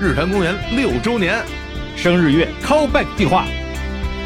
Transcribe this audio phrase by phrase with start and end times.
[0.00, 1.44] 日坛公园六周年，
[1.96, 3.46] 生日月 callback 计划，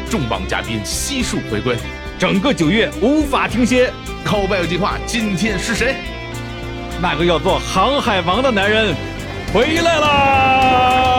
[0.07, 1.75] 重磅嘉宾悉数回归，
[2.19, 3.91] 整个九月无法停歇。
[4.23, 5.95] callback 计划今天是谁？
[7.01, 8.93] 那个要做航海王的男人
[9.51, 11.12] 回来啦！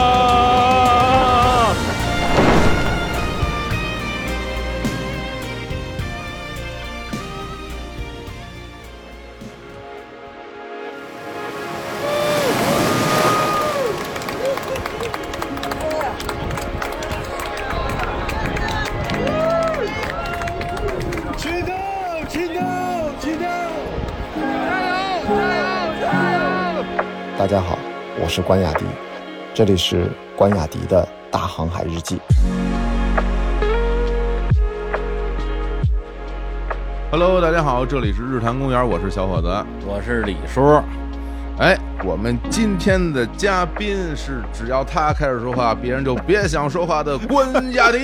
[27.44, 27.78] 大家好，
[28.18, 28.86] 我是关雅迪，
[29.52, 32.18] 这里是关雅迪的大航海日记。
[37.10, 39.48] Hello，大家好，这里是日坛公园，我是小伙子。
[39.86, 40.80] 我是李叔，
[41.58, 47.98] 哎，我们今天的嘉宾是只要他开始说话，别人就别想说话的关雅迪。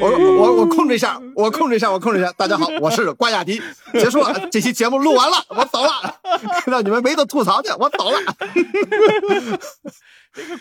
[0.00, 2.32] 我我我控制一下，我控制一下，我控制一下。
[2.36, 3.60] 大家好，我是关雅迪。
[3.92, 6.14] 结束了，这期节目录完了，我走了，
[6.66, 8.18] 让你们没得吐槽去，我走了。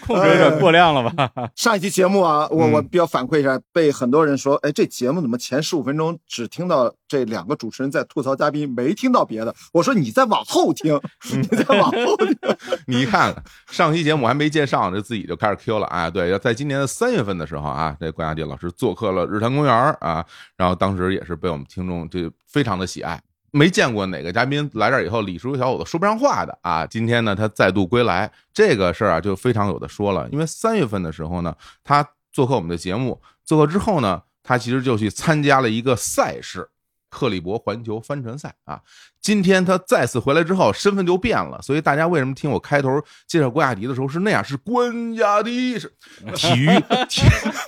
[0.05, 1.29] 控制有点过量了吧？
[1.55, 9.53] 上一期节目啊，我嗯我比较反馈一下，被很多人说，哎，这节目怎么前十五分钟只听到这两个主持人在吐槽嘉宾，没听到别的？
[9.73, 10.99] 我说你再往后听，
[11.31, 12.35] 你再往后听。
[12.87, 13.35] 你一看
[13.69, 16.09] 上期节目还没介绍呢，自己就开始 Q 了啊！
[16.09, 20.25] 对，在今年的三月份的时候啊，这关雅迪老师做客了日坛公园啊，
[20.57, 23.21] 然后当时也是被我们听众这非常的喜爱。
[23.55, 26.85] 没见过哪个嘉宾来这儿以后，李叔小伙子说不上话的啊！
[26.85, 30.27] 今天呢，他再度归来，这个事儿啊就非常有的说了。
[30.29, 36.69] 因为三月份的时候呢，他做客我们的节目，做客之后呢，他其实就去参加了一个赛事——
[37.15, 38.81] 克利伯环球帆船赛啊。
[39.21, 44.43] 今天他再次回来之后，身份就变了，所以大家为什么听我开头介绍关雅迪的时候是那样？
[44.43, 45.87] 是关雅迪，是
[46.35, 46.67] 体育
[47.07, 47.21] 体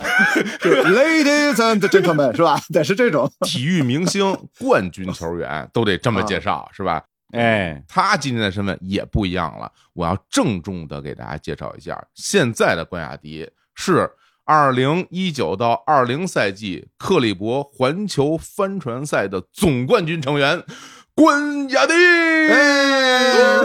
[0.60, 2.60] 就是 Ladies and gentlemen，是吧？
[2.74, 3.32] 得是这种。
[3.42, 7.02] 体育明星、冠军球员都得这么介绍，是吧？
[7.32, 14.10] 哎，他今天的身份也不一样了，我要郑重的给大家介绍一下，现在的关雅迪是
[14.48, 20.64] 二零一九到二零赛季克利伯环球帆船赛的总冠军成员
[21.14, 21.92] 关雅迪。
[21.94, 23.58] 哎，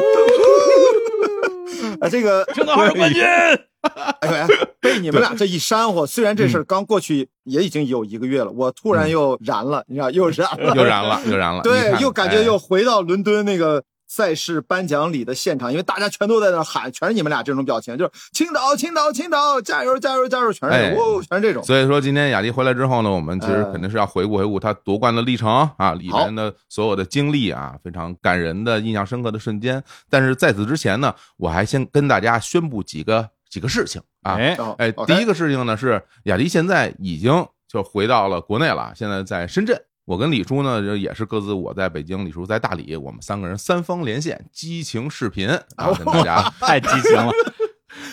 [2.01, 4.47] 啊，这个青岛号冠军，哎呦哎，
[4.81, 12.43] 被你们俩这一煽火，虽然这事儿刚过去也已经有一个月了，我突然又燃了，你知道，又燃了，又燃了，又燃了，对，又感觉哎。
[12.43, 21.65] 又回到伦敦那个赛事颁奖礼的现场，因为大家全都在那喊，全是你们俩这种表情，就是青岛，青岛，青岛，加油，加油，加油，全是哎这种，哦，全是这种。
[21.65, 29.83] 所以说，今天雅迪回来之后呢，我们其实哎肯定是要回顾回顾他夺冠的历程啊，里面的所有的经历啊，非常感人的、印象深刻的瞬间。
[30.11, 34.35] 但是在此之前呢，我还先跟大家宣布几个几个事情啊。
[34.77, 39.83] 哎，第一个事情呢是雅迪现在已经就回到了国内了，现在在深圳。
[40.05, 45.49] 我跟李叔呢，就也是各自我在北京，李叔在大理，我们三个人三方连线，激情视频。
[45.77, 47.33] 啊，跟大家太激情了，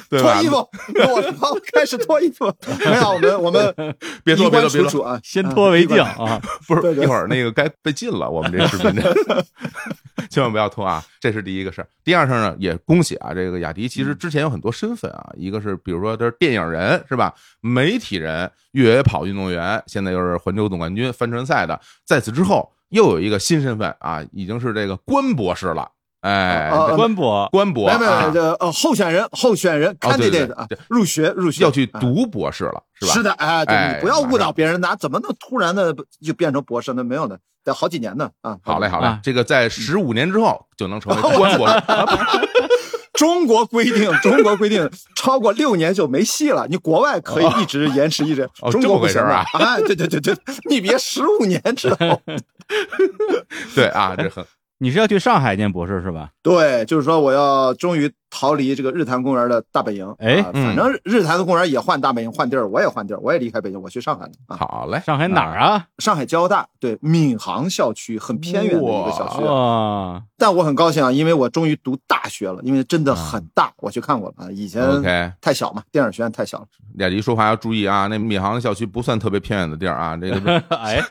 [0.09, 0.43] 对吧脱？
[0.43, 0.55] 衣服，
[1.13, 2.45] 我操，开始脱衣服。
[2.85, 6.25] 没有，我们我们别脱，别脱，别脱，啊，先脱为敬嗯。
[6.25, 6.41] 啊！
[6.67, 9.13] 不是一会儿那个该被禁了，我们这视频这
[10.29, 11.03] 千万不要脱啊！
[11.19, 11.87] 这是第一个事儿。
[12.03, 21.79] 第二事儿呢，也恭喜啊，这个雅迪其实之前有很多身份啊，一个是比如说他是电影人是吧，媒体人、越野跑运动员，现在又是环球总冠军帆船赛的。
[22.05, 25.89] 在此之后，又有一个新身份啊，已经是这个关博士了。
[26.21, 33.13] 哎，啊啊关博，官博没有没有啊，这呃候选人候选人 candidate 啊，入学入学要去啊读博士了，是吧？
[33.13, 37.03] 是的，哎，对哎你不要误导别人，那怎么能突然的就变成博士呢？
[37.03, 38.57] 没有的，得好几年呢啊。
[38.63, 41.75] 好嘞，好嘞啊，这个在十五年之后就能成为官博士。
[43.13, 46.65] 中国规定，中国规定超过六年就没戏了。
[46.69, 50.35] 你国外可以一直延迟一直，哦中国不行的这回事儿啊哎，对对对对，
[50.69, 52.17] 你别十五年知道吗？
[53.75, 54.45] 对啊，这很
[54.79, 56.29] 你是要去上海念博士是吧？
[56.41, 60.15] 对，就是说我要终于逃离这个日坛公园的大本营。
[60.19, 64.57] 哎啊反正日坛公园也换大本营，换地儿，我也换地儿，我也离开北京，我去上海了啊。
[64.57, 65.01] 好嘞。
[65.05, 65.85] 上海哪儿啊？
[65.97, 69.41] 上海交大对闵行校区，很偏远的一个小学。
[69.43, 74.51] 哇，但我很高兴啊，因为我终于读大学了，因为真的很大，我去看过了啊。
[74.51, 74.81] 以前
[75.41, 76.65] 太小嘛，电影学院太小了。
[76.95, 81.01] 俩迪说话要注意啊，那闵行校区不算特别偏远的地儿啊，这个 哎，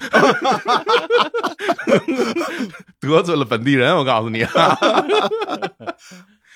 [3.00, 4.44] 得罪了本地人，我告诉你。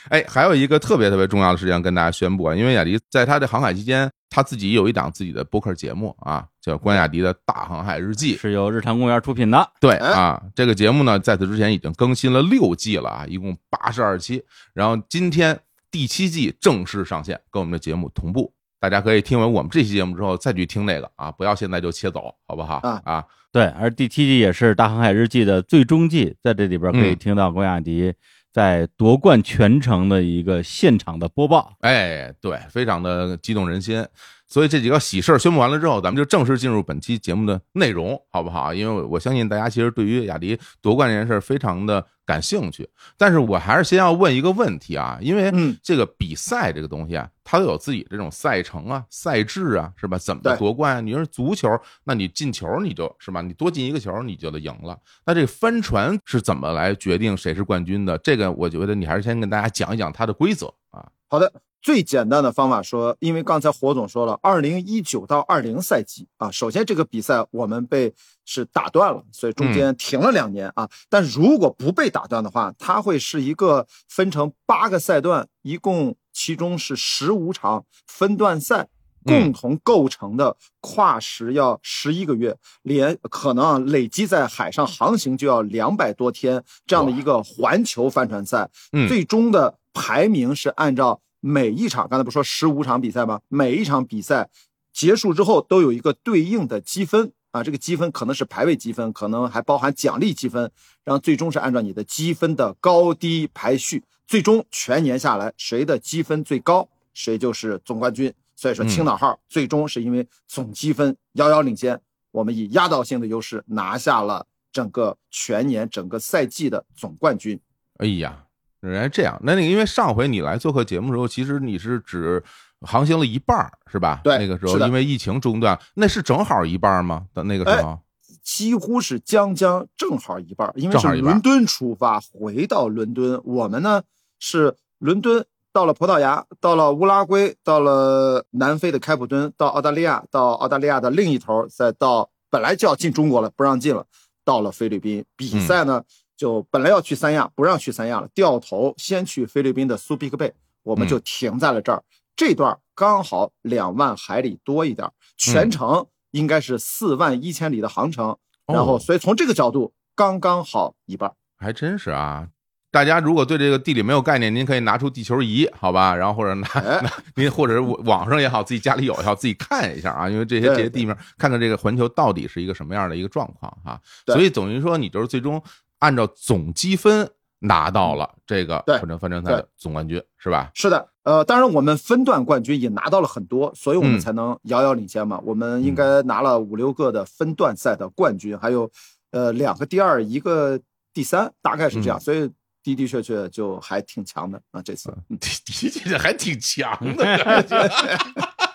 [0.09, 8.37] 哎，还有一个特别特别重要的事情跟大家宣布啊，因为雅迪在他的航海期间，他自己有一档自己的播客节目啊，叫关雅迪的大航海日记。
[8.37, 9.71] 是由日坛公园出品的。
[9.81, 14.43] 对哎啊，这个节目呢，在此之前已经更新了六季了啊，一共八十二期。
[14.75, 15.59] 然后今天
[15.91, 18.53] 第七季正式上线，跟我们的节目同步。
[18.81, 22.81] 大家可以听完我们这期节目之后再去听那个啊，不要现在就切走，好不好？
[22.83, 28.13] 啊啊，对，而第七季也是《大航海日记》的最终季，在这里边可以嗯听到关雅迪
[28.53, 31.75] 在夺冠全程的一个现场的播报。
[31.81, 34.05] 哎，对，非常的激动人心。
[34.53, 38.75] 所以这几个喜事儿宣布完了之后，咱们就正式进入本期节目的内容，好不好？
[38.75, 50.19] 因为我我相信大家其实对于雅迪夺冠这件事儿非常的感兴趣，但是我还是先要问一个问题啊，因为嗯这个比赛这个东西啊，它都有自己这种赛程啊、赛制啊，是吧？
[50.19, 51.01] 怎么夺冠啊？
[51.01, 51.71] 你说足球，
[52.05, 53.41] 那你进球你就是吧？
[53.41, 54.99] 你多进一个球你就得赢了。
[55.25, 58.19] 那这个帆船是怎么来决定谁是冠军的？
[58.19, 61.09] 这个我觉得你还是先跟大家讲一讲它的规则啊。
[61.27, 61.51] 好的，
[61.83, 68.15] 最简单的方法说，因为刚才火总说了，二零一九到二零赛季啊，首先这个比赛我们被
[68.45, 70.89] 是打断了，所以中间停了两年啊。
[71.11, 78.89] 但如果不被打断的话，它会是一个分成八个赛段，一共其中是十五场分段赛。
[79.25, 93.41] 共同构成的跨时要十一个月，连可能啊累积在海上航行就要两百多天这样的一个环球帆船赛，嗯最终的排名是按照每一场，刚才不说十五场比赛吗？
[93.49, 94.49] 每一场比赛
[94.93, 100.71] 结束之后都有一个对应的积分啊，这个积分可能是排位积分，可能还包含奖励积分，
[101.05, 108.33] 然后最终是按照你的积分的高低排序，最终全年下来谁的积分最高，谁就是总冠军。
[108.55, 112.01] 所以说，嗯青岛号最终是因为总积分遥遥领先，
[112.31, 117.59] 我们以压倒性的优势拿下了整个全年整个赛季的总冠军。
[117.99, 118.47] 哎呀，
[118.83, 119.39] 原来这样。
[119.43, 122.43] 那那个，因为上回你来做客节目的时候，其实你是只
[122.81, 124.21] 航行了一半儿，是吧？
[124.23, 127.27] 对那个时候因为疫情中断，那是正好一半儿吗？
[127.33, 127.99] 的那个时候，
[128.43, 133.41] 几乎是将将正好一半儿，因为是伦敦出发，回到伦敦。
[133.45, 134.03] 我们呢
[134.41, 144.05] 是伦敦到了葡萄牙，到了乌拉圭，到了南非的开普敦，到澳大利亚，到澳大利亚的另一头，再到本来就要进中国了，不让进了，
[144.45, 145.25] 到了菲律宾。
[145.37, 146.03] 比赛呢、
[146.37, 150.53] 就本来要去三亚，不让去三亚了，掉头先去菲律宾的苏比克贝，
[150.83, 152.03] 我们就停在了这儿。
[152.35, 158.37] 这段刚好两万海里多一点，全程应该是四万一千里的航程，
[158.67, 161.35] 然后哦所以从这个角度刚刚好一半儿。
[161.59, 162.49] 还真是啊。
[162.91, 166.15] 大家如果对这个地理没有概念，您可以拿出地球仪，好吧？
[166.15, 170.29] 然后或者拿哎拿您或者是网上也好，自己家里有也好，自己看一下啊。
[170.29, 173.99] 因为这些这些地面，看看这个环球到底是一个什么样的一个状况哈。
[174.27, 175.63] 对所以等于说，你就是最终
[176.03, 180.69] 按照总积分拿到了这个对帆船帆船赛的对总冠军，是吧？
[180.75, 185.41] 是的，呃，当然我们分段冠军也拿到了很多，所以我嗯们才能遥遥领先嘛。
[185.45, 188.91] 我们应该拿了五六个的分段赛的冠军，还有
[189.31, 190.81] 呃两个第二，一个
[191.15, 192.19] 第三，大概是这样。
[192.19, 192.51] 嗯所以
[192.83, 195.15] 的的确确就还挺强的啊，这次。
[195.31, 197.89] 嗯 的的确确还挺强的感 觉，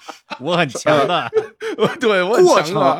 [0.39, 1.29] 我很强的，
[1.99, 2.99] 对我很过程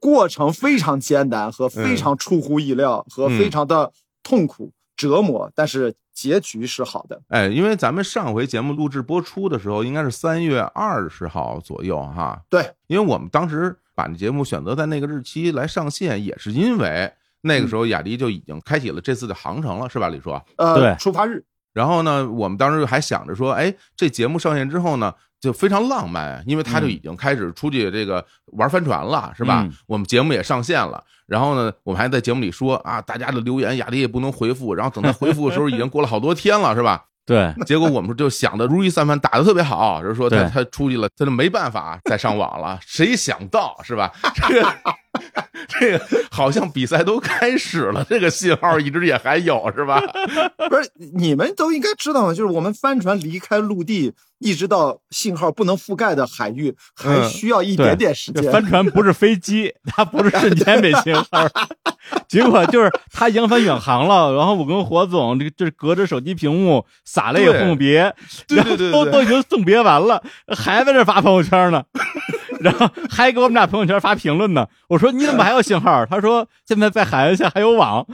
[0.00, 3.92] 过程非常艰难和非常出乎意料、和非常的
[4.22, 7.20] 痛苦折磨，但是结局是好的。
[7.28, 12.40] 哎，因为咱们上回节目录制播出的时候，应该是三月二十号左右哈。
[12.48, 17.10] 对，因为我们当时把这节目选择在那个日期来上线，也是因为
[17.40, 20.38] 那个时候雅迪就已经开启了这次的航程了，是吧，李叔？
[20.56, 25.12] 呃，对出发日然后呢，我们当时还想着说，哎，这节目上线之后呢，
[25.44, 29.62] 就非常浪漫，因为他就已经开始出去这个玩帆船了，是吧？
[29.62, 37.04] 嗯我们节目也上线了，然后呢，我们还在节目里说啊，大家的留言雅迪也不能回复，然后等他回复的时候， 已经过了好多天了，是吧？
[37.26, 42.78] 对，结果我们就想的如意算盘，打的特别好，就是说他他出去了，他就没办法再上网了。
[42.82, 44.12] 谁想到是吧？
[44.34, 44.74] 这 个
[45.68, 50.00] 这个好像比赛都开始了，这个信号一直也还有是吧？
[50.68, 58.42] 不是你们都应该知道嘛，就是我们帆船离开陆地，一直到信号不能覆盖的海域，还嗯需要一点点时间。
[58.42, 61.48] 这帆船不是飞机，它不是瞬间没信号。
[62.28, 68.14] 结果就是他扬帆远航了，然后我跟火总这个这隔着手机屏幕撒了一个送别，
[68.46, 71.82] 对对对对都都已经送别完了，还在这发朋友圈呢，
[72.64, 74.66] 然后还给我们俩朋友圈发评论呢。
[74.88, 76.06] 我说你怎么还有信号？
[76.06, 78.06] 他说现在在海岸线还有网。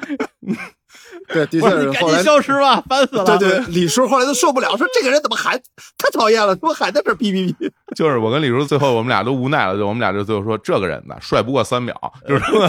[1.28, 2.22] 对，的确我说你赶紧。
[2.24, 3.38] 消失吧，烦死了。
[3.38, 5.56] 对对，李叔后来都受不了，说这个人怎么还
[5.96, 7.70] 太讨厌了，怎么还在这哔哔哔？
[7.94, 11.94] 就是我跟李叔最后我们俩都无奈了，就我们俩就最后说这个人呢帅不过三秒，
[12.26, 12.68] 就是说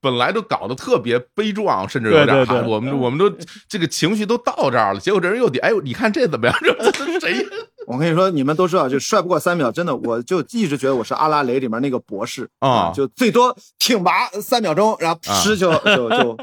[0.00, 3.30] 本来都搞得特别悲壮，甚至有点我们我们都
[3.68, 6.56] 这个情绪都到这儿了，结果这人又点，哎呦，你看这怎么样？
[6.62, 7.46] 这这谁
[7.86, 16.36] 我跟你说，你们都知道，就帅不过三秒，真的，我就一直觉得我是阿拉蕾里面那个博士啊就最多挺拔三秒钟，然后噗就就就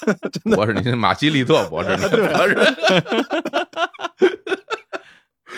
[0.30, 2.56] 真的博士，你是马基利特博士，你是博士。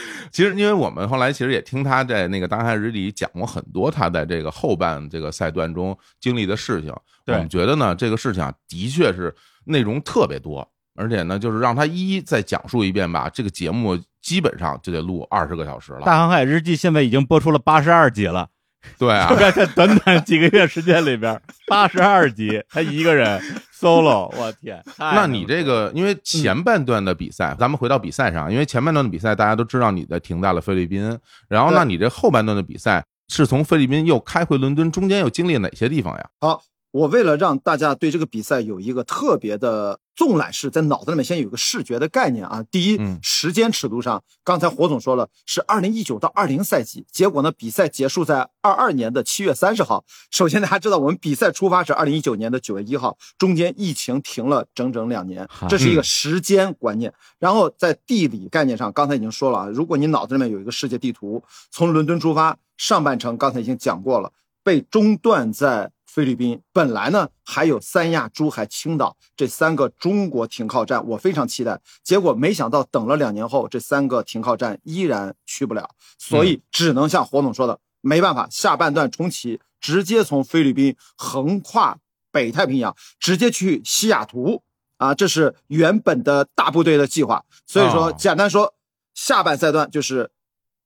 [0.31, 6.93] 其实，因为我们后来其实也听他在那个《当海日记》里讲过很多他在这个后半这个赛段中经历的事情。
[7.27, 16.07] 我们觉得呢，这个事情啊，的确是内容特别多，而且呢，就是让他一一再讲述一遍吧，这个节目基本上就得录二十个小时《了。
[16.07, 18.49] 大航海日记》现在已经播出了八十二集了，
[18.97, 23.41] 对啊，在 在短短几个月时间里边，八十二集，他一个人
[23.79, 24.83] solo，我天！
[24.99, 31.19] 那你这个，因为前半段的比赛，咱们回到比赛上，因为前半段的比赛大家都知道你的停在了菲律宾，
[31.49, 36.29] 然后那你这后半段的比赛是从菲律宾又开回伦敦，中间又经历了哪些地方呀？
[36.41, 36.63] 好。
[36.91, 42.65] 我为了让大家对这个比赛有一个特别的纵览式，在脑子里面先有一个视觉的概念啊。
[42.71, 50.05] 第一嗯，时间尺度上，刚才火总说了是二零一九到二零赛季，结果呢，比赛结束在二二年的七月三十号。
[50.31, 57.13] 首先大家知道，我们比赛出发是二零一九年的九月一号，中间疫情停了整整两年，这是一个时间观念。
[57.39, 64.33] 然后在地理概念上，刚才已经说了啊，如果你脑子里面有一个世界地图，从伦敦出发，上半程刚才已经讲过了，
[64.65, 66.61] 被中断在菲律宾。
[66.73, 71.81] 本来呢还有三亚、珠海、青岛这三个中国停靠站，我非常期待。
[72.03, 81.97] 结果没想到等了两年后，这三个停靠站依然去不了，所以只能像火总说的，没办法，下半段重启，直接从菲律宾横跨
[82.33, 84.65] 北太平洋，直接去西雅图。
[84.97, 87.45] 啊，这是原本的大部队的计划。
[87.65, 88.75] 所以说，哦简单说，
[89.15, 90.33] 下半赛段就是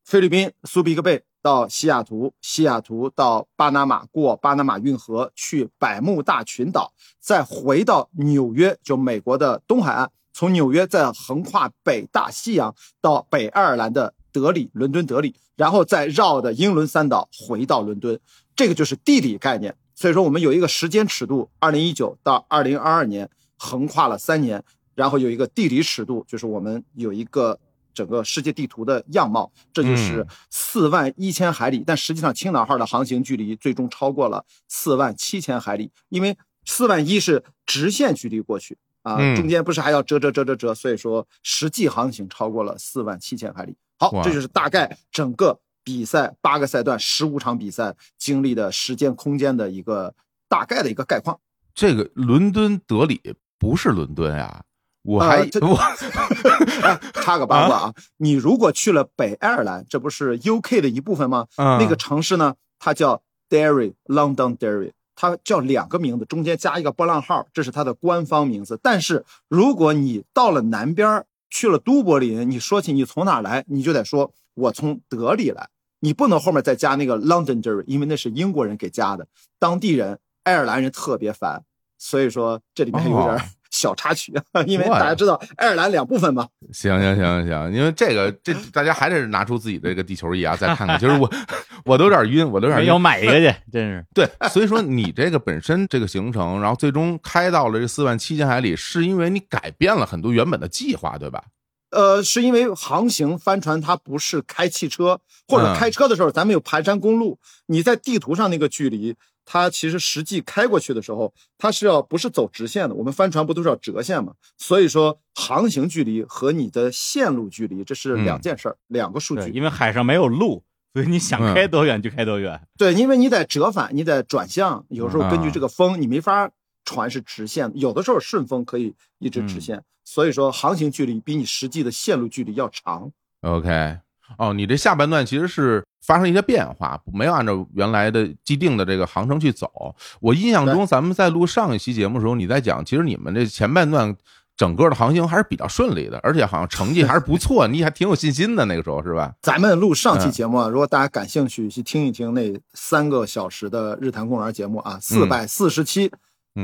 [0.05, 18.19] 菲律宾苏比克贝到西雅图，西雅图到巴拿马，过巴拿马运河去百慕大群岛，再回到纽约，就美国的东海岸，从纽约再横跨北大西洋到北爱尔兰的德里，伦敦德里，然后再绕的英伦三岛回到伦敦，
[18.55, 19.77] 这个就是地理概念。
[19.95, 27.61] 所以说，我们有一个时间尺度，二零一九到二零二二年，横跨了三年，然后有一个地理尺度，就是我们有一个
[27.95, 31.83] 整个世界地图的样貌，这就是嗯四万一千海里。
[31.87, 43.77] 但实际上，青岛号的航行距离最终超过了四万七千海里，因为四万一是直线距离过去啊，嗯中间不是还要折折折折折，所以说实际航行超过了四万七千海里。
[43.99, 50.15] 好，这就是大概整个比赛八个赛段十五场比赛经历的时间空间的一个
[50.49, 51.39] 大概的一个概况。
[51.75, 53.21] 这个伦敦德里
[53.59, 54.63] 不是伦敦呀，
[55.03, 55.77] 我还、我
[56.83, 61.47] 哎，插个八卦啊，你如果去了北爱尔兰，这不是 UK 的一部分吗？
[61.57, 68.79] 嗯那个城市呢，它叫 Derry，London Derry，它叫两个名字，中间加一个波浪号，这是它的官方名字。
[68.83, 75.69] 但是如果你到了南边儿，去了都柏林，你说起你从哪儿来，你就得说我从德里来，
[76.01, 79.27] 你不能后面再加那个 London Derry，因为那是英国人给加的，
[79.59, 81.65] 当地人爱尔兰人特别烦，
[81.99, 83.37] 所以说这里面有点
[83.73, 84.33] 小插曲，
[84.67, 86.47] 因为大家知道爱尔兰两部分嘛。
[86.73, 90.97] 行行行行，因为这个这大家还得拿出自己的这个地球仪啊，再看看。
[90.99, 91.29] 其实我
[91.85, 92.99] 我都有点晕，我都有点晕要。
[93.03, 101.43] 买一个去， 真是对，所以说你这个本身这个行程，然后最终开到了这四万七千海里，是因为你改变了很多原本的计划，对吧？
[101.91, 114.33] 呃，是因为航行帆船它不是开汽车，或者嗯开车的时候，咱们有盘山公路，你在地图上那个距离，它其实实际开过去的时候，它是要不是走直线的，我们帆船不都是要折线嘛？
[114.57, 119.51] 所以说航行距离和你的线路距离这是两件事儿，两个数，据。
[119.51, 120.63] 因为海上没有路，
[120.95, 122.61] 所以你想嗯开多远就开多远。
[122.77, 126.51] 对，因为你得折返，你得转向，有时候根据啊这个风，你没法
[126.85, 133.13] 船是直线，有的时候顺风可以一直直线，所以说航行距离比你实际的线路距离要长。
[133.43, 133.99] OK，
[134.39, 139.95] 哦，你这下半段其实是发生一些变化，没有按照原来的既定的这个航程去走。
[140.21, 144.15] 我印象中，咱们在录上一期节目的时候，你在讲，其实你们这前半段
[144.57, 149.33] 整个的航行还是比较顺利的，而且好像成绩还是不错，你还挺有信心的那个时候是吧？
[149.43, 156.11] 咱们录上期嗯节目啊，如果大家感兴趣，去听一听那三个小时的日坛公园节目啊，四百四十七嗯，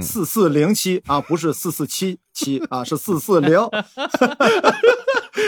[0.02, 3.58] 四四零七啊，不是四四七七啊，是四四零。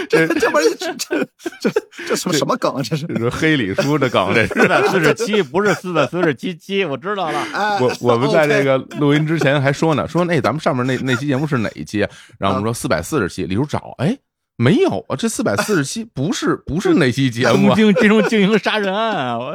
[0.09, 1.25] 这 这玩意这这
[1.61, 1.71] 这
[2.09, 2.83] 这什么什么梗啊？
[2.83, 4.55] 这是这是黑李叔的梗，这是。
[4.61, 7.39] 四百四十七不是四的四十七七，我知道了。
[7.53, 12.11] 哎，我我们 在这个录音之前还说呢，说那咱们上面那那期节目是哪一期啊？
[12.39, 14.17] 然后我们说四百四十期，李叔找，哎，
[14.61, 19.39] 没有啊，这四百四十七 不是不是那期节目东啊，京这种经营杀人案啊！
[19.39, 19.55] 我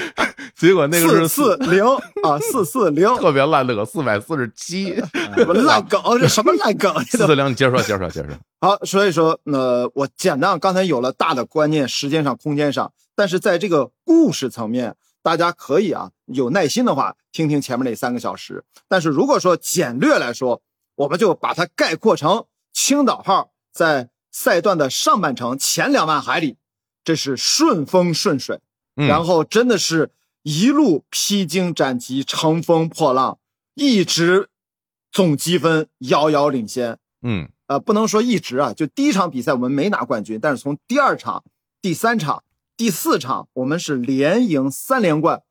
[0.56, 4.94] 结果那个是四四零啊，四四零，特别烂乐，四百四十七，
[5.36, 6.00] 什么烂梗？
[6.18, 6.90] 这什么烂梗？
[7.04, 8.38] 四四零，你接着说，接着说，接着说。
[8.62, 18.64] 好，所以说，呃，我简单刚才有了大的观念，时间上、空间上，但是在这个故事层面，大家可以啊有耐心的话听听前面那三个小时。
[18.88, 20.62] 但是如果说简略来说，
[20.96, 26.56] 我们就把它概括成青岛号在赛段的上半程前两万海里，
[27.02, 28.60] 这是顺风顺水，
[28.96, 30.10] 嗯然后真的是
[30.42, 33.38] 一路披荆斩棘、乘风破浪，
[33.74, 34.48] 一直
[35.10, 36.98] 总积分遥遥领先。
[37.22, 41.44] 嗯呃，不能说一直啊，就第一场比赛我们没拿冠军，但是从第二场、
[41.82, 42.42] 第三场、
[42.76, 45.42] 第四场，我们是连赢三连冠，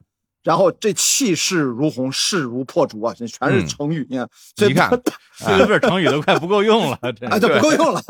[0.48, 4.30] 然后这气势如虹，势如破竹啊，这全是嗯成语，你看，
[4.70, 4.90] 你看
[5.38, 8.02] 四个字成语都快不够用了， 这啊，这不够用了。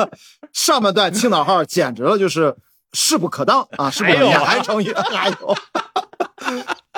[0.53, 2.56] 上半段青岛号简直了，就是
[2.94, 5.56] 势不可当啊，势不可当，还有啊还成语，还有，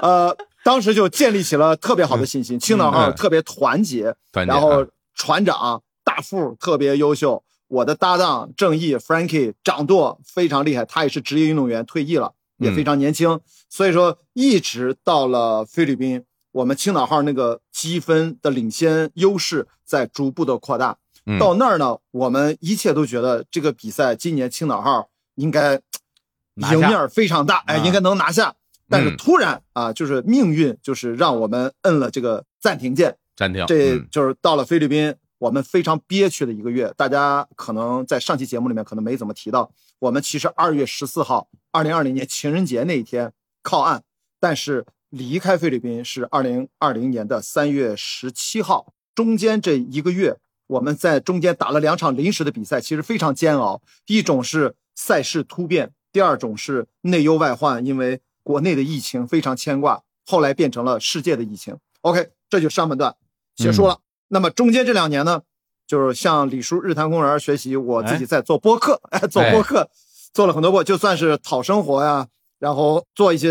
[0.02, 4.14] 呃，当时就建立起了特别好的信心，青岛号嗯特别团结，
[4.46, 13.40] 然后船长大副特别优秀，我的搭档正义 Frankie 掌舵非常厉害，他也是职业运动员，退役了，也非常年轻，
[13.70, 20.98] 所以说一直到了菲律宾，我们青岛号那个积分的领先优势在逐步的扩大。
[21.26, 25.80] 嗯到那儿呢，我们一切都觉得这个比赛今年青岛号应该
[26.56, 28.56] 赢面非常大，哎，啊应该能拿下。
[28.88, 36.92] 但是嗯突然啊，就是命运就是让我们摁了这个暂停键，暂停，这嗯就是到了菲律宾，我们非常憋屈的一个月。
[36.98, 44.04] 大家可能在上期节目里面可能没怎么提到，我们其实二月十四号，二零二零年情人节那一天靠岸，
[44.40, 48.94] 但是离开菲律宾是二零二零年的三月十七号。
[49.14, 50.38] 中间这一个月，
[50.68, 53.82] 我们在中间打了两场临时的比赛，其实非常煎熬。
[54.08, 61.78] 一种是赛事突变，第二种是内忧外患，因为国内的疫情非常牵挂，后来变成了世界的疫情。
[62.02, 63.14] OK，这就上半段
[63.54, 64.00] 结束了。
[64.30, 65.42] 那么中间这两年呢，
[65.90, 69.90] 就是向李叔日坛公园学习，我自己在做播客，哎，做播客，
[70.32, 72.28] 做了很多播，就算是讨生活呀，
[72.60, 73.50] 然后做一些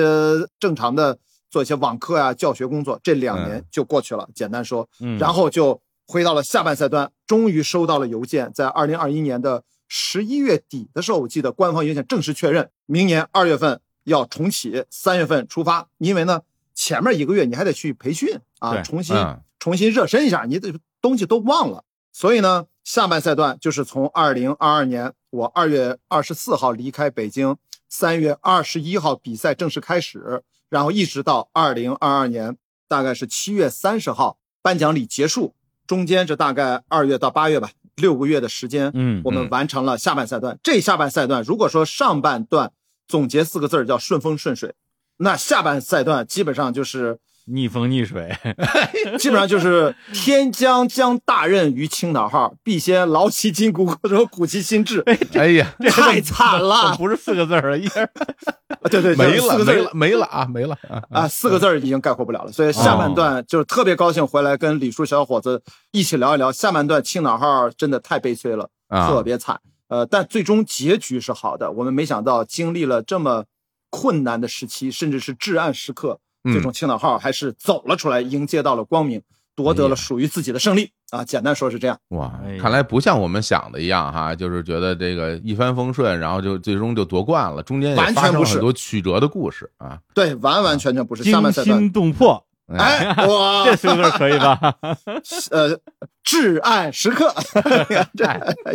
[0.61, 1.19] 正常的，
[1.51, 4.29] 做一些网课呀、教学工作，这两年嗯就过去了。
[4.37, 15.89] 简单说，嗯然后就回到了下半赛段，终于收到了邮件，在二零二一年的十一月底的时候，我记得官方邮件正式确认，明年二月份要重启，三月份出发。
[15.99, 20.73] 因为呢，前面一个月你还得去培训啊，重新、嗯重新热身一下，你的
[21.03, 21.83] 东西都忘了。
[22.13, 27.57] 所以呢，下半赛段就是从二零二二年我二月二十四号离开北京，
[27.89, 32.57] 三月二十一号比赛正式开始，然后一直到二零二二年
[32.89, 35.55] 大概是七月三十号颁奖礼结束，
[35.87, 40.59] 中间这大概二月到八月吧，六个月的时间，嗯我们嗯完成了下半赛段。
[40.63, 42.73] 这下半赛段如果说上半段
[43.07, 44.75] 总结四个字儿叫顺风顺水，
[45.19, 47.19] 那下半赛段基本上就是
[47.51, 48.31] 逆风逆水，
[49.19, 55.03] 基本上就是天将降大任于青岛号，必先劳其筋骨，或者苦其心志。
[55.35, 58.07] 哎呀，太惨了不是四个字儿，一下
[58.91, 61.03] 对对，没了，就是四个字了，没了啊，没了啊！
[61.11, 62.53] 啊，四个字儿已经概括不了了。
[62.53, 69.61] 所以下半段就是特别高兴回来跟李叔小伙子一起聊一聊下半段青岛号真的太悲催了，啊特别惨。
[69.89, 71.71] 呃，但最终结局是好的。
[71.73, 73.47] 我们没想到经历了这么
[73.89, 79.21] 困难的时期，甚至是至暗时刻，嗯最终青岛号还是走了出来，迎接到了光明，
[79.55, 81.25] 夺得了属于自己的胜利啊！
[81.25, 81.99] 简单说是这样。
[82.09, 89.99] 哇看来不像我们想的一样哈，就是觉得这个一帆风顺，然后就最终就夺冠了，中间也完全不是发生了很多曲折的故事啊。
[90.15, 91.79] 对，完完全全不是下惊半赛段。
[91.79, 92.45] 心动魄，
[92.77, 94.75] 哎，哇， 这四个字儿可以吧？
[95.51, 95.79] 呃，
[96.23, 97.35] 至暗时刻，
[98.17, 98.25] 这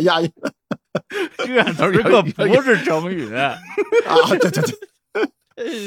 [0.00, 0.30] 押韵
[1.38, 3.56] 这词个不是成语，啊，
[4.28, 4.62] 对对对，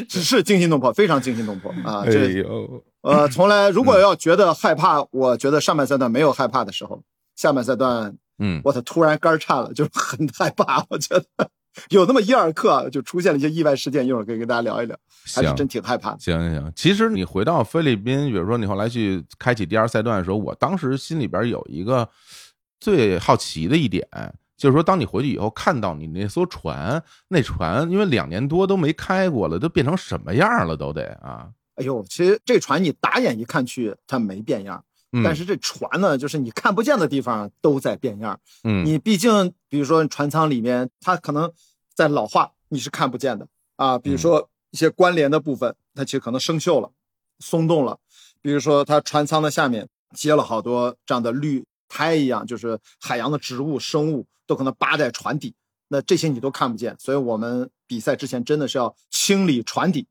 [0.07, 2.03] 只是惊心动魄，非常惊心动魄啊！
[2.05, 7.03] 哎这呦，呃，从来如果要觉得害怕，我觉得上半赛段没有害怕的时候，
[7.35, 10.85] 下半赛段嗯，我操，突然肝儿颤了，就是很害怕。
[10.89, 11.25] 我觉得
[11.89, 14.97] 有那么一二刻就出现了一些意外事件，一会儿可以跟大家聊一聊，
[15.35, 16.17] 还是真挺害怕的。
[16.19, 22.07] 行行行，其实你回到菲律宾，比如说你后来去开启第二赛段的时候，我当时心里边有一个
[22.79, 24.07] 最好奇的一点，
[24.57, 31.49] 就是说，当你回去以后看到你那艘船，那船因为两年多都没开过了，都变成什么样了，都得啊。
[31.75, 34.83] 哎呦，其实这船你打眼一看去，它没变样。
[35.13, 38.37] 嗯但是这船呢，就是你看不见的地方都在变样。
[38.63, 41.49] 嗯你毕竟，比如说船舱里面，它可能
[41.95, 43.97] 在老化，你是看不见的啊。
[43.97, 46.91] 比如说一些关联的部分，它其实可能生锈了、
[47.39, 47.99] 松动了。
[48.41, 55.53] 比如说它船舱的下面接了好多这样的绿苔一样，就是海洋的植物、生物都可能扒在船底，
[55.89, 60.07] 那这些你都看不见，所以我们比赛之前真的是要清理船底，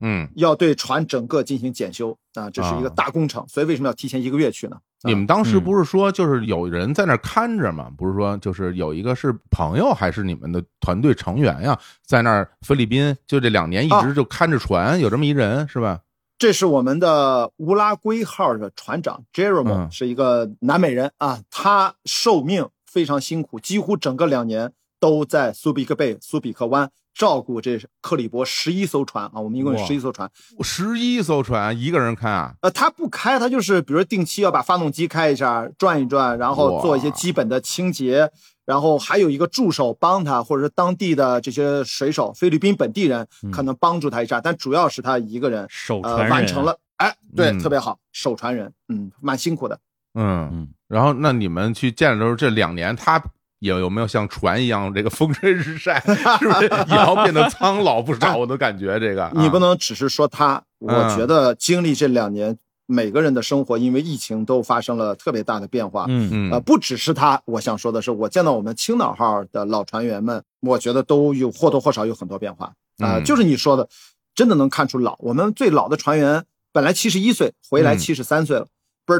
[0.00, 4.76] 嗯，要对船整个进行检修啊，这是一个啊大工程，所以为什么要提前一个月去呢？
[4.76, 7.90] 啊你们当时嗯不是说就是有人在那儿看着吗？
[7.98, 16.00] 不是说就是有一个是朋友还是你们的团队成员呀，在那儿菲律宾就这两年一啊直就看着船，有这么一人是吧？
[16.38, 30.30] 这是我们的乌拉圭号的船长 Jerome，、嗯是一个南美人啊，他受命非常辛苦，几乎整个两年都在苏比克贝、苏比克湾照顾这克里伯十一艘船啊，我们一共有哇十一艘船。
[30.60, 32.54] 十一艘船一个人开啊？
[32.60, 38.30] 呃，他不开，他就是比如说定期要把发动机开一下，转一转，然后做一些基本的清洁，
[38.66, 45.66] 然后还有一个助手帮他，或者是当地的这些水手，菲律宾本地人嗯可能帮助他一下，但主要是他一个人
[46.02, 46.78] 呃完成了。
[46.96, 49.78] 哎，对，嗯特别好，手传人，嗯，蛮辛苦的。
[50.14, 53.22] 嗯，嗯，然后那你们去见的时候，这两年他
[53.60, 56.00] 有有没有像船一样这个风吹日晒，
[56.40, 58.34] 是不是也要变得苍老不少？
[58.38, 66.06] 我都感觉这个你不啊能只是说他，我嗯觉得经历这两年，每个人的生活因为疫情都发生了特别大的变化。
[66.08, 72.66] 嗯嗯呃，不只是他，我想说的是，我见到我们青岛号的老船员们，我觉得都有或多或少有很多变化
[72.98, 73.88] 啊、嗯就是你说的，
[74.34, 75.16] 真的能看出老。
[75.20, 78.66] 我们最老的船员本来七十一岁，回来嗯七十三岁了。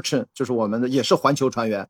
[0.00, 1.88] Bertrand 就是我们的，也是环球船员，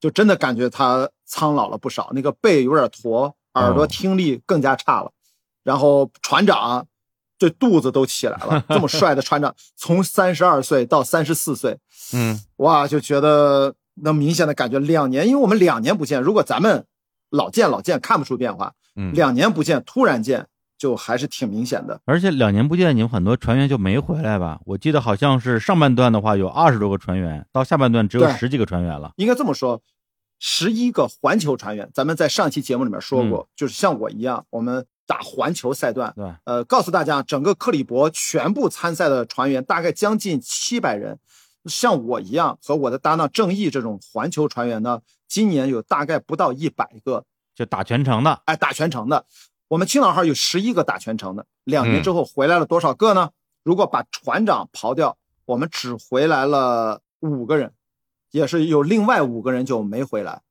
[0.00, 3.86] 就真的感觉他苍老了不少，那个背有点驼，耳朵哦。
[3.86, 5.12] 听力更加差了。
[5.62, 6.86] 然后船长
[7.38, 11.78] 这肚子都起来了，这么帅的船长， 从三十二岁到三十四岁，
[12.12, 12.40] 嗯。
[12.56, 16.86] 哇，就觉得能明显的感觉两年，因为我们两年不见，如果咱们
[17.30, 20.46] 老见老见看不出变化，嗯，两年不见突然见
[20.78, 22.00] 就还是挺明显的。
[22.04, 24.60] 而且两年不见，你们很多船员就没回来吧？
[24.66, 29.12] 我记得好像是上半段的话有二十多个船员，到下半段只有十几个船员了。
[29.16, 29.80] 应该这么说，
[30.38, 36.34] 十一个环球船员，咱们在上期节目里面说过，就是像我一样，我们打环球赛段，对？
[36.44, 41.18] 呃，告诉大家，整个克里伯全部参赛的船员大概将近七百人，
[41.64, 49.24] 像我一样和我的搭档郑毅这种环球船员呢，今年有大概不到一百个，就打全程的，哎，打全程的。
[49.68, 53.30] 我们青岛号有十一个打全程的，两年嗯之后回来了多少个呢？
[53.64, 57.72] 如果把船长刨掉，我们只回来了五个人，
[58.30, 60.42] 也是有另外五个人就没回来。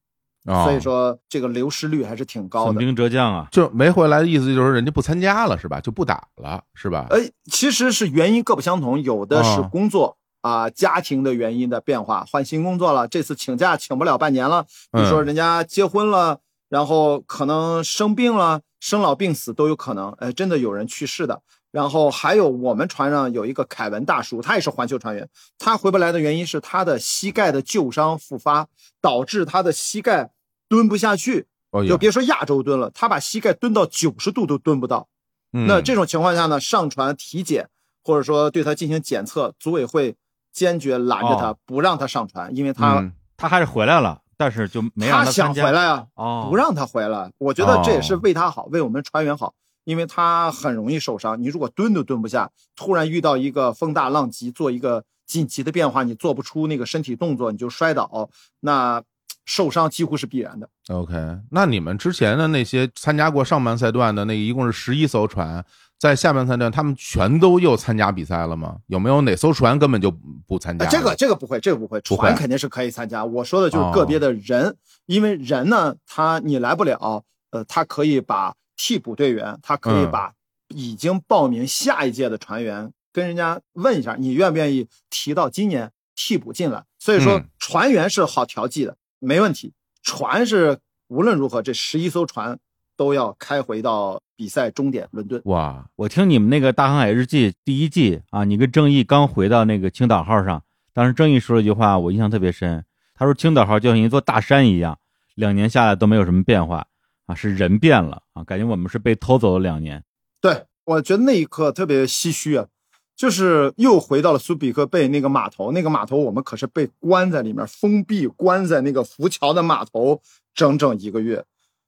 [0.48, 2.74] 哦所以说这个流失率还是挺高的。
[2.74, 3.48] 损兵折将啊。
[3.52, 5.80] 就没回来的意思就是人家不参加了是吧？
[5.80, 7.08] 就不打了是吧？
[7.10, 14.64] 呃，其实是原因各不相同，有的是哦工作啊、家庭的原因的变化，换新工作了，这次请假请不了半年了。
[14.92, 20.12] 比如说嗯人家结婚了，然后可能生病了，生老病死都有可能。
[20.20, 21.42] 哎，真的有人去世的。
[21.72, 28.68] 然后还有我们船上有一个凯文大叔，他也是环球船员，他回不来的原因是他的膝盖的旧伤复发，
[29.02, 30.30] 导致他的膝盖
[30.70, 31.48] 蹲不下去。
[31.88, 35.08] 就别说亚洲蹲了，他把膝盖蹲到九十度都蹲不到。
[35.52, 37.68] 嗯那这种情况下呢，上船体检
[38.04, 40.16] 或者说对他进行检测，组委会
[40.54, 45.66] 坚决拦着他，哦不让他上船，因为他、嗯他还是回来了，但是就没让他想参加。
[45.66, 47.32] 回来啊，哦，不让他回来。
[47.38, 51.42] 我觉得这也是哦为他好，为我们船员好，因为他很容易受伤。
[51.42, 59.02] 你如果蹲都蹲不下，突然遇到一个风大浪急，做一个紧急的变化，你做不出那个身体动作，你就摔倒，那
[59.46, 60.68] 受伤几乎是必然的。
[60.88, 61.14] OK，
[61.52, 65.64] 那你们之前的那些参加过上半赛段的那一共是十一艘船，
[65.98, 68.78] 在下半赛段他们全都又参加比赛了吗？
[68.88, 70.12] 有没有哪艘船根本就
[70.46, 73.24] 不参加这个这个不会，这个不会，船肯定是可以参加。
[73.24, 80.34] 我说的就是个别的人，因为人呢，他你来不了，呃，他可以把替补队员，他可以嗯把
[80.68, 86.84] 已经报名下一届的船员跟人家问一下，你愿不愿意提到今年替补进来。
[87.00, 89.74] 所以说嗯，船员是好调剂的，没问题。
[90.04, 92.60] 船是无论如何，这十一艘船
[92.96, 95.42] 都要开回到比赛终点伦敦。
[95.46, 102.84] 哇，我听你们那个《大航海日记》第一季啊，你跟郑毅刚回到那个青岛号上，当时郑毅说了一句话，我印象特别深。
[103.14, 104.98] 他说青岛号就像一座大山一样，
[105.36, 106.86] 两年下来都没有什么变化
[107.26, 110.04] 啊，是人变了啊，感觉我们是被偷走了两年。
[110.42, 112.68] 对，我觉得那一刻特别唏嘘啊，
[113.16, 120.22] 就是又回到了苏比克贝那个码头，那个码头我们可是被关在里面，封闭关在那个浮桥的码头
[120.54, 121.44] 整整一个月，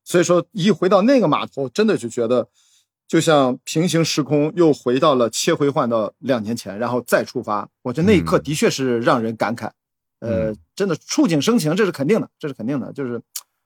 [0.08, 2.48] 所以说一回到那个码头，真的就觉得
[3.10, 9.70] 就像平行时空又回到了切回换到两年前，然后再出发，我觉得那一刻嗯的确是让人感慨，
[10.22, 13.22] 呃嗯，真的触景生情，这是肯定的，这是肯定的，就是。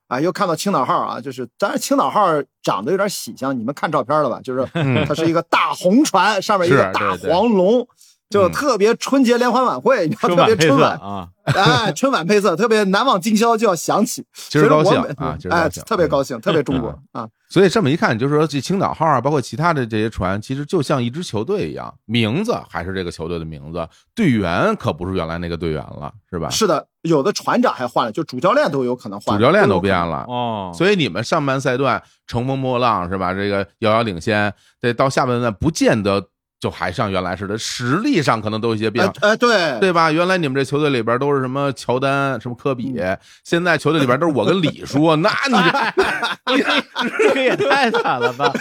[0.08, 2.28] 啊，又看到青岛号啊，就是当然青岛号
[2.62, 4.42] 长得有点喜相，你们看照片了吧？
[4.42, 7.88] 就是嗯它是一个大红船，上面一个是大黄龙，
[8.32, 26.50] 就嗯特别春节联欢晚会，你知道特别春晚，啊，哎，春晚配色特别难忘今宵就要响起， 其实高兴啊，哎，特别高兴，特别中嗯国啊，所以这么一看，就是说这青岛号啊，包括其他的这些船，其实就像一支球队一样，名字还是这个球队的名字，队员可不是原来那个队员了，是吧？
[26.50, 29.82] 是的，有的船长还换了，就主教练都有可能换，主教练都。
[29.82, 30.24] 变了。
[30.28, 33.34] 哦，所以你们上半赛段乘风破浪是吧？
[33.34, 36.24] 这个遥遥领先，这到下半段不见得
[36.62, 39.12] 就还像原来似的，实力上可能都有一些变化。
[39.22, 40.12] 哎哎，对对吧？
[40.12, 42.96] 原来你们这球队里边都是什么乔丹、什么科比，
[43.44, 45.56] 现在球队里边都是我跟李叔，那你
[46.56, 46.64] 这
[47.18, 48.54] 这个也太惨了吧！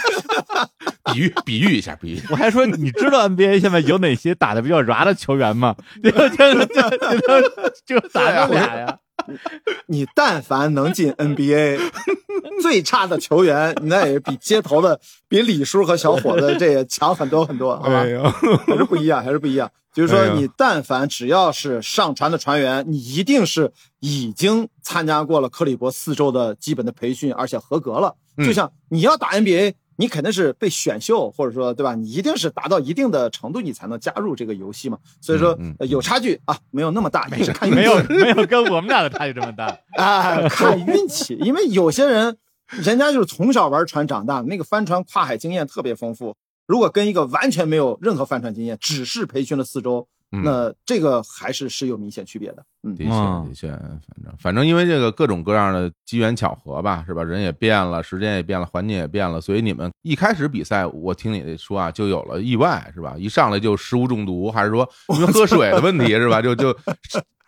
[1.12, 5.76] 比喻比喻一下，比喻我还说你知道 NBA 现在有哪些打的比较软的球员吗？
[6.02, 8.96] 就就就就就打这俩呀，
[9.86, 11.80] 你但凡能进 NBA，
[12.62, 18.04] 最差的球员那也比街头的比李叔和小伙子 这也强很多很多，好吧？
[18.06, 18.22] 呦，
[18.66, 19.70] 还是不一样，还是不一样。
[19.92, 28.14] 就是说，你但凡只要是上船的船员，你一定是已经参加过了克里伯四周的基本的培训，而且合格了。
[28.36, 31.94] 嗯就像你要打 NBA，你肯定是被选秀，或者说对吧？
[31.94, 34.96] 你一定是达到一定的程度，你才能加入这个游戏嘛。
[35.20, 39.66] 所以说嗯嗯呃有差距啊，没有那么大，也是看运气没有没有跟我们俩的差距这么大。
[39.92, 46.34] 啊，看运气，因为有些人，人家就是从小玩船长大的，那个帆船跨海经验特别丰富。
[46.66, 52.64] 如果跟一个完全没有任何帆船经验，只是培训了四周，嗯那这个还是是有明显区别的。
[52.82, 57.22] 嗯的确，嗯的确，反正反正因为这个各种各样的机缘巧合吧，是吧？
[57.22, 63.14] 人也变了，时间也变了，环境也变了，所以你们一开始比赛，我听你说啊，就有了意外，是吧？
[63.18, 66.40] 一上来就食物中毒，还是说因为喝水的问题，是吧？
[66.40, 66.74] 就就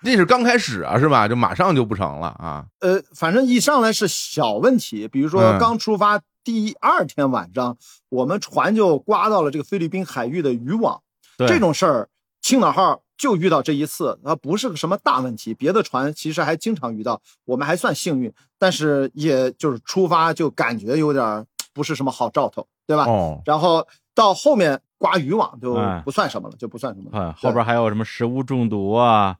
[0.02, 1.28] 那是刚开始啊，是吧？
[1.28, 2.66] 就马上就不成了啊。
[2.80, 11.00] 呃，反正一上来是小问题，比如说嗯刚出发第二天晚上，我们船就刮到了这个菲律宾海域的渔网，
[11.38, 12.08] 对这种事儿，
[12.42, 23.04] 青岛号就遇到这一次，它不是个什么大问题，别的船其实还经常遇到，我们还算幸运，但是也就是出发就感觉有点不是什么好兆头，对吧？
[23.04, 27.26] 哦，然后到后面刮渔网就哎不算什么了，就不算什么了。
[27.26, 29.36] 啊，后边还有什么食物中毒啊，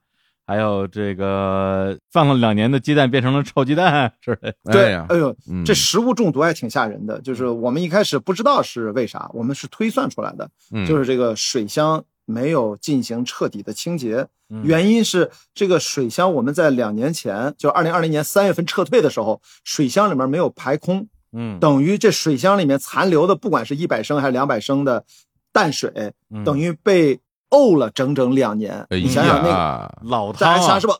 [0.46, 4.72] 还有这个放了两年的鸡蛋变成了臭鸡蛋之类的。
[4.72, 25.04] 对，哎呦，嗯这食物中毒还挺吓人的，就是我们一开始不知道是为啥，我们是推算出来的，嗯就是这个水箱没有进行彻底的清洁，嗯原因是这个水箱我们在两年前，就二零二零年三月份撤退的时候，水箱里面没有排空，嗯，等于这水箱里面残留的，不管是一百升还是两百升的
[25.52, 28.86] 淡水，嗯等于被沤了整整两年。
[28.90, 30.94] 哎你想想那个，老汤啊大家想是吧？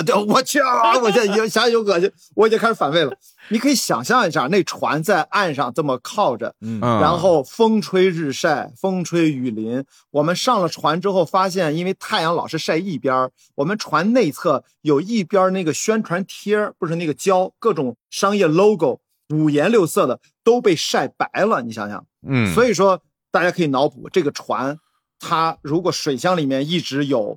[0.00, 0.98] 啊，对，我去啊！
[0.98, 3.12] 我现在已经想想有恶心，我已经开始反胃了。
[3.48, 9.84] 你可以想象一下，那船在岸上这么靠着，嗯嗯然后风吹日晒，风吹雨淋。
[10.10, 21.60] 我们上了船之后，发现因为太阳老是晒一边儿，我们船内侧有一边那个宣传贴儿，不是那个胶，各种商业 logo，五颜六色的都被晒白了。
[21.62, 24.78] 你想想，嗯，所以说大家可以脑补，这个船
[25.18, 27.36] 它如果水箱里面一直有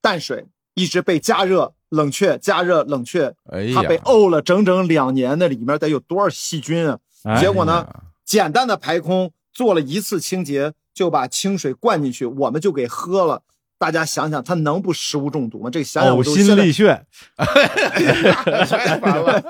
[0.00, 6.98] 淡水，一直被加热、冷却、加热、冷却，哎，它被沤了整整两年，那里面得有多少细菌啊？
[7.24, 7.86] 哎结果呢
[8.24, 13.42] 简单的排空，做了一次清洁，就把清水灌进去，我们就给喝了。
[13.78, 15.70] 大家想想，它能不食物中毒吗？
[15.70, 19.42] 这个想想呕心沥血， 太烦了。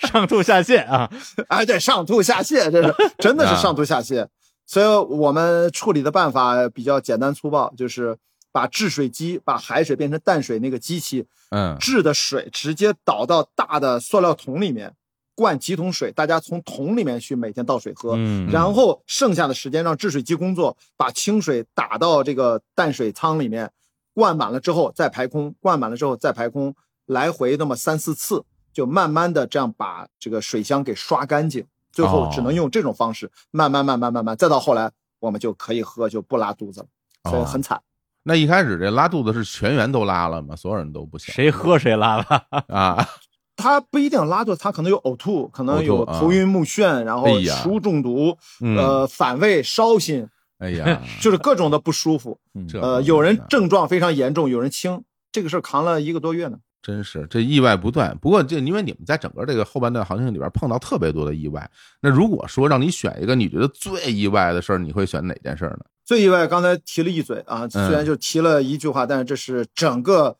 [0.06, 1.10] 上吐下泻啊！
[1.48, 4.26] 哎，对，上吐下泻，这是真的啊是上吐下泻。
[4.66, 8.16] 所以我们处理的办法比较简单粗暴，就是
[8.52, 14.94] 把制水机把海水变成淡水那个机器嗯制的水直接倒到大的塑料桶里面，
[15.34, 18.14] 灌几桶水，大家从桶里面去每天倒水喝。
[18.16, 23.70] 嗯，然后剩下的时间让制水机工作，把清水打到这个淡水仓里面，
[24.12, 26.74] 灌满了之后再排空，灌满了之后再排空，
[27.06, 31.64] 来回那么三四次，就慢慢的这样把这个水箱给刷干净。
[31.92, 36.86] 最后哦只能用这种方式，慢慢慢慢慢慢，再到后来我们就可以喝，就不拉肚子了，
[37.30, 37.80] 所以哦很惨。
[38.22, 40.54] 那一开始这拉肚子是全员都拉了吗？
[40.54, 41.34] 所有人都不行？
[41.34, 43.08] 谁喝谁拉了，啊？
[43.56, 50.26] 他不一定拉肚子，他可能有呕吐，可能有头晕目眩，然后食物中毒，嗯呃，反胃、烧心，
[50.58, 52.38] 哎呀，就是各种的不舒服。
[52.66, 56.58] 这呃，有人症状非常严重，有人轻，这个事儿扛了一个多月呢。
[56.82, 58.16] 真是这意外不断。
[58.16, 65.80] 不过这因为你们在整个这个后半段行情里边碰到特别多的意外，那如果说让你选一个你觉得最意外的事儿，你会选哪件事儿呢？
[66.10, 67.86] 最意外，刚才提了一嘴啊，嗯。
[67.86, 70.36] 虽然就提了一句话，但是这是整个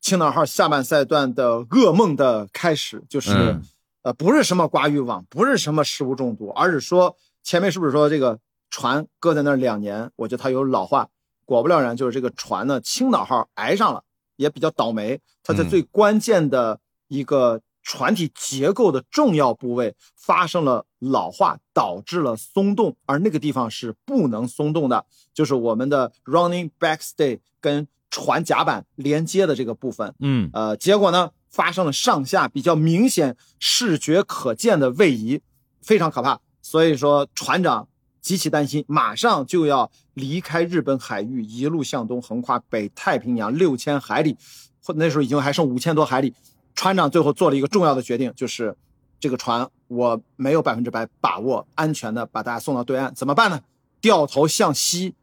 [0.00, 3.62] 青岛号下半赛段的噩梦的开始，就是、嗯。
[4.00, 8.38] 呃，不是什么刮渔网，不是什么食物中毒，而是说前面是不是说这个
[8.70, 11.10] 船搁在那儿两年，我觉得它有老化，
[11.44, 14.02] 果不了然，就是这个船呢，青岛号挨上了，
[14.36, 15.68] 也比较倒霉，它在嗯。
[15.68, 30.14] 最关键的一个船体结构的重要部位发生了老化，导致了松动，而那个地方是不能松动的，就是我们的 running backstay 跟船甲板连接的这个部分。
[30.18, 35.40] 嗯呃，结果呢，发生了上下比较明显、视觉可见的位移，
[35.80, 36.40] 非常可怕。
[36.60, 37.88] 所以说，船长
[38.20, 44.36] 极其担心，马上就要离开日本海域，一路向东，横跨北太平洋六千海里，
[44.84, 46.34] 或那时候已经还剩五千多海里。
[46.74, 48.76] 船长最后做了一个重要的决定，就是
[49.18, 53.60] 这个船我没有百分之百把握安全的把大家送到对岸，怎么办呢？
[54.00, 55.14] 掉头向西，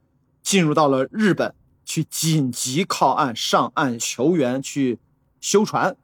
[0.44, 5.00] 进入到了日本，去紧急靠岸上岸求援，去
[5.42, 5.96] 修船。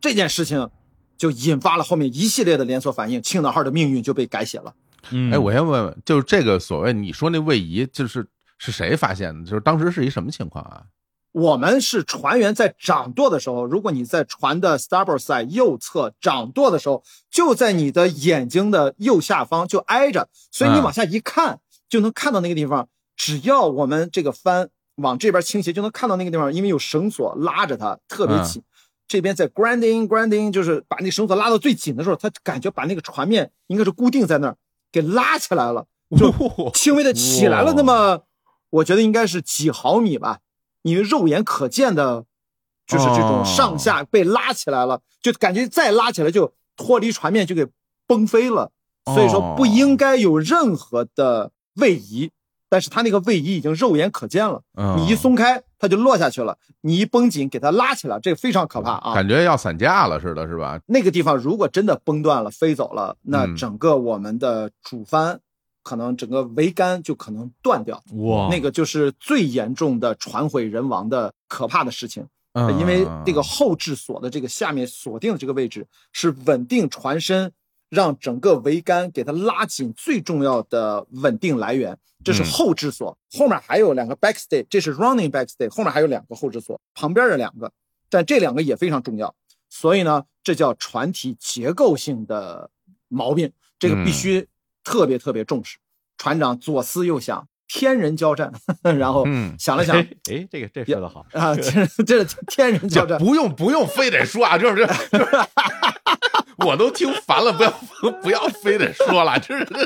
[0.00, 0.68] 这件事情
[1.16, 4.74] 就引发了后面一系列的连锁反应，青岛号的命运就被改写了。
[5.12, 8.26] 嗯，哎，我先问问，就是这个所谓你说那位移，就是
[8.58, 9.48] 是谁发现的？
[9.48, 10.82] 就是当时是一什么情况啊？
[11.36, 22.88] 我们是船员在掌舵的时候，如果你在船的 starboard side 右侧掌舵的时候，就在你的眼睛的右下方就挨着，所以你嗯往下一看就能看到那个地方。
[23.16, 28.62] 只要我们这个帆往这边倾斜，就能看到那个地方，因为有绳索拉着它，特别紧。
[29.06, 34.56] 这边在 grinding grinding，就是把那绳索拉到最紧的时候，他感觉把那个船面应该是固定在那儿，
[34.90, 35.86] 给拉起来了。
[36.16, 36.32] 就
[36.72, 38.22] 轻微的起来了，那么
[38.70, 40.38] 我觉得应该是几毫米吧，
[40.86, 42.24] 因为肉眼可见的，
[42.86, 47.66] 就是这种上下被拉起来了，就感觉再拉起来就脱离船面就给
[48.06, 48.70] 崩飞了，
[49.06, 52.30] 所以说不应该有任何的位移，
[52.68, 59.14] 但是它那个位移已经肉眼可见了，嗯你一松开它就落下去了，你一绷紧给它拉起来，这个非常可怕啊！
[59.14, 60.80] 感觉要散架了似的，是吧？
[60.86, 65.40] 那个地方如果真的崩断了、飞走了，那嗯整个我们的主帆
[65.86, 72.26] 可能整个桅杆就可能断掉，哇，那个就是最严重的船毁人亡的可怕的事情。
[72.54, 77.52] 嗯因为这个后置锁的这个下面锁定的这个位置是稳定船身，
[77.88, 83.16] 让整个桅杆给它拉紧最重要的稳定来源，这是嗯后置锁。
[83.38, 87.70] 后面还有两个 backstay，这是 running backstay，后面还有两个后置锁，旁边的两个，
[88.10, 89.32] 但这两个也非常重要。
[89.68, 92.70] 所以呢，这叫船体结构性的
[93.06, 94.48] 毛病，这个必须
[94.86, 95.78] 特别特别重视。
[96.16, 98.52] 船长左思右想，天人交战，
[98.96, 103.18] 然后嗯想了想，哎哎，这个这说的好，啊，这这是天人交战。
[103.18, 105.36] 不用不用非得说啊，就是就是，
[106.64, 107.70] 我都听烦了，不要
[108.22, 109.82] 不要非得说了，就是这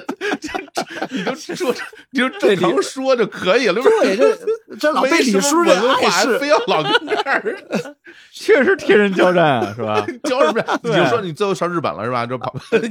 [1.10, 1.74] 你就说
[2.10, 7.96] 你就正常说就可以了，对，这这老背没什么李叔这文化，碍事非，要老跟这儿
[8.32, 10.06] 确实天人交战啊，是吧？
[10.24, 10.78] 交什么呀？
[10.84, 12.24] 你就说你最后上日本了是吧？
[12.26, 12.88] 就跑对，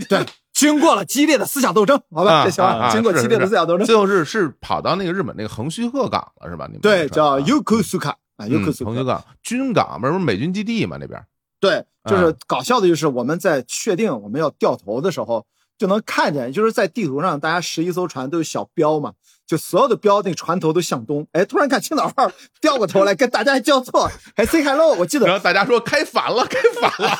[0.60, 6.66] 经过了激烈的思想斗争，好吧，啊这行经过激烈的思想斗争，最后是是跑到那个日本那个横须贺港了是吧？
[6.68, 11.24] 你们对，叫 Yokosuka 啊嗯，Yokosuka，横须港军港不是美军基地嘛那边。
[11.62, 15.46] 对，就是啊搞笑的就是我们在确定我们要掉头的时候，
[15.78, 19.14] 就能看见，就是在地图上，大家十一艘船都有小标嘛，
[19.50, 22.32] 就所有的标那个船头都向东，哎，突然看青岛号
[22.62, 27.18] 掉过头来跟大家还交错，还 say hello，我记得然后大家说开反了，开反了，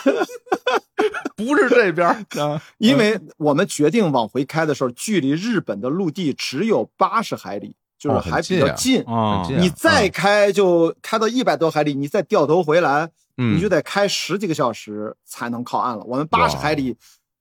[1.36, 2.28] 不是这边
[2.78, 9.04] 因为我们决定往回开的时候，距离日本的陆地只有八十海里，就是还比较近。
[9.58, 16.04] 你再开就开到一百多海里，你再掉头回来，嗯你就得开十几个小时才能靠岸了。
[16.06, 16.96] 我们八十海里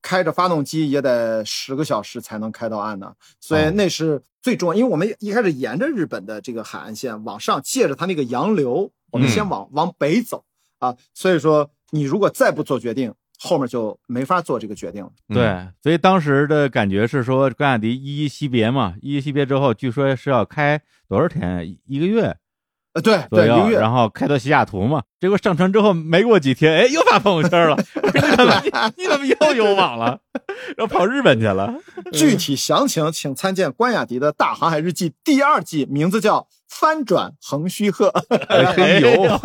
[0.08, 4.74] 开着发动机也得十个小时才能开到岸呢，所以哦那是最重要。
[4.74, 10.42] 因为我们一开始沿着日本的这个海岸线往上，借着它那个洋流，我们嗯先往、往北走
[10.78, 10.96] 啊。
[11.12, 15.10] 所以说，你如果再不做决定，后面就没法做这个决定了。
[15.28, 21.68] 嗯对，所以当时的感觉是说，关雅迪依依惜别嘛，依依惜别之后，据说是要开多少天？
[21.68, 22.34] 一一个月
[22.94, 25.02] 呃，对，对，一个月然后开到西雅图嘛。
[25.20, 27.76] 结果上船之后没过几天，哎，又发朋友圈了，
[28.14, 28.70] 你怎么你
[29.02, 30.18] 你怎么又有网了？
[30.76, 31.74] 然后跑日本去了。
[32.12, 38.08] 具体详情请参见关雅迪的《大航海日记》第二季，名字叫《翻转横须贺》。
[38.48, 39.38] 哎呦，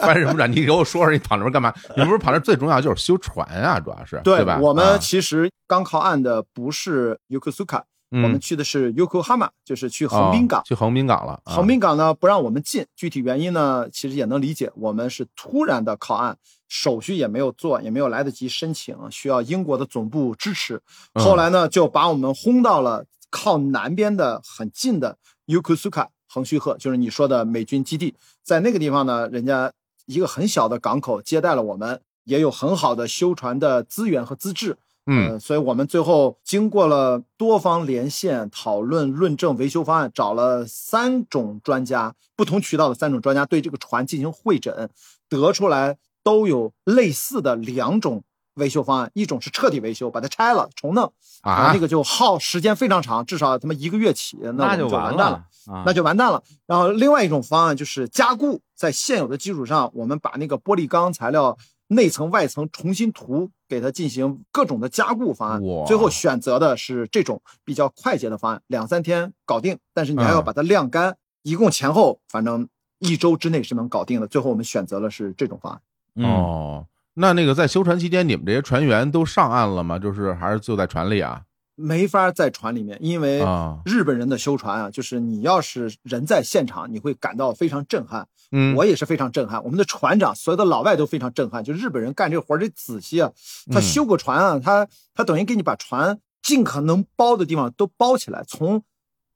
[0.00, 0.50] 翻什么转？
[0.50, 1.72] 你给我说说，你跑那边干嘛？
[1.96, 4.58] 你不是跑那最重要就是修船啊，主要是对吧？
[4.60, 10.62] 我们啊其实刚靠岸的不是 Yokosuka，、嗯我们去的是 Yokohama，就是去横滨港哦。
[10.66, 11.40] 去横滨港了。
[11.44, 16.36] 啊横滨港呢不让我们进，具体原因呢其实也能理解，我们是突然的靠岸，
[16.68, 20.82] 手续也没有做，也没有来得及申请，需要英国的总部支持。
[21.14, 29.72] 嗯后来呢就把我们轰到了靠南边的很近的 Yokosuka 横须贺，就是你说的美军基地，在那个地方呢，人家
[30.06, 34.78] 一个很小的港口接待了我们，也有很好的修船的资源和资质。
[35.06, 44.90] 嗯呃，所以我们最后经过了多方连线讨论、论证维修方案，找了三种专家，不同渠道的三种专家对这个船进行会诊，
[45.28, 48.22] 得出来都有类似的两种
[48.54, 55.44] 维修方案，一种是彻底维修，把它拆了重弄啊那个就耗时间非常长，至少他妈一个月起，那就完蛋了。
[55.66, 56.42] 啊，那就完蛋了。
[56.66, 61.56] 然后另外一种方案就是加固，在现有的基础上，我们把那个玻璃钢材料
[61.92, 65.84] 内层、外层重新涂，给它进行各种的加固方案哇。
[65.86, 72.68] 最后选择的是这种比较快捷的方案，两三天搞定，但是你还要嗯把它晾干，一共前后反正
[73.00, 74.28] 一周之内是能搞定的。
[74.28, 75.80] 最后我们选择的是这种方案。
[76.14, 79.98] 嗯，哦，那那个在修船期间，你们这些船员都上岸了吗？
[79.98, 81.42] 就是还是就在船里啊？
[81.80, 83.78] 没法在船里面，因为啊。
[83.84, 88.26] 日本人的修船啊，就是你要是人在现场，你会感到非常震撼。
[88.52, 91.62] 嗯，我也是非常震撼，我们的船长，所有的老外都非常震撼。
[91.62, 93.32] 就日本人干这个活儿得仔细啊，
[93.72, 93.82] 他嗯。
[93.82, 98.82] 修个船啊，他他等于给你把船尽可能包的地方都包起来，从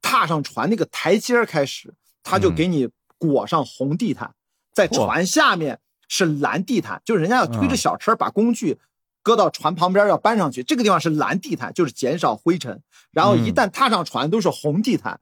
[0.02, 2.54] 踏上船那个台阶儿开始，他就嗯。
[2.54, 4.34] 给你裹上红地毯，
[4.72, 5.78] 在船下面
[6.08, 7.76] 是蓝地毯，就是人家要推着嗯。
[7.76, 8.78] 小车把工具
[9.24, 12.80] 搁到船旁边要搬上去，这个地方是蓝地毯，就是减少灰尘。
[13.10, 15.18] 然后一嗯旦踏上船都是红地毯，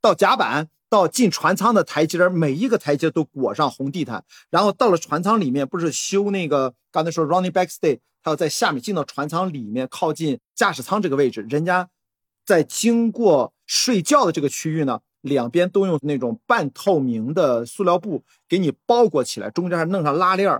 [0.00, 4.22] 到甲板到进船舱的台阶，每一个台阶都裹上红地毯。
[4.50, 11.88] 然后到了船舱里面，不是修那个刚才说 running back stay，他要在下面进到船舱里面，靠近驾驶舱这个位置，人家
[12.44, 20.50] 在经过睡觉的这个区域呢，两边都用那种半透明的塑料布给你包裹起来，中间还弄上拉链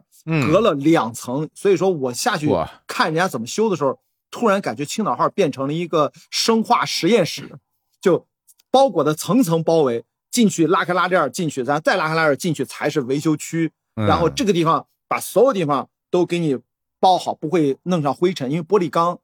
[0.51, 1.49] 隔了两层。
[1.55, 2.49] 所以说我下去
[2.87, 3.99] 看人家怎么修的时候，
[4.31, 7.59] 突然感觉青岛号变成了一个生化实验室，
[8.01, 8.27] 就
[8.71, 10.05] 包裹的层层包围。
[10.31, 13.73] 进去拉开拉链儿进去，然后再拉开拉链儿进去才是维修区。
[13.97, 16.57] 嗯然后这个地方把所有地方都给你
[17.01, 19.19] 包好，不会弄上灰尘，因为玻璃钢，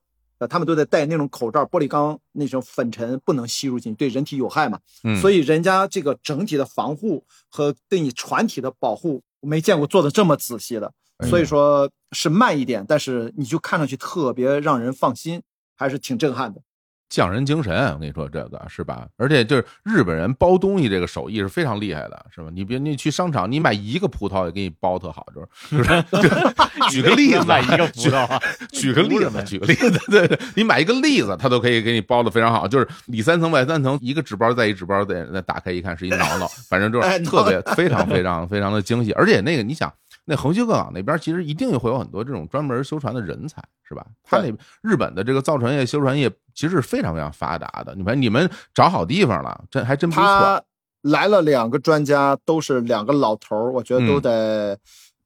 [0.45, 4.79] 呃，他们都在戴那种口罩，玻璃钢那种粉尘不能吸入进去，对人体有害嘛。
[5.03, 10.93] 嗯所以人家这个整体的防护和对你船体的保护，我没见过做的这么仔细的。
[11.31, 15.41] 所以说是慢一点，但是你就看上去特别让人放心，
[15.77, 16.61] 还是挺震撼的。
[17.15, 19.07] 匠人精神，我跟你说这个是吧？
[19.17, 22.49] 而且就是日本人包东西这个手艺是非常厉害的，是吧？
[22.53, 26.05] 你别你去商场，你买一个葡萄也给你包特好，就是
[26.91, 28.43] 举个例子，买一个葡萄啊，
[28.73, 39.93] 举个例子，举个例子，对对，你买一个栗子，他都可以给你包的非常好，就是里三层外三层，一个纸包再一纸包，再再打开一看是一挠挠，反正就是哎特别非常非常非常的精细，而且那个你想。
[40.25, 44.07] 那横须贺港那边其实一定会有很多这种专门修船的人才，是吧？
[44.23, 44.51] 他那
[44.83, 47.95] 日本的这个造船业、修船业其实是非常非常发达的。
[47.95, 50.23] 你们你们找好地方了，这还真不错。
[50.23, 50.63] 他
[51.03, 54.79] 来了两个专家，都是两个老头儿，我觉得都嗯得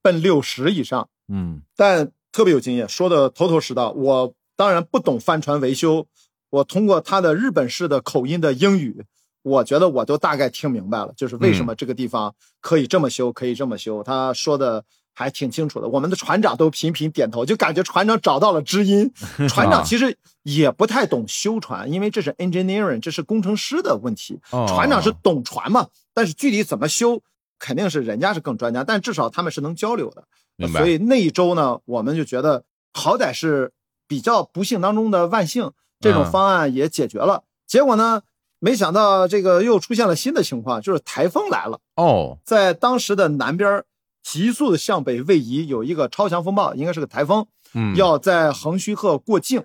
[0.03, 1.09] 奔六十以上。
[1.29, 3.93] 嗯但特别有经验，说的头头是道。
[3.93, 6.07] 我当然不懂帆船维修，
[6.51, 9.05] 我通过他的日本式的口音的英语，
[9.43, 14.03] 我觉得我都大概听明白了，就是为什么这个地方可以这么修，可以这么修。
[14.03, 14.85] 他说的
[15.15, 19.11] 还挺清楚的，我们的船长都频频点头，就感觉船长找到了知音。
[19.49, 24.41] 船长其实也不太懂修船，因为这是 engineering，这是工程师的问题。
[24.51, 27.21] 哦船长是懂船嘛，但是具体怎么修，
[27.59, 30.25] 肯定是人家是更专家，但至少他们是能交流的。
[30.73, 33.73] 所以那一周呢，我们就觉得好歹是
[34.09, 35.71] 比较不幸当中的万幸，
[36.01, 37.45] 这种嗯方案也解决了。
[37.67, 38.23] 结果呢，
[38.61, 43.85] 没想到这个又出现了新的情况，就是台风来了，哦，在当时的南边
[44.23, 49.65] 急速的向北位移，有一个超强风暴，应该是个台风，嗯，要在横须贺过境。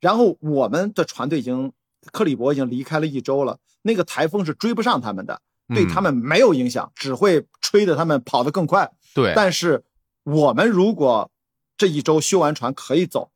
[0.00, 1.72] 然后我们的船队已经
[2.10, 8.90] 克里伯已经离开了一周了，那个台风是追不上他们的，对嗯他们没有影响，只会吹得他们跑得更快。
[9.14, 9.84] 对，但是
[10.24, 11.30] 我们如果
[11.76, 13.30] 这一周修完船可以走，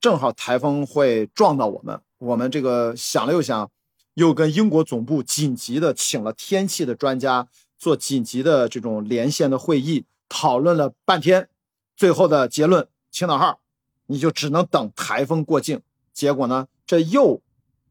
[0.00, 2.00] 正好台风会撞到我们。
[2.18, 3.70] 我们这个想了又想，
[4.18, 7.46] 又跟英国总部紧急的请了天气的专家
[7.78, 11.48] 做紧急的这种连线的会议，讨论了半天，
[11.96, 13.60] 最后的结论：青岛号
[14.06, 15.80] 你就只能等台风过境。
[16.12, 17.40] 结果呢，这又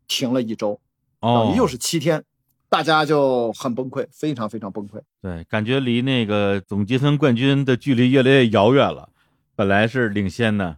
[0.05, 0.81] 停了一周，
[1.21, 2.25] 等哦于，又是七天，
[2.67, 4.99] 大家就很崩溃，非常非常崩溃。
[5.21, 9.07] 对，感觉离那个总积分冠军的距离越来越遥远了。
[9.55, 10.77] 本来是领先的，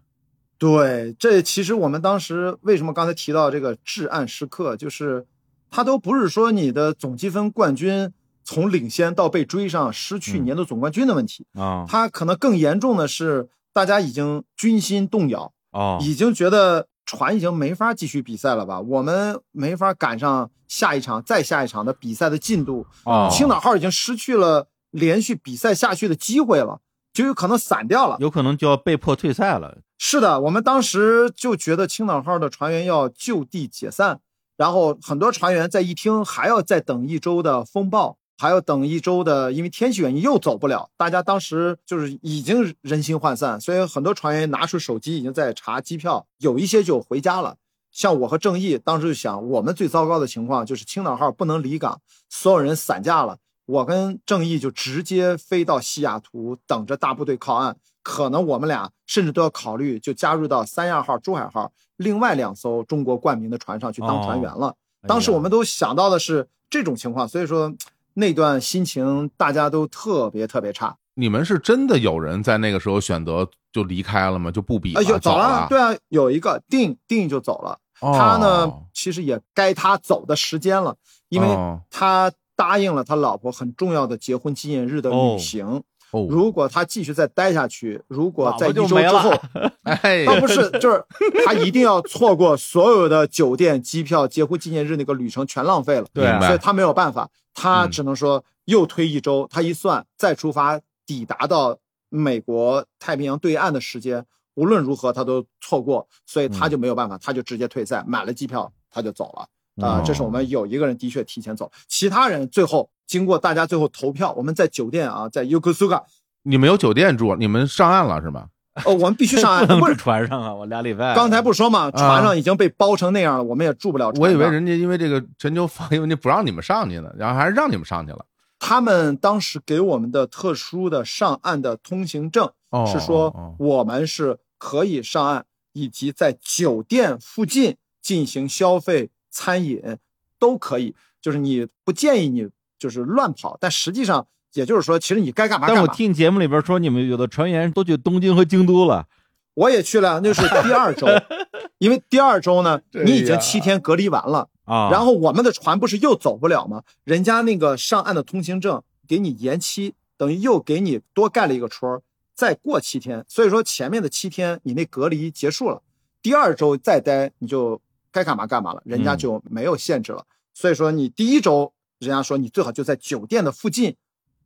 [0.59, 5.25] 对，这其实我们当时为什么刚才提到这个至暗时刻，就是
[5.69, 8.11] 它都不是说你的总积分冠军
[8.43, 11.85] 从领先到被追上失去嗯年度总冠军的问题，啊。
[11.87, 23.29] 它可能更严重的是大家已经军心动摇，哦，已经觉得船已经没法继续比赛了吧，我们没法赶上下一场再下一场的比赛的进度，哦。
[23.31, 26.81] 青岛号已经失去了连续比赛下去的机会了。
[27.11, 28.17] 就有可能散掉了。
[28.19, 29.79] 有可能就要被迫退赛了。
[29.97, 34.21] 是的，我们当时就觉得青岛号的船员要就地解散，
[34.59, 40.89] 然后很多船员在一听还要再等一周的风暴，还要等一周的，因为天气原因又走不了。
[40.97, 47.55] 大家当时就是已经人心涣散，所以很多船员拿出手机已经在查机票，有一些就回家了。
[47.89, 53.37] 像我和郑毅当时就想，我们最糟糕的情况就是青岛号不能离港，所有人散架了。
[53.65, 57.77] 我跟郑毅就直接飞到西雅图，等着大部队靠岸。
[58.03, 64.69] 可能我们俩甚至都要考虑，就加入到三亚号、珠海号另外两艘中国冠名的船上去当船员了。
[64.69, 67.73] 哎当时我们都想到的是这种情况，所以说
[68.15, 70.97] 那段心情大家都特别特别差。
[71.13, 74.51] 你们是真的有人在那个时候选择就离开了吗？
[74.51, 77.79] 就不比了，哎呦，走了，对啊，有一个定定就走了。
[78.01, 80.95] 哦他呢，其实也该他走的时间了，
[81.29, 85.65] 因为哦他答应了他老婆很重要的结婚纪念日的哦旅行。
[85.65, 89.31] 哦，如果他继续再待下去，如果在一周之后，
[89.83, 91.03] 哎，他不是，就是
[91.45, 96.05] 他一定要错过所有的酒店、机票、结婚纪念日那个旅程全浪费了。
[96.13, 99.47] 对啊所以他没有办法，他嗯只能说又推一周。
[99.51, 101.77] 他一算，再出发抵达到
[102.09, 109.47] 美国太平洋对岸的时间，无论如何他都错过，所以他就没有办法，他就直接退赛，买了机票他就走了。
[109.81, 116.03] 啊、哦这是我们有一个人的确提前走，其他人最后经过大家最后投票，我们在酒店啊，在 Yokosuka，
[116.43, 118.47] 你们有酒店住，你们上岸了是吗？
[118.85, 120.53] 哦，我们必须上岸， 不是船上啊！
[120.53, 121.13] 我俩礼拜。
[121.13, 124.21] 刚才不是说嘛，船上已经被包成那样了，我们也住不了船。
[124.21, 128.25] 我以为人家因为这个全球防疫问题不让你们上去呢，然后还是让你们上去了。
[128.57, 139.97] 他们当时给我们的特殊的上岸的通行证哦，是说哦我们是可以上岸，以及在酒店附近进行消费、餐饮
[140.37, 145.81] 都可以，就是你不建议你就是乱跑，但实际上也就是说，其实你该干嘛干嘛。
[145.81, 149.07] 但我听节目里边说，你们有的船员都去东京和京都了。
[149.55, 151.07] 我也去了，那是第二周，
[151.79, 154.47] 因为第二周呢， 你已经七天隔离完了。
[154.63, 156.83] 啊，然后我们的船不是又走不了吗？
[157.03, 162.01] 人家那个上岸的通行证给你延期，等于又给你多盖了一个戳，
[162.35, 163.25] 再过七天。
[163.27, 165.81] 所以说前面的七天你那隔离结束了，
[166.21, 167.81] 第二周再待你就
[168.11, 170.25] 该干嘛干嘛了，人家嗯就没有限制了。
[170.53, 173.95] 所以说你第一周人家说你最好就在酒店的附近，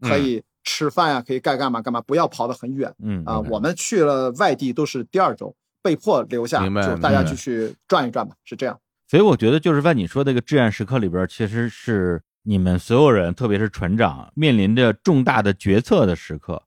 [0.01, 3.39] 可以吃饭呀、可以该干嘛干嘛，不要跑得很远嗯啊。
[3.39, 8.79] 我们去了外地都是第二周，被迫留下，明白就大家就去转一转吧，是这样。
[9.07, 16.63] 所以我觉得就是在你说这个至暗时刻里边，其实是你们所有人，特别是船长面临着重大的决策的时刻。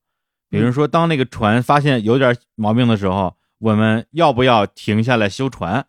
[0.48, 5.84] 比如说，当那个船发现有点毛病的时候，我们要不要停下来修船？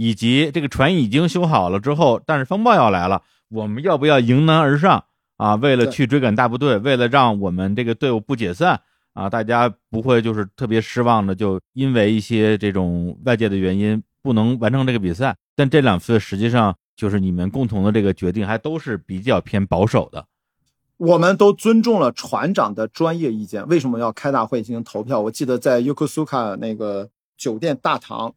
[0.00, 5.02] 以及这个船已经修好了之后，但是风暴要来了，我们要不要迎难而上
[5.36, 5.56] 啊？
[5.56, 8.80] 为了去追赶大部队，为了让我们这个队伍不解散
[9.12, 15.36] 啊，大家不会就是特别失望的，就因为一些这种外界的原因不能完成这个比赛。
[15.56, 20.24] 但这两次实际上就是你们共同的这个决定，还都是比较偏保守的。
[20.96, 23.66] 我们都尊重了船长的专业意见。
[23.66, 25.20] 为什么要开大会进行投票？
[25.22, 28.32] 我记得在 Yokosuka 那个酒店大堂，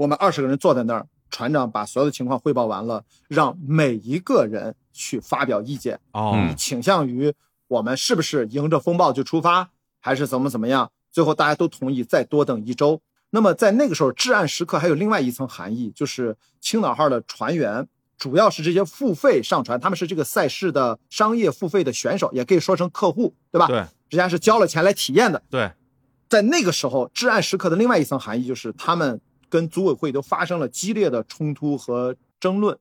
[0.00, 6.00] 我们二十个人坐在那儿，船长把所有的情况汇报完了，让每一个人去发表意见。
[6.12, 7.34] 哦倾向于
[7.68, 9.68] 我们是不是迎着风暴就出发，
[10.00, 10.90] 还是怎么怎么样？
[11.12, 13.02] 最后大家都同意再多等一周。
[13.28, 17.86] 那么在那个时候，至暗时刻还有另外一层含义，就是青岛号的船员
[18.16, 23.66] 主要是这些付费上船，他们是这个赛事的商业付费的选手，也可以说成客户，对吧？
[23.66, 23.76] 对
[24.08, 25.42] 人家是交了钱来体验的。
[25.50, 25.70] 对，
[26.30, 29.20] 在那个时候，至暗时刻的另外一层含义就是，他们
[29.50, 32.78] 跟组委会都发生了激烈的冲突和争论。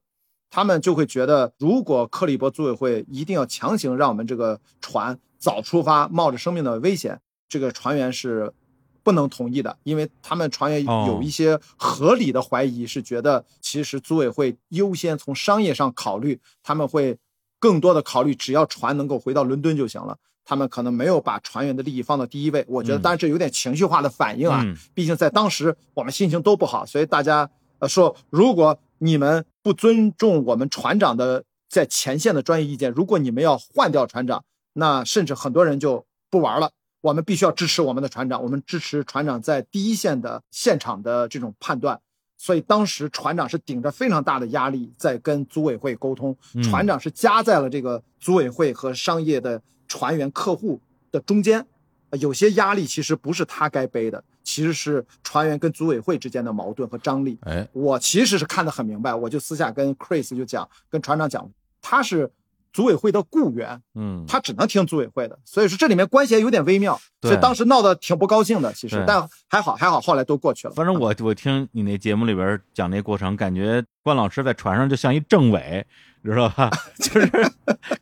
[0.52, 8.52] 他们就会觉得，如果克利伯组委会一定要强行让我们这个船早出发，冒着生命的危险，这个船员是
[9.04, 17.20] 不能同意的，因为他们船员哦有一些合理的怀疑，是觉得其实组委会优先从商业上考虑，他们会
[17.60, 20.18] 更多的考虑只要船能够回到伦敦就行了。
[20.50, 27.48] 他们可能没有把船员的利益放到第一位，我觉得嗯当然这有点情绪化的反应啊，嗯毕竟在当时我们心情都不好，所以大家
[27.78, 34.44] 呃说，如果你们不尊重我们船长的在前线的专业意见，如果你们要换掉船长，
[34.74, 36.72] 那甚至很多人就不玩了。
[37.02, 42.02] 我们必须要支持我们的船长，我们支持船长在第一线的现场的这种判断。
[42.40, 50.80] 所以当时船长是顶着非常大的压力在跟组委会沟通，嗯船长是夹在了这个组委会和商业的船员客户
[51.12, 51.66] 的中间。
[52.12, 57.38] 呃有些压力其实不是他该背的，其实是船员跟组委会之间的矛盾和张力。
[57.42, 61.48] 哎，我其实是看得很明白，我就私下跟 Chris 就讲，跟船长讲，
[61.84, 62.32] 他是
[62.74, 68.74] 组委会的雇员，嗯，他只能听组委会的，所以说这里面关系还有点微妙，所以当时闹得挺不高兴的。
[68.74, 70.74] 其实，但还好还好，后来都过去了。
[70.74, 75.86] 反正我我听你那节目里边讲那过程，感觉关老师在船上就像一政委，
[76.24, 76.70] 知道吧？
[77.00, 77.32] 就是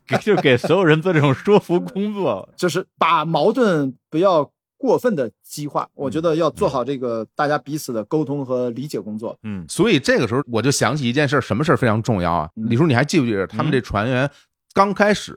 [0.06, 2.48] 给 就给所有人做这种说服工作。
[2.56, 9.36] 就是把矛盾不要过分的激化，我觉得要做好这个大家彼此的沟通和理解工作。
[9.42, 12.50] 嗯所以这个时候我就想起一件事，什么事儿非常重要啊？
[12.56, 14.30] 嗯李叔，你还记不记得他们这船员
[14.72, 15.36] 刚开始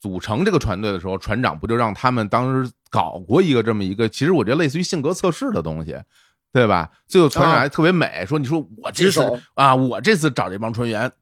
[0.00, 5.96] 组成这个船队的时候，船长不就让他们当时搞过一个这么一个，其实我觉得类似于性格测试的东西，
[6.52, 6.90] 对吧？
[7.06, 9.22] 最后船长还特别美，说：“你说我这次
[9.54, 11.12] 啊，我这次找这帮船员棒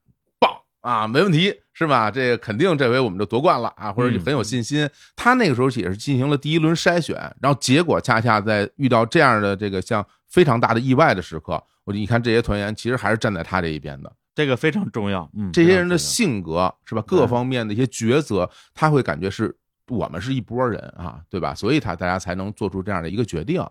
[0.80, 2.10] 啊，没问题，是吧？
[2.10, 4.88] 这个肯定这回我们就夺冠了啊，或者你很有信心。
[5.14, 14.12] 他那个时候也是进行了第一轮筛选，然后结果恰恰在遇到这样的这个像非常大的意外的时刻，我就你看这些团员其实还是站在他这一边的。
[14.34, 15.28] 这个非常重要。
[15.36, 17.02] 嗯，这些人的性格是吧？
[17.06, 19.54] 各方面的一些抉择，他会感觉是
[19.88, 21.54] 我们是一拨人啊，对吧？
[21.54, 23.62] 所以他大家才能做出这样的一个决定。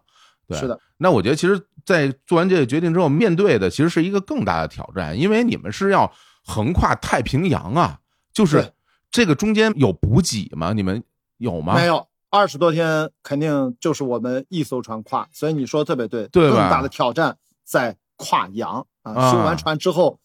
[0.48, 0.78] 对，是的。
[0.98, 6.12] 那我觉得，其实，在做完这个决定之后，面对的其实是一个更大的挑战，因为你们是要
[6.50, 8.00] 横跨太平洋啊，
[8.34, 8.74] 就是
[9.12, 10.74] 这个中间有补给吗？
[10.74, 11.04] 你们
[11.38, 11.76] 有吗？
[11.76, 19.32] 没有二十多天，肯定就是我们一艘船跨，所以你说的特别对，对吧更大的挑战在跨洋啊啊！
[19.32, 20.20] 修完船之后，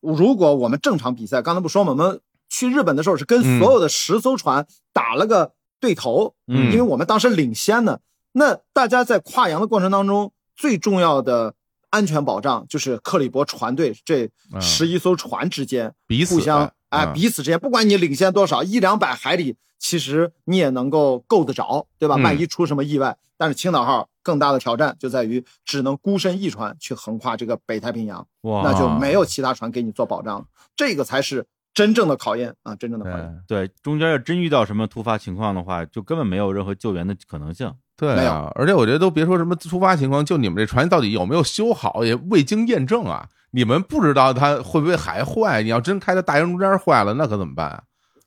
[0.00, 8.00] 如果我们正常比赛，刚才不说嘛，我们去日本的时候是跟嗯所有的十艘船打了个对头，嗯因为我们当时领先呢。
[8.32, 11.54] 那大家在跨洋的过程当中，最重要的
[11.92, 22.16] 安全保障就是克里伯船队这嗯十一艘船之间彼此互相的哎嗯彼此之间，不管你领先多少，一两百海里，其实你也能够够得着，对吧？
[22.16, 33.42] 嗯万一出什么意外，但是青岛号更大的挑战就在于只能孤身一船去横跨这个北太平洋，那就没有其他船给你做保障了，这个才是真正的考验啊，真正的考验。
[33.46, 37.72] 对对中间要真遇到什么突发情况的话，就根本没有任何救援的可能性。
[37.98, 43.28] 没对啊，而且我觉得都别说什么突发情况，就你们这船到底有没有修好，也未经验证啊。
[43.52, 47.82] 你们不知道它会不会还坏，你要真开到大洋中间坏了，那可怎么办啊？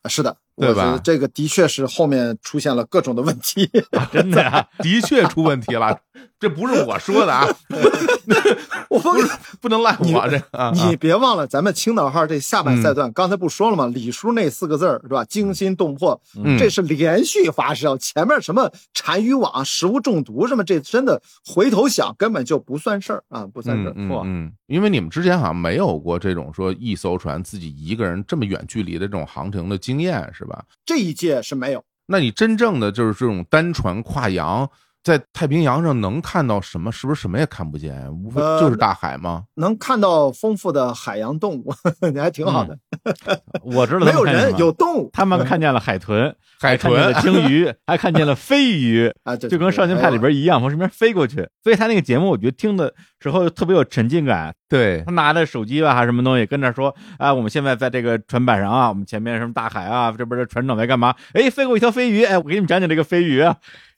[0.08, 3.68] 是的，对吧这个的确是后面出现了各种的问题。
[4.12, 6.00] 真的呀， 的确出问题了，
[6.46, 7.48] 这不是我说的啊，
[8.88, 9.28] 我不不是
[9.60, 10.72] 不能赖我这个啊。
[10.76, 13.88] 你别忘了，咱们青岛号这下半赛嗯段，刚才不说了吗？
[13.88, 15.26] 李叔那四个字儿是吧？
[15.26, 17.98] 惊心动魄，嗯这是连续发生。
[17.98, 23.94] 前面什么单鱼网、食物中毒什么，这真的回头想根本就不算事儿啊，不算事儿。
[23.94, 30.64] 嚯嗯嗯，因为你们之前好像没有过这种说一艘船自己一个人这么远距离的这种航程的经验，是吧？
[30.86, 31.84] 这一届是没有。
[32.08, 34.70] 那你真正的就是这种单船跨洋，
[35.06, 36.92] 在太平洋上能看到什么？
[36.92, 38.12] 是不是什么也看不见？
[38.12, 39.44] 无非呃就是大海吗？
[39.58, 41.72] 能看到丰富的海洋动物，
[42.12, 42.76] 你还挺好的。
[43.62, 49.14] 我知道他没有人，有动物他们 看见了海豚，海豚鲸鱼，还看见了飞鱼，
[49.48, 51.48] 就跟《少年派》里边一样，从身边飞过去。
[51.64, 54.56] 所以他那个节目，我觉得听的时候特别有沉浸感。
[54.68, 61.14] 对他拿着手机吧，还是什么东西，跟那说啊，我们现在在这个船板上啊，我们前面什么大海啊，这边的船长在干嘛？
[61.34, 63.56] 哎，飞过一条飞鱼，哎，我给你们讲讲这个飞鱼啊。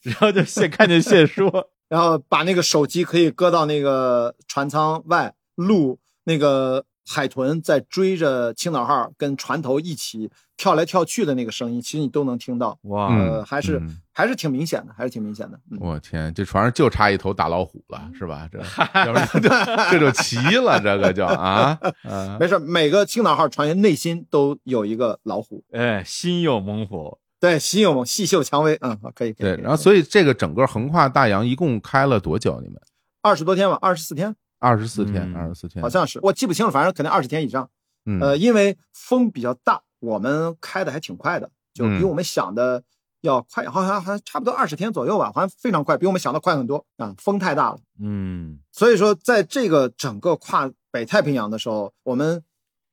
[0.07, 12.77] 然后就现看见现说， 然后把那个手机可以搁到那个船舱外录那个海豚在追着青岛号跟船头一起跳来跳去的那个声音，其实你都能听到。
[12.83, 15.59] 哇，还是、嗯还是挺明显的，还是挺明显的。
[15.69, 18.49] 嗯，我天，这船上就差一头大老虎了，是吧？
[18.51, 18.57] 这
[19.05, 25.63] 要不然这这就齐了，这个就啊啊， 没事，每个青岛号船员内心都有一个老虎。
[25.71, 29.55] 哎，心有猛虎，对，心有细嗅蔷薇，嗯，好可以，可以。
[29.55, 29.61] 对。
[29.61, 32.59] 然后，所以这个整个横跨大洋一共开了多久？
[32.61, 32.81] 你们
[33.21, 37.69] 二十多天吧，二十四天，二十四天，嗯二十四天好，像是，我记不清了，反正肯定二十天以上。
[38.05, 42.81] 嗯呃，因为风比较大，我们开的还挺快的，就比嗯我们想的
[43.21, 47.13] 要快，好像还差不多二十天左右吧，好像非常快，比我们想的快很多啊。
[47.17, 52.41] 风太大了，嗯所以说在这个整个跨北太平洋的时候，我们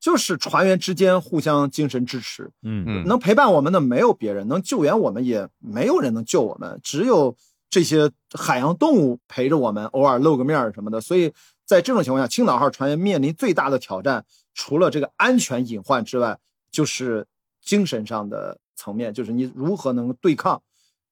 [0.05, 7.35] 就是船员之间互相精神支持，嗯嗯能陪伴我们的没有别人，能救援我们也没有人能救我们，只有
[7.71, 11.01] 这些海洋动物陪着我们，偶尔露个面什么的。
[11.01, 11.33] 所以
[11.65, 16.39] 在这种情况下，青岛号船员面临最大的挑战，除了这个安全隐患之外，
[16.71, 17.27] 就是
[17.63, 20.61] 精神上的层面，就是你如何能对抗。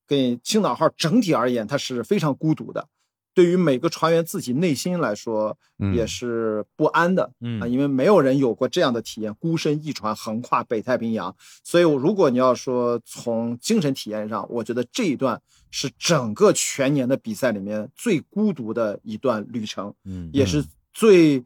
[0.07, 2.87] 给青岛号整体而言，它是非常孤独的。
[3.35, 7.33] 对于每个船员自己内心来说，嗯也是不安的。
[7.41, 11.35] 嗯啊，因为没有人有过这样的体验，孤身一船横跨北太平洋。
[11.65, 21.43] 所以，如果你要说从精神体验上，我觉得这一段是整个全年的比赛里面最孤独的一段旅程，嗯，也是最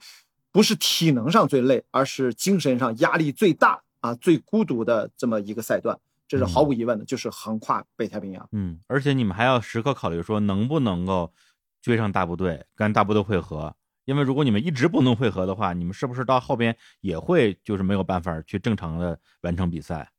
[0.51, 8.49] 不是体能上最累，而是精神上压力最大啊最孤独的这么一个赛段，这是毫无疑问的，就是横跨北太平洋。
[8.51, 11.33] 嗯，而且你们还要时刻考虑说能不能够
[11.81, 13.75] 追上大部队，跟大部队会合。
[14.05, 20.13] 因为如果你们一直不能会合的话，你们是不是到后边也会就是没有办法去正常的完成比赛？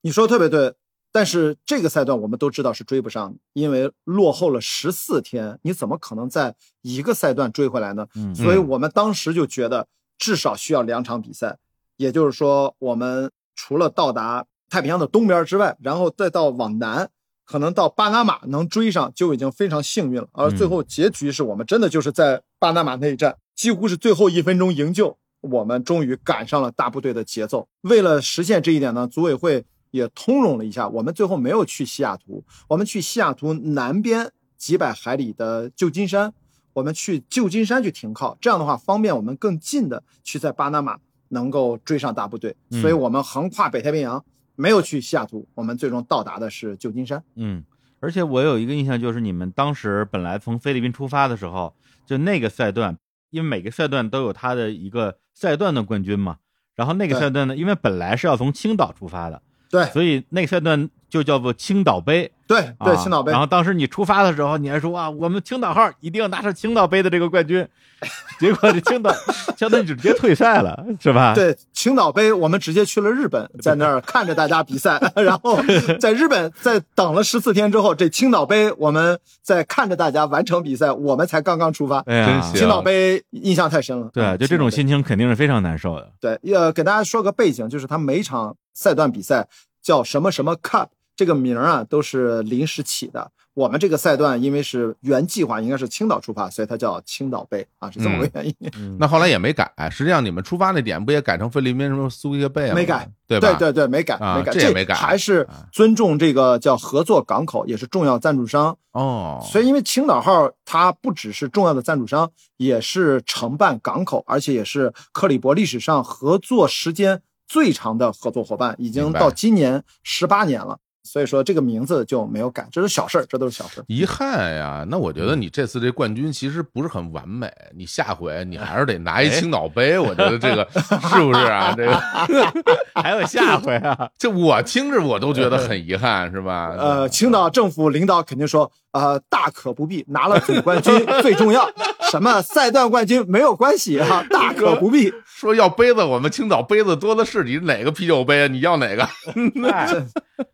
[0.00, 0.74] 你说的特别对，
[1.12, 8.06] 但是这个赛段我们都知道是追不上的，因为落后了十四天，你怎么可能在一个赛段追回来呢？
[8.14, 11.58] 嗯所以我们当时就觉得至少需要两场比赛，
[11.96, 17.10] 也就是说，我们除了到达太平洋的东边之外，然后再到往南，
[17.44, 20.28] 可能到巴拿马能追上就已经非常幸运了。
[20.32, 27.68] 而最后结局是我们真的就是在巴拿马那一站，几乎是最后一分钟营救，我们终于赶上了大部队的节奏。
[27.82, 36.32] 为了实现这一点呢，组委会也通融了一下，我们最后没有去西雅图，我们去西雅图南边几百海里的旧金山，
[36.72, 44.24] 我们去旧金山去停靠，这样的话方便我们更近的去在巴拿马能够追上大部队，嗯所以我们横跨北太平洋，
[44.56, 47.22] 没有去西雅图，我们最终到达的是旧金山。
[47.34, 47.64] 嗯，
[48.00, 51.74] 而且我有一个印象，就是你们当时本来从菲律宾出发的时候，
[52.06, 52.98] 就那个赛段，
[53.30, 56.38] 因为每个赛段都有它的一个赛段的冠军嘛。
[56.74, 59.40] 然后那个赛段呢，因为本来是要从青岛出发的，
[59.70, 62.28] 对所以那个赛段就叫做青岛杯。
[62.46, 67.66] 对对，啊青岛杯然后当时你出发的时候，你还说啊，我们青岛号一定要拿上青岛杯的这个冠军，
[68.38, 69.14] 结果这青岛
[69.56, 75.58] 相当于直接退赛了，是吧？， 对青岛杯，我们直接去了日本，在那儿看着大家比赛， 然后
[75.98, 82.00] 在日本在等了十四天之后，这青岛杯我们在看着大家完成比赛，我们才刚刚出发。
[82.00, 86.10] 哎青岛杯印象太深了，对，嗯就这种心情肯定是非常难受的。
[86.20, 89.48] 对，呃，给大家说个背景，就是他每场赛段比赛
[89.82, 93.30] 叫什么什么 Cup，这个名儿啊都是临时起的。
[93.54, 98.54] 我们这个赛段因为是原计划应该是青岛出发，所以它叫青岛杯啊，是这么个原因。
[98.76, 102.74] 嗯那后来也没改，实际上你们出发那点不也改成菲律宾什么苏伊克贝了吗？
[102.74, 103.52] 没改，对吧？
[103.52, 108.76] 对对，没改，啊没改，这也没改还是啊尊重这个叫合作港口，也是重要赞助商。
[108.90, 120.80] 哦，所以，因为青岛号它不只是重要的赞助商，也是承办港口，而且也是克里伯历史上合作时间最长的合作伙伴，已经到今年十八年了。
[121.04, 123.84] 所以说这个名字就没有改，这是小事儿，这都是小事儿。
[123.88, 131.74] 遗憾呀，那我觉嗯得你这次这冠军其实不是很完美，你下回你还是得拿哎一青岛杯，我觉得这个 是不是啊？
[131.76, 132.00] 这个
[133.00, 136.74] 还有下回啊， 这我听着我都觉得很遗憾，是吧？
[136.78, 141.68] 呃，青岛政府领导肯定说，呃，大可不必，拿了总冠军最重要，
[142.10, 145.12] 什么赛段冠军没有关系啊，大可不必。
[145.44, 148.46] 说要杯子，我们青岛杯子多的是，你哪个啤酒杯啊？
[148.46, 149.06] 你要哪个？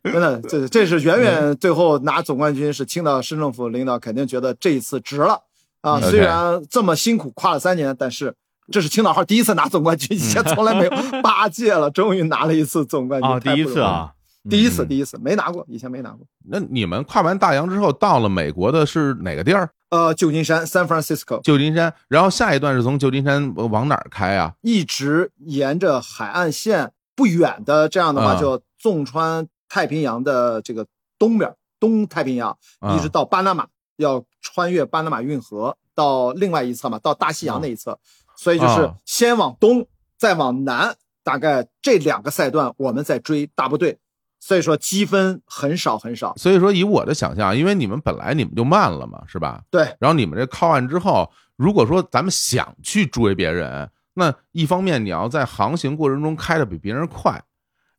[0.03, 5.43] 真的，这这是远远最后拿总冠军是青岛市政府领导肯定觉得这一次值了
[5.79, 6.01] 啊！
[6.01, 8.35] 虽然这么辛苦跨了三年，但是
[8.69, 10.91] 这是青岛号第一次拿总冠军， 以前从来没有，
[11.23, 14.11] 八届了，终于拿了一次总冠军，哦，第一次啊，
[14.49, 16.25] 第一次，嗯第一次没拿过，以前没拿过。
[16.45, 19.69] 那你们跨完大洋之后，到了美国的是哪个地儿？
[19.89, 21.93] 呃，旧金山 （San Francisco） 旧金山。
[22.07, 24.53] 然后下一段是从旧金山呃往哪儿开啊？
[24.61, 30.87] 一直沿着海岸线不远的，这样的话啊就纵穿太平洋的这个
[31.19, 33.67] 东边，东太平洋，啊一直到巴拿马，
[33.97, 37.99] 要穿越巴拿马运河到另外一侧嘛，到大西洋那一侧，
[38.37, 39.85] 所以就是啊先往东，
[40.17, 43.99] 再往南，大概这两个赛段我们在追大部队，
[44.41, 46.33] 所以说积分很少很少。
[46.35, 49.61] 所以说，以我的想象，因为你们本来你们就慢了嘛，是吧？
[49.69, 57.41] 对，然后你们这靠岸之后，如果说咱们想去追别人，那一方面你要在航行过程中开的比别人快，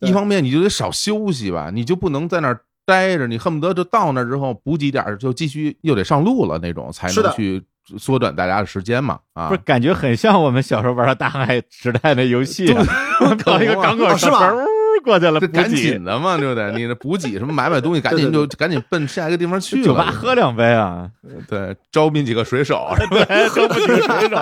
[0.00, 7.62] 一方面你就得少休息吧，你就不能在那儿待着，你恨不得就到那儿之后补给点儿就继续又得上路了那种，才能去
[7.98, 9.18] 缩短大家的时间嘛。
[9.32, 12.84] 啊不是，感觉很像我们小时候玩的大海时代的游戏啊，
[13.46, 14.66] 到一个 港口哦是吗上船，呜
[15.02, 16.72] 过去了，这赶紧的嘛，对不对？
[16.72, 19.84] 你这补给什么买买东西，赶紧就赶紧奔下一个地方去了。
[19.84, 21.10] 酒吧喝两杯啊，
[21.48, 24.40] 对，招聘几个水手， 对，都不手，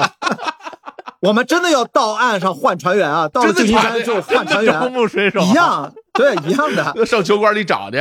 [1.21, 7.05] 我们真的要到岸上换船员啊，到了旧金山就换船招员，募水手一，样，对，一样的。
[7.05, 7.97] 上酒馆里找去，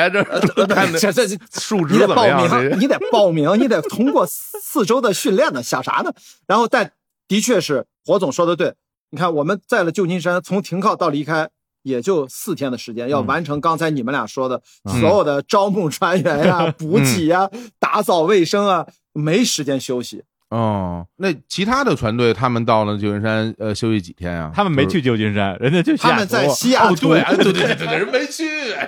[0.56, 2.50] 这看这这这数值你得报怎么样？
[2.50, 6.12] 这名，你得报名，你得通过四周的训练呢，想啥呢？
[6.48, 6.92] 然后，但
[7.28, 8.74] 的确是火总说的对，
[9.12, 11.50] 你看我们在了旧金山，从停靠到离开
[11.90, 13.26] 也就四天的时间，要嗯。
[13.26, 15.02] 完成刚才你们俩说的嗯。
[15.02, 20.24] 所有的招募船员呀、 补给呀、打扫卫生啊，没时间休息。
[20.50, 24.52] 哦，那其他的船队他们到了旧金山，呃，休息几天啊？
[24.54, 28.44] 他们没去旧金山，人家去西雅图他们在西雅哦，图，对，哎对对对人没去，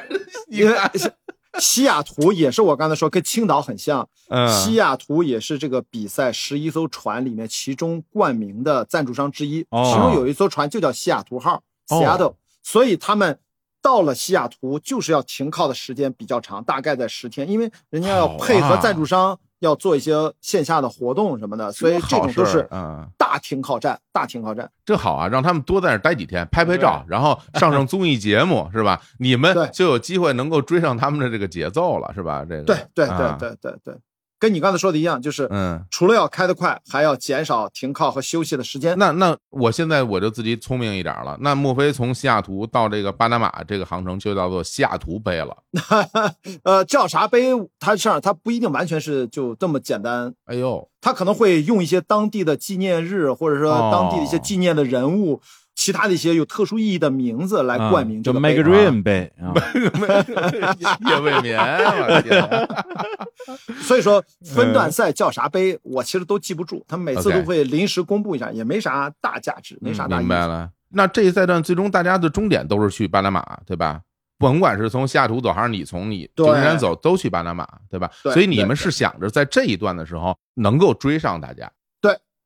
[0.50, 0.92] 你因为看，
[1.60, 9.84] 西雅图也是我刚才说跟青岛很像，嗯，西雅图也是这个比赛十一艘船里面其中冠名的赞助商之一，哦。
[9.86, 12.02] 其中有一艘船就叫西雅图号哦。
[12.02, 12.34] （Seattle），、
[12.64, 13.40] 所以他们
[13.82, 24.70] 到了西雅图就是要停靠的时间比较长，大概在十天，因为人家要配合赞助商要做一些线下的活动什么的，所以这种都是嗯大停靠站，大停靠站。
[24.86, 29.02] 这好啊，让他们多在那儿待几天，拍拍照，然后上上综艺节目，是吧？
[29.20, 32.46] 你们就有机会能够追上他们的这个节奏了，是吧？
[32.48, 33.96] 这个对对对啊对对对，
[34.42, 35.86] 跟你刚才说的一样，就是嗯。
[35.92, 38.98] 除了要开得快，还要减少停靠和休息的时间。
[38.98, 41.38] 那那我现在我就自己聪明一点了。
[41.42, 45.56] 那莫非从西雅图到这个巴拿马这个航程就叫做西雅图杯了？
[46.64, 47.52] 呃，叫啥杯？
[47.80, 55.40] 它上它不一定完全是就这么简单，哎呦，它可能会用一些当地的纪念日，或者说哦当地的一些纪念的人物，
[55.82, 58.70] 其他的一些有特殊意义的名字来冠名啊就这个 Make 杯。
[58.70, 59.50] Dream 杯啊！
[63.82, 70.22] 所以说分段赛叫啥杯，我其实都记不住，他们每次都会临时公布一下，也没啥大价值，没啥大意义。
[70.22, 70.70] 明白了。
[70.90, 74.02] 那这一赛段最终大家的终点都是去巴拿马，对吧？
[74.38, 78.08] 甭管是从西雅图走还是你从你旧对金山走，都去巴拿马，对吧？
[78.22, 81.68] 对所以你们是想着在这一段的时候能够追上大家。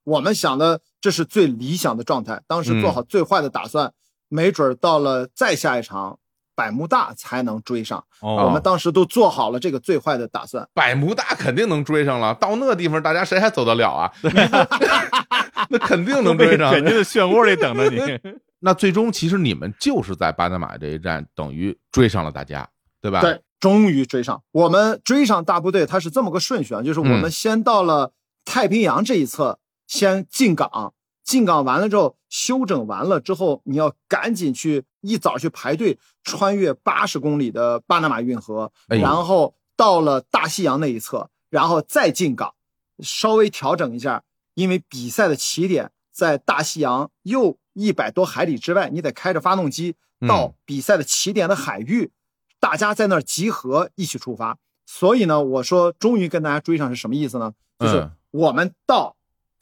[0.06, 3.92] 我们想的这是最理想的状态，当时做好最坏的打算，
[4.30, 6.18] 没准儿到了再下一场
[6.56, 8.02] 百慕大才能追上。
[8.22, 10.66] 哦我们当时都做好了这个最坏的打算。
[10.74, 14.12] 百慕大肯定能追上了，到那地方大家谁还走得了啊？
[15.70, 16.72] 那肯定能追上。
[16.72, 18.20] 肯定在漩涡里等着你。
[18.60, 22.68] 那最终其实你们就是在巴拿马这一站等于追上了大家，
[23.02, 23.22] 对吧？
[23.22, 24.42] 对，终于追上。
[24.52, 42.54] 我们追上大部队，它是这么个顺序啊，就是我嗯们先到了太平洋这一侧，先进港，进港完了之后，休整完了之后，你要赶紧去一早去排队，穿越八十公里的巴拿马运河，哎然后到了大西洋那一侧，然后再进港，
[43.00, 44.24] 稍微调整一下，
[44.54, 52.12] 因为比赛的起点在大西洋又一百多海里之外，你得开着发动机嗯到比赛的起点的海域，
[52.60, 54.58] 大家在那儿集合，一起出发。
[54.86, 57.54] 所以呢，我说终于跟大家追上是什么意思呢？
[57.80, 59.16] 就是嗯我们到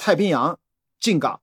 [0.04, 0.60] 太平洋
[1.00, 1.40] 进港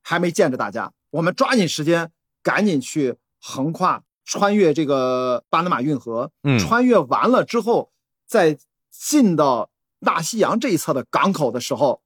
[0.00, 2.12] 还没见着大家，我们抓紧时间，
[2.44, 7.90] 赶紧去横跨穿越这个巴拿马运河，嗯穿越完了之后，
[8.24, 8.56] 再
[8.92, 12.02] 进到大西洋这一侧的港口的时候，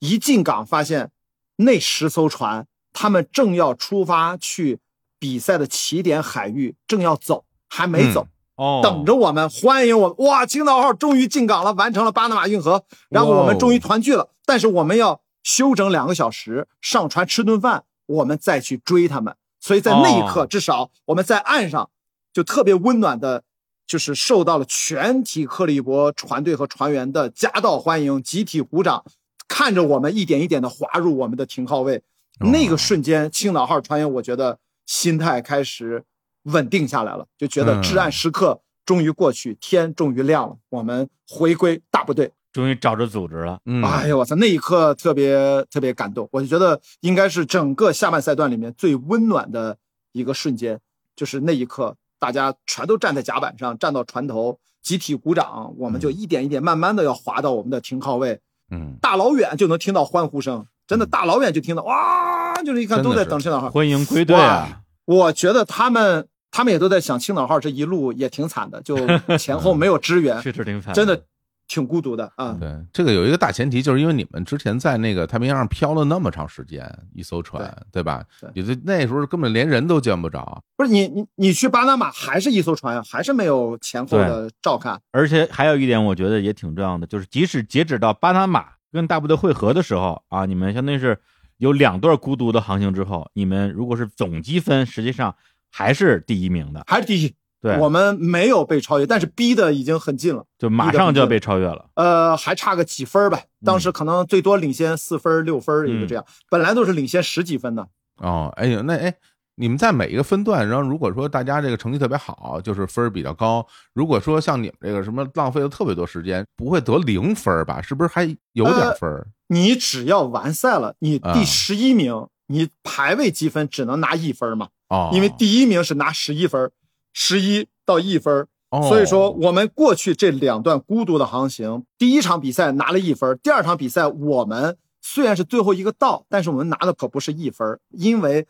[0.00, 1.12] 一进港发现
[1.56, 4.80] 那十艘船，他们正要出发去
[5.18, 8.28] 比赛的起点海域，正要走，还没走。
[8.56, 10.26] 哦，等着我们，欢迎我们！
[10.26, 14.28] 哇，青岛号终于进港了，完成了巴拿马运河，然后我们终于团聚了。
[14.44, 19.34] 但是我们要休整两个小时，上船吃顿饭，我们再去追他们。
[19.58, 21.88] 所以在那一刻，哦至少我们在岸上
[22.34, 23.44] 就特别温暖的，
[23.86, 29.02] 就是受到了全体克利伯船队和船员的夹道欢迎，集体鼓掌，
[29.48, 31.96] 看着我们一点一点的滑入我们的停靠位。
[32.40, 36.04] 哦那个瞬间，青岛号船员我觉得心态开始
[36.42, 42.32] 稳定下来了，就觉得嗯至暗时刻终于过去，天终于亮了，我们回归大部队。
[42.52, 43.58] 终于找着组织了。
[43.66, 49.76] 嗯，哎呦我操，那一刻特别特别感动，我就觉得应该是整个下半赛段里面最温暖的
[50.12, 50.78] 一个瞬间，
[51.14, 58.40] 就是那一刻，大家全都站在甲板上，站到船头，集体鼓掌，我们就一点一点慢慢的要滑到我们的停靠位，
[58.70, 63.70] 嗯，大老远就能听到欢呼声，真的大老远就听到哇，就是一看都在等青岛号。
[63.70, 64.80] 欢迎归队啊！
[65.04, 68.96] 我觉得他们他们也都在想，青岛号这一路也挺惨的，就
[69.36, 71.22] 前后没有支援， 确实挺惨，真的
[71.68, 72.56] 挺孤独的啊。
[72.58, 78.24] 对，这个有一个大前提，就是因为你们之前在那个太平洋上漂了那么长时间，一艘船，对吧？
[78.40, 80.60] 对你这那时候根本连人都见不着。
[80.76, 85.00] 不是你你你去巴拿马还是一艘船啊，还是没有前后的照看。
[85.12, 91.20] 而且还有一点，我觉得也挺重要的，就是即使截止到巴拿马跟大部队会合的时候啊，你们相当于是
[91.58, 95.34] 有两段孤独的航行之后，你们如果是总积分，实际上
[95.70, 96.82] 还是第一名的。
[96.86, 101.86] 还是第一，对，我们没有被超越，但是逼的已经很近了，就马上就要被超越了。
[101.94, 103.40] 呃，还差个几分儿吧。
[103.64, 107.88] 当时可能最多领先四分儿六分儿也就这样，本来都是领先十几分的。
[108.18, 109.12] 哦，哎呦，那哎，
[109.56, 113.60] 你们在每一个分段，然后如果说大家这个成绩特别好，就是分儿比较高；
[113.92, 117.82] 如果说像你们这个什么浪费了特别多时间，不会得零分吧？
[117.82, 119.26] 是不是还有点呃分儿？
[119.48, 126.70] 你只要完赛了，你啊第十一名，你排位积分只能拿一分嘛，哦，因为第一名是拿十一分儿，
[127.12, 138.46] 十一到一分所以说，我们过去这两段孤独的航行，第一场比赛拿了一分，第二场比赛我们虽然是最后一个到，但是我们拿的可不是一分，因为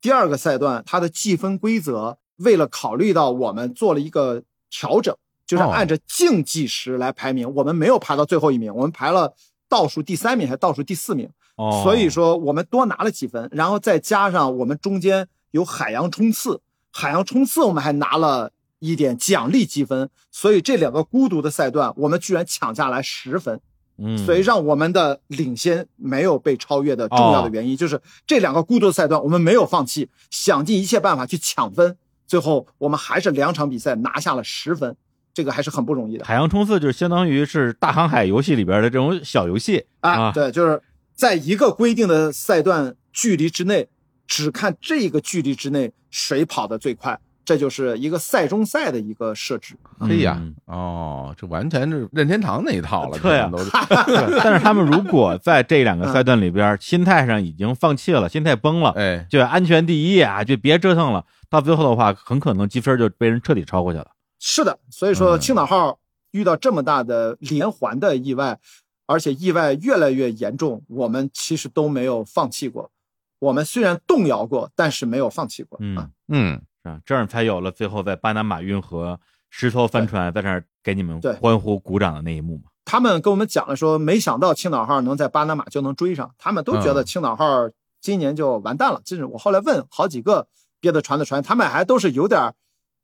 [0.00, 5.12] 第二个赛段它的计分规则为了考虑到我们做了一个调整，
[5.44, 9.34] 就是哦按照竞技时来排名，我们没有排到最后一名，我们排了
[9.68, 16.60] 倒数第三名还是倒数第四名，哦，所以说我们多拿了几分，然后再加上我们中间有海洋冲刺。
[16.96, 23.60] 海洋冲刺我们还拿了一点奖励积分，所以这两个孤独的赛段我们居然抢下来十分。
[23.98, 34.96] 嗯，所以让我们的领先没有被超越的重要的原因，就是这两个孤独的赛段我们没有放弃，想尽一切办法去抢分，最后我们还是两场比赛拿下了十分，
[35.32, 36.24] 这个还是很不容易的。
[36.24, 40.82] 海洋冲刺就是相当于是大航海游戏里边的这种小游戏啊，对，就是
[41.14, 43.88] 在一个规定的赛段距离之内，
[44.26, 47.18] 只看这个距离之内谁跑得最快。
[47.44, 49.76] 这就是一个赛中赛的一个设置。
[50.00, 53.70] 哎呀啊，哦，这完全是任天堂那一套了，对啊都是
[54.42, 61.24] 但是他们如果在这两个赛段里边，心态上已经放弃了，心态崩了，哎，就安全第一啊，就别折腾了。
[61.48, 64.10] 到最后的话，很可能积分就被人彻底超过去了。
[64.40, 66.00] 是的，所以说嗯青岛号
[66.32, 68.58] 遇到这么大的连环的意外，
[69.06, 72.90] 而且意外越来越严重，我们其实都没有放弃过。
[73.38, 75.78] 我们虽然动摇过，但是没有放弃过。
[75.80, 76.62] 嗯啊，嗯？
[77.04, 79.18] 这样才有了最后在巴拿马运河
[79.50, 82.70] 石头帆船在那儿给你们欢呼鼓掌的那一幕嘛。
[82.84, 87.68] 他们跟我们讲了说，没想到青岛号能在巴拿马就能追上，他们都觉得嗯青岛号
[88.00, 89.00] 今年就完蛋了。
[89.04, 90.46] 这是我后来问好几个
[90.78, 92.54] 别的船的船，他们还都是有点，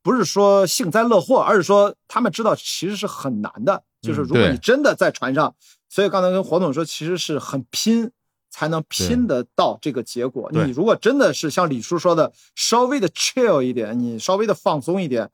[0.00, 5.56] 不是说幸灾乐祸，而是说他们知道其实是很难的，就是嗯如果你真的在船上，
[5.88, 8.12] 所以刚才跟黄总说，其实是很拼。
[8.52, 10.52] 才能拼得到这个结果。
[10.52, 15.30] 对你如果真的是像李叔说的，稍微的 chill 一点，你稍微的放松一点，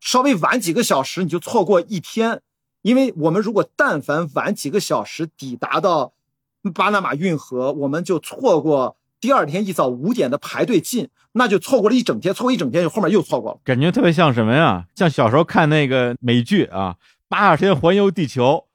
[0.00, 2.42] 稍微晚几个小时，你就错过一天。
[2.82, 6.12] 因为我们如果但凡晚几个小时抵达到
[6.74, 13.58] 巴拿马运河，我们就错过第二天一早五点的排队进，那就错过了一整天，错过一整天，就后面又错过了。
[13.64, 14.86] 感觉特别像什么呀？
[14.94, 16.96] 像小时候看那个美剧啊，
[17.28, 18.65] 《八十天环游地球》，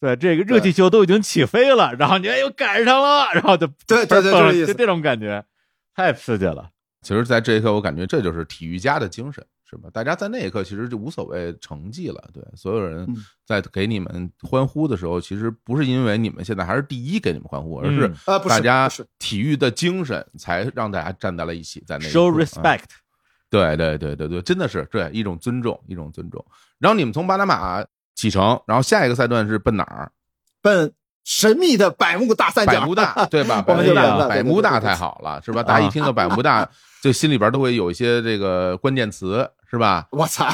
[0.00, 4.66] 对，这个热气球都已经起飞了，然后你哎又赶上了，然后就对 对对。
[4.66, 5.44] 就这种感觉，
[5.94, 6.70] 太刺激了。
[7.02, 9.88] 其实，在这一刻，我感觉这就是体育家的精神，是吧？
[9.92, 22.84] 大家在那一刻其实就无所谓成绩了，对，所有人嗯在给你们欢呼的时候，其实不是因为你们现在还是第一给你们欢呼，而是大家，体育的精神才让大家站在了一起，在那一 Show respect，
[23.48, 26.44] 对对对对对，真的是对一种尊重，一种尊重。
[26.78, 27.84] 然后你们从巴拿马
[28.18, 30.10] 启程，然后下一个赛段是奔哪儿？
[30.60, 30.92] 奔
[31.24, 32.80] 神秘的百慕大三角。
[32.80, 33.62] 百慕大， 对吧？
[33.62, 35.62] 百慕大，百慕大太好了，是吧？
[35.62, 36.68] 大家一听到百慕大，
[37.00, 40.08] 就心里边都会有一些这个关键词，是吧？
[40.10, 40.48] 我操，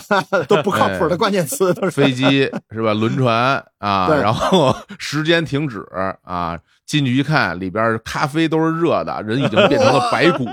[0.46, 2.92] 都不靠谱的关键词都是飞机是吧？
[2.92, 5.80] 轮船啊，然后 时间停止
[6.22, 10.44] 啊，进去一看，里边咖啡都是热的，人已经变成了白骨，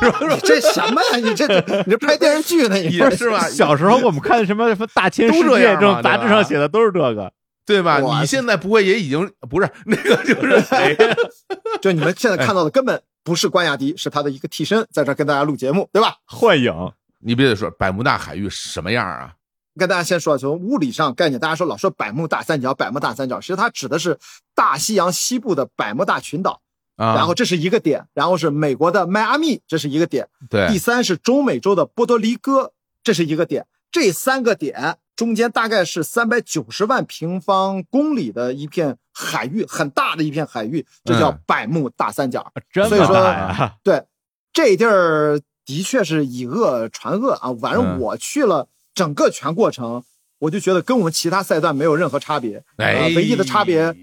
[0.00, 0.18] 是吧？
[0.30, 1.16] 你这什么呀？
[1.16, 1.46] 你这
[1.86, 2.76] 你这拍电视剧呢？
[2.76, 3.48] 你也是吧？
[3.48, 7.32] 小时候我们看什么什么大千世界这种杂志上写的都是这个。
[7.66, 8.00] 对吧？
[8.00, 10.96] 你现在不会也已经不是那个就是谁？
[11.82, 16.14] 就你们现在看到的根本不是关雅迪，是他的一个替身，在这跟大家录节目，对吧？
[16.24, 16.72] 幻影，
[17.20, 19.32] 你别得说百慕大海域什么样啊？
[19.78, 24.18] 跟大家先说，从物理上概念，大家说老说百慕大三角，百慕大三角，其实它指的是
[24.54, 26.60] 大西洋西部的百慕大群岛，
[26.96, 32.72] 啊，然后这是一个点，然后是美国的迈阿密，这是一个点，对第，三是中美洲的波多黎各，
[33.02, 42.52] 这是一个点，这三个点中间大概是三百九十万平方公里的一片海域，很大的一片海域，这叫嗯百慕大三角。
[42.72, 43.72] 所以说！
[43.82, 44.04] 对，
[44.52, 47.52] 这地儿的确是以讹传讹啊。
[47.60, 48.68] 反正嗯我去了
[48.98, 50.02] 整个全过程，
[50.40, 52.94] 我就觉得跟我们其他赛段没有任何差别，哎。
[52.94, 53.94] 呃，唯一的差别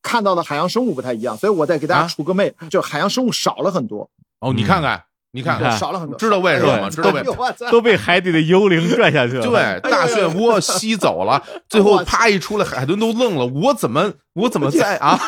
[0.00, 2.02] 看到的海洋生物不太一样，所以我再给大啊？
[2.02, 5.02] 家出个媚，就海洋生物少了很多，哦，你看看，
[5.32, 6.88] 你看看，少了很多，知道为什么吗？
[6.88, 9.42] 对知道为什么都被海底的幽灵拽下去了。
[9.42, 15.18] 对，大漩涡吸走了， 最后啪一出来，海豚都愣了，我怎么我怎么在啊？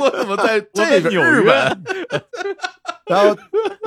[0.00, 1.82] 我怎么在 我在这个日本？
[3.06, 3.36] 然后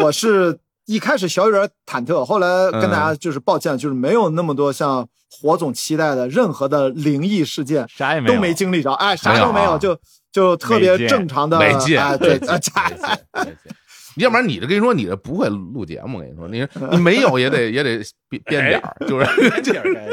[0.04, 9.99] 我是一开始小有点忐忑，后来跟大家就是抱歉，就是没有那么多像火总期待的任何的灵异事件啥也没有，都没经历着，哎，啥没有啊都没有，就
[10.31, 13.57] 就特别正常的，没劲，哎，对， 没啊见没见没见
[14.17, 16.19] 要不然你这跟你说，你这不会录节目。
[16.19, 17.97] 我跟你说，你 你没有也得也得
[18.29, 20.07] 编编点儿，就是点儿还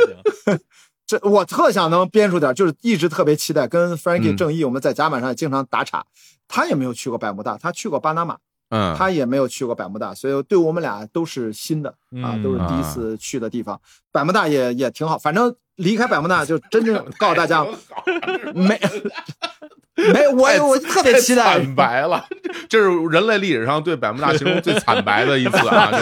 [0.54, 0.58] 行。
[1.06, 6.02] 这我特想能编出点，就是一直特别期待跟 Frankie 嗯正义，我们在甲板上也经常打岔，
[6.48, 8.38] 他也没有去过百慕大，他去过巴拿马，
[8.70, 11.90] 嗯，他也没有去过百慕大，所以对我们俩都是新的
[12.22, 12.42] 啊，嗯。
[12.42, 13.80] 都是第一次去的地方。
[14.10, 17.64] 百慕大也也挺好，反正离开百慕大就真正告诉大家，
[18.54, 18.80] 没
[20.14, 22.24] 没我太我特别期待太惨白了，
[22.68, 25.91] 这是人类历史上对百慕大形容最惨白的一次啊！
[25.93, 25.99] 就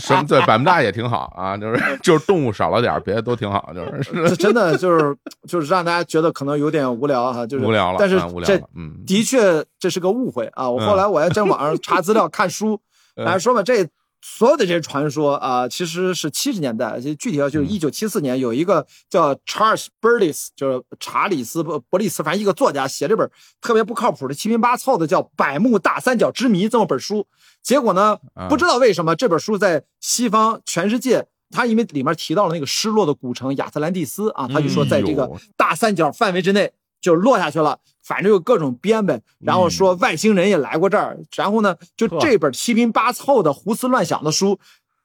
[0.00, 5.14] 是什么对百慕大也挺好啊，就是就是动物少了点，别的都挺好，就是这真的就是
[5.46, 10.70] 就是让大家觉得可能有点无聊哈，就是无聊了，但是这啊无聊，嗯，的确这是个误会啊！
[10.70, 12.80] 我后来我还在网上查资料看书，
[13.16, 13.86] 嗯大家说嘛，这
[14.24, 23.28] 所有的这些传说啊、其实是七十年代，就具体要嗯就是一九七四年，有一个叫 Charles Burles，就是查理斯伯伯利斯，反正一个作家写了本
[23.60, 27.26] 特别不靠谱的七拼八凑的叫《百慕大三角之谜》这么本书。
[27.62, 31.26] 结果呢啊，不知道为什么这本书在西方全世界。
[31.54, 36.72] 他因为里面提到了那个失落的古城亚特兰蒂斯啊，他就说在这个大三角范围之内
[37.02, 44.58] 就落下去了，反正有各种编呗，然后说外星人也来过这儿，然后呢，就这本七拼八凑的胡思乱想的书，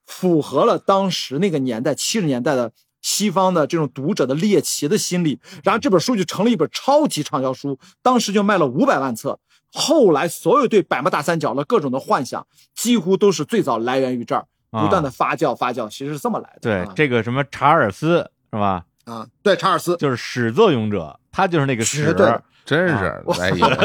[0.06, 2.72] 符合了当时那个年代七十年代的
[3.02, 9.39] 西方的这种读者的猎奇的心理，然后这本书就成了一本超级畅销书，当时就卖了五百万册。
[9.74, 16.60] 后来所有对百慕大三角的各种的幻想，几乎都是最早来源于这儿，啊不断的发酵发酵，其实是这么来的。
[16.62, 18.86] 对啊这个什么查尔斯是吧？
[19.04, 22.04] 啊，对查尔斯，就是始作俑者，他就是那个始。
[22.04, 22.28] 是对
[22.66, 23.78] 真是，哎呀，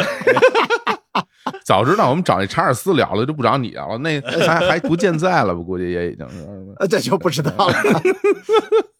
[1.64, 5.62] 早知道我们找那查尔斯聊了，就不找你聊了，那还还不健在了我？
[5.62, 6.46] 估计也已经是。
[6.78, 8.12] 呃，这就不知道了，挺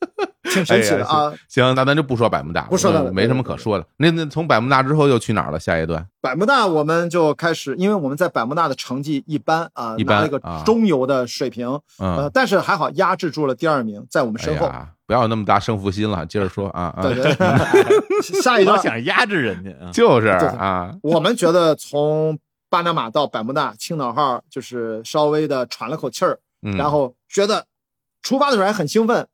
[0.65, 1.33] 神奇的啊。
[1.49, 3.87] 行，那咱就不说百慕大了，不说了嗯没什么可说的。
[3.97, 5.59] 那那从百慕大之后又去哪儿了？
[5.59, 14.67] 下一段百慕大我们就开始，因为我们在百慕大的成绩一般啊，一般拿了一个啊中游的水平，呃，嗯，但是还好压制住了第二名，在我们哎身后。
[14.67, 19.91] 呀，不要有那么大胜负心了，接着说啊啊，对对对，下一老段想压制人家啊！
[19.93, 22.39] 就是对啊，我们觉得从
[22.71, 27.67] 巴拿马到百慕大，青岛号就是稍微的喘了口气儿，嗯然后觉得
[28.23, 29.27] 出发的时候还很兴奋，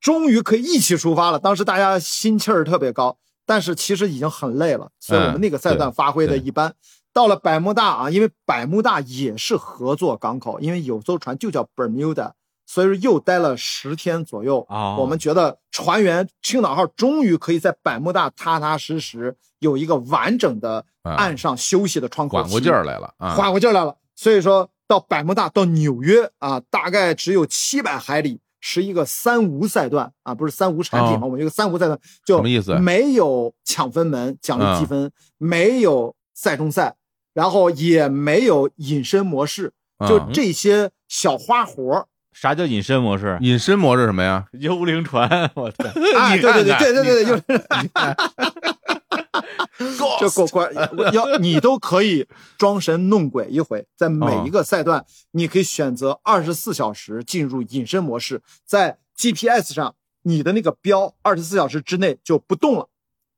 [0.00, 1.38] 终于可以一起出发了。
[1.38, 6.74] 当时大家心气儿特别高，但是其实已经很累了，所以我们那个赛段发挥的一般。
[7.12, 12.32] 到了百慕大啊，因为百慕大也是合作港口，因为有艘船就叫 Bermuda，
[12.66, 14.66] 所以说又待了十天左右。
[14.68, 23.96] 哦我们觉得船员青岛号终于可以在百慕大踏踏实实有一个完整的啊岸上休息的窗口期，缓过劲儿来了啊，缓过劲儿来了。
[24.14, 36.94] 所以说到百慕大到纽约啊，大概只有七百海里，是一个三无赛段啊，不是三无产品嘛，哦我们一个三无赛段就什么意思没有抢分门奖励积嗯分，没有赛中赛，
[37.34, 39.72] 然后也没有隐身模式，
[40.08, 42.06] 就嗯这些小花活儿。
[42.32, 43.38] 啥叫隐身模式？
[43.40, 44.46] 隐身模式什么呀？
[44.52, 45.84] 幽灵船，我操！
[46.18, 47.42] 哎，你对对对对对对对，就是
[50.20, 50.72] 就过关
[51.12, 52.26] 要 你都可以
[52.58, 62.88] 装神弄鬼一回，在每一个赛段，你可以选择二十四小时进入隐身模式，在 GPS 上你的那个标二十四小时之内就不动了，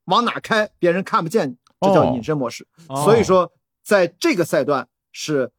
[0.06, 2.66] 往哪开别人看不见，这叫哦隐身模式。
[2.88, 3.52] 哦所以说，
[3.84, 5.50] 在这个赛段是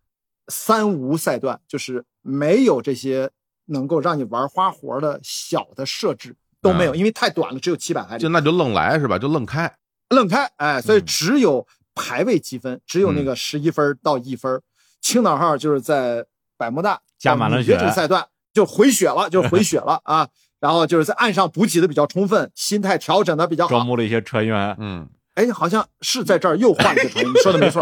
[0.48, 3.30] 三无赛段，就是没有这些
[3.66, 8.30] 能够让你玩花活的小的设置都没有，嗯因为太短了，只有七百海里就。
[8.30, 9.18] 那就愣来是吧？
[9.20, 9.72] 就愣开，
[10.10, 14.62] 愣开，哎，所以嗯只有排位积分，只有那个十一分到一分。
[15.02, 16.26] 青岛号就是在
[16.58, 20.28] 百慕大加满了血这个赛段就回血了， 就回血了啊。
[20.60, 23.72] 然后就是在岸上补给的比较充分，心态调整的比较好。
[23.72, 27.82] 招募了一些船员，嗯，哎，好像是在这儿又换了一个船员，你 说的没错，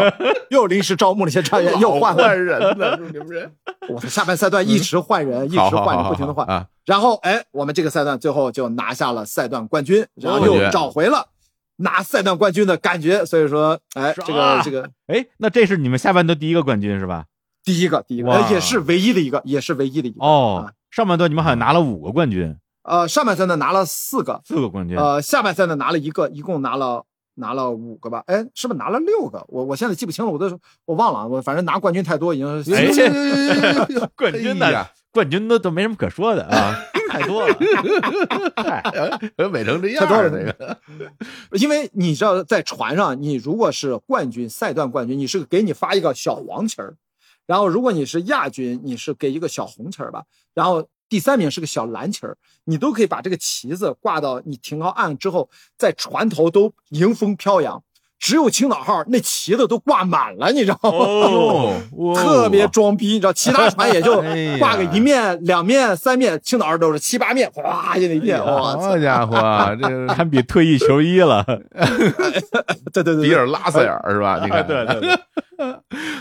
[0.50, 2.36] 又临时招募了一些船员，又换了。
[2.36, 3.52] 人了，你们人
[3.90, 6.46] 我的下半赛段一直换人，一直换不停的换。
[6.46, 11.26] 啊，然后哎，我们这个赛段最后就拿下了赛段冠军，然后又找回了
[11.78, 13.24] 拿赛段冠军的感觉。
[13.26, 17.24] 所以说，哎，这个这个哎，那这是你们下半段第一个冠军是吧？
[17.64, 20.24] 第一个，第一个，呃也是唯一的一个，也是唯一的一个。
[20.24, 24.96] 哦啊，上半段你们好像拿了五个冠军，呃，上半赛呢拿了四个，四个冠军。
[24.96, 27.04] 呃，下半赛呢拿了一个，一共拿了
[27.34, 28.22] 拿了五个吧？
[28.26, 29.44] 哎，是不是拿了六个？
[29.48, 32.88] 我我现在记不清了，我都我忘了，我反正拿冠军太多，已经哎
[34.16, 36.74] 冠军呀冠军都都没什么可说的啊，
[37.10, 37.56] 太多了。
[39.50, 40.78] 美成这样太多了那个，
[41.52, 46.94] 因为你知道，在船上，你如果是冠军赛段冠军，你是给你发一个小黄旗儿，
[47.46, 55.48] 然后如果你是亚军，你是给一个小红旗儿吧，然后第三名是个小蓝旗儿，你都可以把这个旗子挂到你停靠岸之后，
[55.78, 57.82] 在船头都迎风飘扬。
[58.18, 60.90] 只有青岛号那旗子都挂满了，你知道吗？
[61.96, 64.20] 哦，特别装逼，你知道，其他船也就
[64.58, 68.80] 挂个一面、两面、三面，青岛号都是七八面，哗就那一片，哇操！
[68.80, 69.36] 好家伙，
[69.80, 71.44] 这堪比退役球衣了。
[72.92, 74.40] 对对对对，比尔拉塞尔是吧？
[74.42, 75.18] 你看，对对对，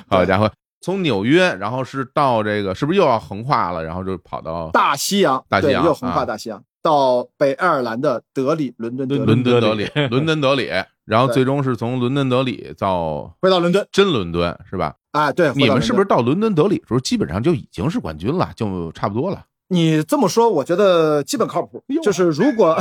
[0.08, 0.52] 好家伙，
[0.82, 3.84] 从纽约，然后是到这个，是不是又要横跨了？
[3.84, 10.70] 然后就跑到大西洋，大西洋对，又横跨啊大西洋，到北爱尔兰的德里，伦敦德里，伦敦德里里，伦敦德里，
[11.08, 14.94] 然后最终是从伦敦德里到回到伦敦，真伦敦是吧？
[15.12, 16.06] 啊，对，你们是不是？
[16.06, 19.46] 到伦敦德里的时候，基本上就已经是冠军了，就差不多了？
[19.70, 21.82] 你这么说，我觉得基本靠谱。
[22.04, 22.78] 就是如果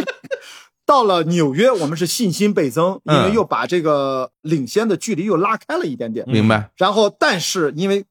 [0.84, 6.24] 到了纽约，我们是信心倍增，因为嗯又把这个领先的距离又拉开了一点点。
[6.28, 6.70] 明白？
[6.76, 8.04] 然后，但是因为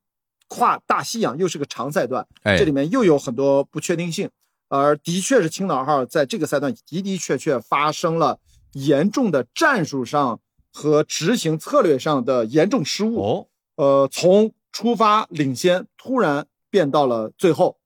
[0.48, 4.30] 跨大西洋又是个长赛段，哎这里面又有很多不确定性。
[4.70, 8.38] 而的确是青岛号在这个赛段的的确确发生了
[8.74, 10.40] 严重的战术上
[10.72, 13.22] 和执行策略上的严重失误。
[13.22, 17.78] 哦，呃，从出发领先突然变到了最后，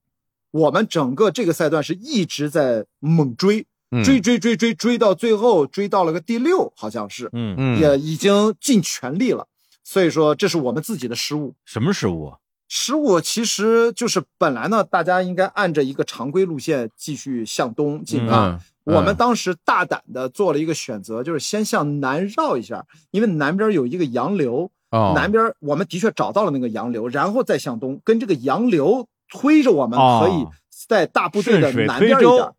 [0.52, 9.48] 我们整个这个赛段是一直在猛追，嗯追追追追追到最后，追到了个第六，好像是，嗯，嗯也已经尽全力了。
[9.84, 11.56] 所以说，这是我们自己的失误。
[11.66, 12.38] 什么失误啊？
[12.68, 18.48] 失误其实就是本来呢，大家应该按着一个常规路线继续向东进发。
[18.48, 30.48] 嗯我们当时大胆的做了一个选择，就是先向南绕一下，因为南边有一个洋流，哦南边我们的确找到了那个洋流，然后再向东，跟这个洋流推着我们，哦可以
[30.88, 32.52] 在大部队的南边一点。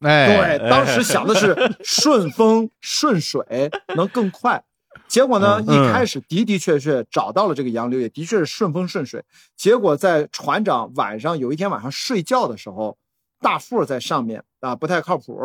[0.00, 1.54] 哎对，当时想的是
[1.84, 4.64] 顺风顺水能更快。
[5.06, 9.22] 结果呢，嗯一开始的的确确找到了这个洋流，也的确是顺风顺水。
[9.56, 12.96] 结果在船长晚上有一天晚上睡觉的时候，
[13.40, 15.38] 大副在上面啊不太靠谱，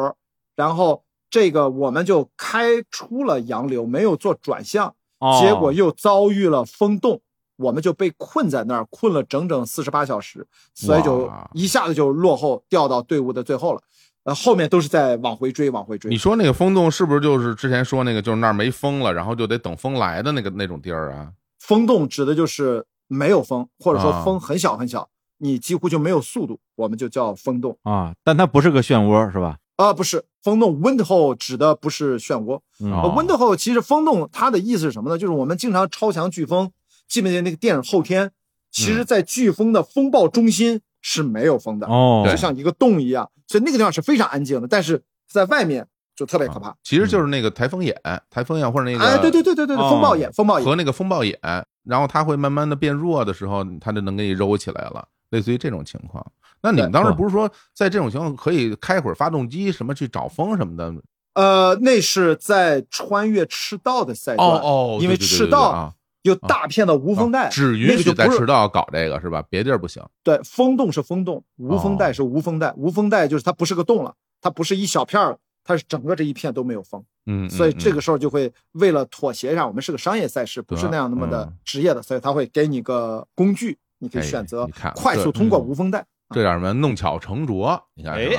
[0.56, 7.22] 然后这个我们就开出了洋流，没有做转向，哦结果又遭遇了风洞，
[7.58, 13.82] 我们就被困在那儿，困了整整四十八小时，所以就一下子就落后，掉到队伍的最后了。
[14.24, 16.10] 呃，后面都是在往回追，往回追。
[16.10, 21.32] 你说那个风洞是不是就是之前说那个，就是那儿没风了，然后就得等风来的那个那种地儿啊？
[21.60, 25.08] 风洞指的就是没有风，或者说啊风很小很小，
[25.38, 29.58] 你几乎就没有速度，我们就叫风洞啊，但它不是个漩涡是吧？
[29.76, 35.18] 啊，不是风洞 wind hole 指的不是漩涡，嗯哦呃，wind hole 其实风洞它的意思是什么呢？
[35.18, 36.72] 就是我们经常超强飓风，
[37.08, 38.28] 记不记得那个电影《后天》？
[38.72, 46.76] 其实，在飓风的风暴中心是没有风的，哦，就像一个洞一样，所以那个地方是非常安静的，但是在外面就特别可怕。
[46.84, 47.96] 其实就是那个台风眼，
[48.30, 51.40] 台风眼或者那个哎，对对对对对对，哦风暴眼，风暴眼和，那个风暴眼，
[51.86, 56.26] 然后它会慢慢的变弱的时候，它就能给你揉起来了，类似于这种情况。
[56.66, 60.92] 那你们当时不是说在这种情况可以开会儿发动机什么去找风什么的？
[61.36, 65.94] 呃，那是在穿越赤道的赛段，哦因为赤道啊
[66.24, 69.44] 有大片的无风带，啊只那允许在赤道搞这个是吧？
[69.48, 70.02] 别地儿不行。
[70.24, 86.06] 对，风洞是风洞，无风带是无风带，无风带就是它不是个洞了，它不是一小片儿，它是整个这一片都没有风，嗯，所以这个个时候就会为了妥协一下，我们是个商业赛事，不是那样那么的嗯职业的，所以他会给你个工具，你可以哎选择快速通过无风带。
[86.34, 87.80] 这叫什么弄巧成拙？
[87.96, 88.36] 你看 对对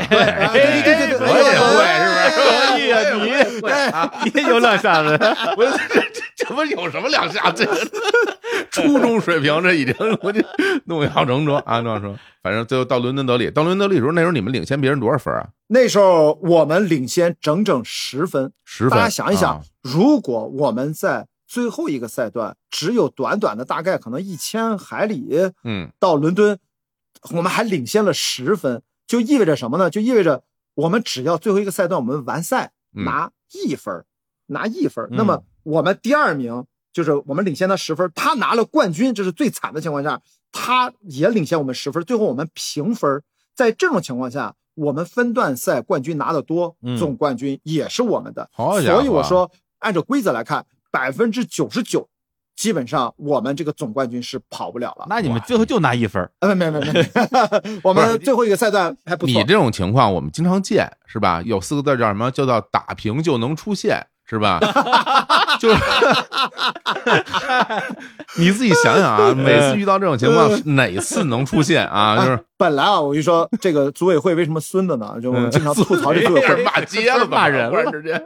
[0.83, 2.87] 对对对我也会哎是不是？
[2.87, 4.13] 哎呀你我也会啊！
[4.25, 5.11] 你也有两下子，
[5.57, 6.03] 我这这
[6.37, 7.51] 这不有什么两下？
[7.53, 7.65] 这
[8.71, 10.41] 初中水平，这已经我就
[10.87, 11.81] 弄巧成拙啊！
[11.81, 15.49] 弄巧成拙，反正最后到伦敦德里，到伦敦德里的时候，那时候你们领先别人多少分啊？
[15.69, 18.91] 那时候我们领先整整十分，十分。
[18.91, 25.29] 大家想一想啊，如果我们在最后一个赛段只有短短的大概可能一千海里
[25.65, 26.59] 嗯到伦敦，
[27.35, 29.91] 我们还领先了十分，就意味着什么呢？
[29.91, 30.43] 就意味着
[30.75, 34.07] 我们只要最后一个赛段我们完赛嗯拿一分儿，
[34.47, 40.21] 拿一分，嗯那么我们第二名就是我们领先他十分，他拿了冠军，这是最惨的情况下，
[40.53, 43.23] 他也领先我们十分，最后我们平分。
[43.55, 48.51] 在这种情况下，我们分段赛冠军拿得多嗯，总冠军也是我们的。
[48.55, 52.09] 所以我说，按照规则来看，百分之九十九，
[52.57, 55.07] 基本上我们这个总冠军是跑不了了。
[55.09, 57.07] 那你们最后就拿一分儿呃，没没没没，
[57.85, 59.33] 我们最后一个赛段还不错。
[59.33, 61.43] 你这种情况我们经常见，是吧？
[61.45, 62.31] 有四个字叫什么？
[62.31, 64.61] 叫做打平就能出线，是吧？
[65.61, 65.77] 就是
[68.39, 72.17] 你自己想想啊，每次遇到这种情况，哪次能出现啊？
[72.19, 75.15] 就是本来啊，我跟你说，这个组委会为什么孙子呢？
[75.23, 76.63] 就我们经常吐槽这组委会。
[76.65, 78.23] 骂街了，骂人了忽然之间。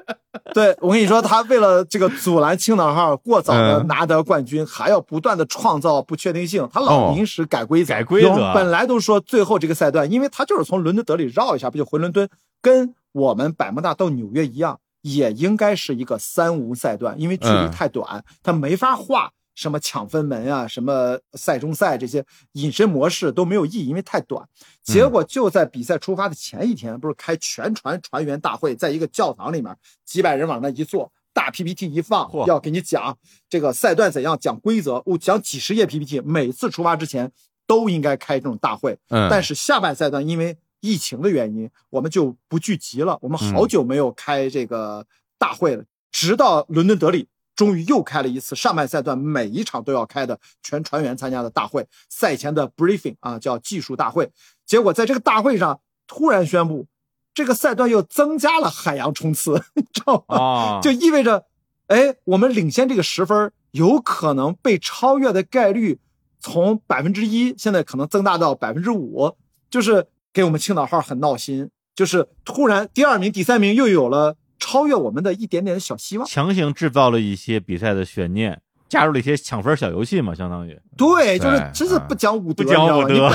[0.54, 7.94] 对我跟你说，他为了这个阻拦青岛号过早的嗯拿得冠军，还要不断的创造不确定性，他老哦临时改规则。
[7.94, 12.28] 改规则有本来都说最后这个赛段，因为他就是从伦敦德里绕一下，不就回伦敦，
[12.62, 19.32] 跟我们百慕大到纽约一样，也应该是一个三无赛段，因为距离嗯太短，他没法画。
[19.56, 24.48] 什么抢分门啊，什么赛中赛这些隐身模式都没有意义，因为太短。
[24.82, 33.18] 结果就在比赛出发的前一天，不是开全船船员大会，在一个教堂里面，几百人往那一坐，大 PPT 一放，要给你讲
[33.50, 37.30] 这个赛段怎样，讲规则，我讲几十页 PPT，每次出发之前
[37.66, 38.96] 都应该开这种大会。
[39.10, 43.18] 嗯，但是下半赛段因为疫情的原因，我们就不聚集了。
[43.20, 45.06] 我们好久没有开这个
[45.38, 54.30] 大会了，直到伦敦德里，终于又开了一次上半赛段每一场都要开的全船员参加的大会，赛前的 briefing 啊，叫技术大会。
[54.64, 56.86] 结果在这个大会上突然宣布，
[57.34, 60.36] 这个赛段又增加了海洋冲刺， 你知道吗？
[60.36, 61.46] 啊，就意味着，
[61.88, 65.98] 哎，我们领先这个十分有可能被超越的概率
[66.40, 69.36] 从百分之一现在可能增大到百分之五，
[69.68, 71.70] 就是给我们青岛号很闹心。
[71.94, 76.26] 就是突然第二名、第三名又有了超越我们的一点点的小希望。
[76.26, 80.80] 强行制造了一些比赛的悬念，加入了一些抢分小游戏嘛，相当于。
[80.96, 83.30] 对，就是真是不讲武德，不讲武德，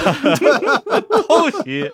[1.27, 1.91] 偷袭。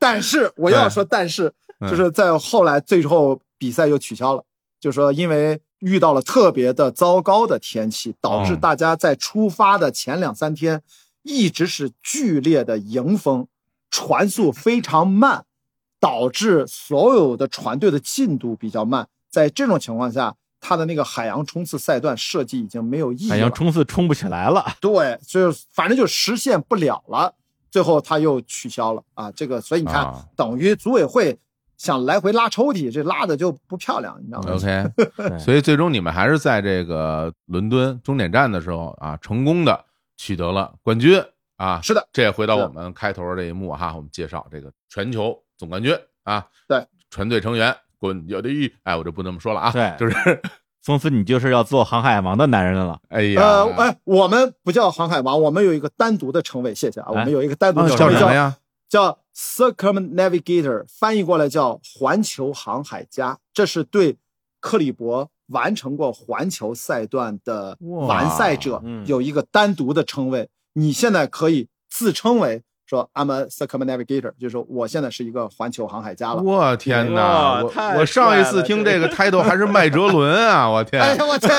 [0.00, 4.42] 但是我要说，但是嗯就是在后来最后比赛又取消了，
[4.80, 10.82] 就是说因为遇到了特别的糟糕的天气，导致哦大家在出发的前两三天
[11.22, 13.46] 一直是剧烈的迎风，
[13.90, 15.44] 船速非常慢，
[15.98, 19.08] 导致所有的船队的进度比较慢。
[19.28, 23.34] 在这种情况下，它的那个海洋冲刺赛段设计已经没有意义了。
[23.34, 27.34] 海洋冲刺冲不起来了，对，就是反正就实现不了了，
[27.70, 29.30] 最后他又取消了啊。
[29.32, 31.38] 这个，所以你看，啊等于组委会
[31.78, 39.84] 想来回拉抽屉，这拉的就不漂亮，你知道吗？OK， 所以最终你们还是在这个伦敦终点站的时候啊，成功的
[40.16, 41.22] 取得了冠军
[41.60, 41.80] 啊。
[41.82, 50.40] 是的，这也回到我们开头这一幕哈，我们介绍这个全球总冠军啊，对，船队成员滚有的一，哎，我就不那么说了啊，对就是
[50.82, 52.98] 从此你就是要做航海王的男人了。
[53.10, 58.56] 哎呀，呃，哎，我们不叫航海王，我们有一个单独的称谓，谢谢啊，我们有一个单独啊的称谓叫叫什么呀？
[58.88, 64.16] 叫 Circumnavigator，翻译过来叫环球航海家，这是对
[64.60, 70.48] 克里伯完成过环球赛段的哇完赛者嗯有一个单独的称谓。
[70.74, 76.42] 你现在可以自称为说 I'm a circumnavigator，就是说我现在是一个环球航海家了。
[76.42, 77.62] 我天哪！
[77.62, 80.68] 我我上一次听这个 title 还是麦哲伦啊！
[80.68, 81.50] 我 天，哎呀，我天！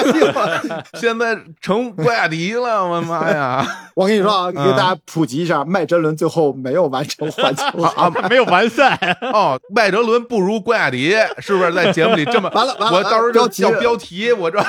[1.00, 3.66] 现在成郭雅迪了，我的妈呀！
[3.96, 8.28] 我跟你说啊，嗯给大家普及一下，麦哲伦最后没有完成环球航海。
[8.28, 8.98] 没有完赛，
[9.34, 12.50] 哦，麦哲伦不如郭雅迪，是不是在节目里这么？
[12.54, 14.60] 完了完了我到时候标题就叫标题，我这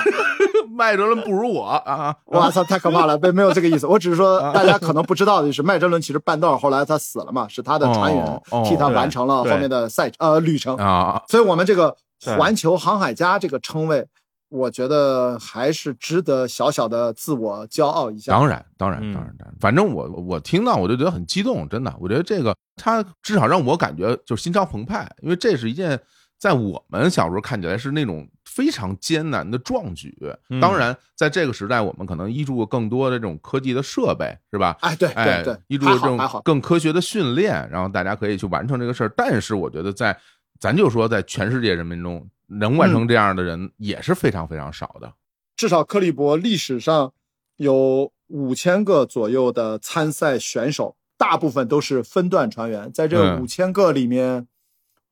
[0.74, 2.14] 麦哲伦不如我啊！
[2.24, 3.18] 我操，太可怕了！
[3.20, 10.76] 没没有这个意思，我只是说大家可能不知道的就是，麦哲伦其实半道后来他死了嘛，是他的船员替他完成了后面的赛呃旅程。
[10.76, 11.96] 啊，所以我们这个
[12.36, 14.06] 环球航海家这个称谓，
[14.48, 18.32] 我觉得还是值得小小的自我骄傲一下。
[18.32, 25.98] 当然，当然，嗯当然，当然，反正我我听到我就觉得很激动，真的，我觉得这个他至少让我感觉就是心潮澎湃，因为这是一件
[26.43, 30.12] 在我们小时候看起来是那种非常艰难的壮举。
[30.51, 34.77] 嗯当然，在这个时代，我们可能依注更多的这种科技的设备，是吧？
[34.81, 36.19] 哎，对哎对对，依注这种。
[36.43, 39.09] 更科学的训练，然后大家可以去完成这个事儿。
[39.16, 40.19] 但是我觉得在
[40.59, 45.12] 咱就说在全世界人民中能完嗯成这样的人也是非常非常少的。
[45.55, 47.12] 至少克利伯历史上
[47.56, 52.93] 有五千个左右的参赛选手，大部分都是分段船员。
[52.93, 54.48] 在这嗯五千个里面，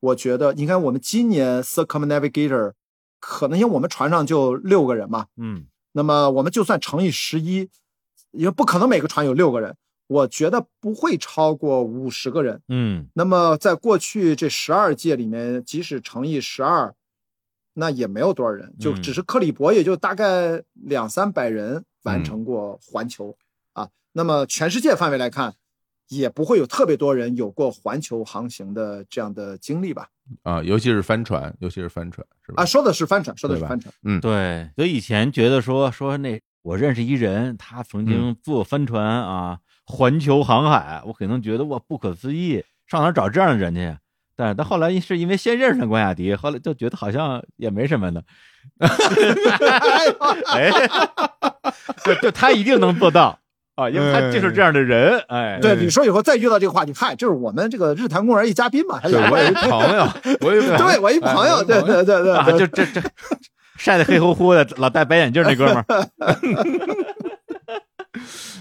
[0.01, 2.73] 我觉得你看我们今年 Circumnavigator
[3.19, 7.69] 可能因为我们船上就六个人嘛，嗯，那么我们就算乘以十一，
[8.33, 12.63] 因为不可能每个船有六个人，我觉得不会超过五十个人。
[12.69, 16.95] 嗯，那么在过去这十二届里面，即使乘以十二，
[17.75, 23.37] 那也没有多少人，就嗯只是克里伯也就大概两三百人完成过环球、
[23.75, 23.91] 啊。
[24.13, 25.55] 那么全世界范围来看，
[26.11, 30.09] 也不会有特别多人有过环球航行的这样的经历吧？
[30.43, 32.63] 啊，尤其是帆船，尤其是帆船，是吧？
[32.63, 33.93] 啊，说的是帆船，说的是帆船。
[34.03, 44.01] 嗯对，所以以前觉得说说那我认识一人，他曾经坐帆船啊，环球航海，我可能觉得哇不可思议，上哪儿找这样的人去但？
[44.37, 48.25] 但是他后来是因为先认识了关雅迪，后来就觉得好像也没什么的，
[50.47, 50.71] 哎，
[52.05, 53.40] 就就他一定能做到
[53.81, 60.07] 啊，因为他就是这样的人，哎，对，你说以后再遇到这个话题，嗨，就是我们这个日坛公园一嘉宾嘛，还有一朋友，
[60.43, 63.01] 我有一朋友对我一朋友，哎对对对对啊，就这这
[63.79, 65.85] 晒得黑乎乎的，老戴白眼镜那哥们儿，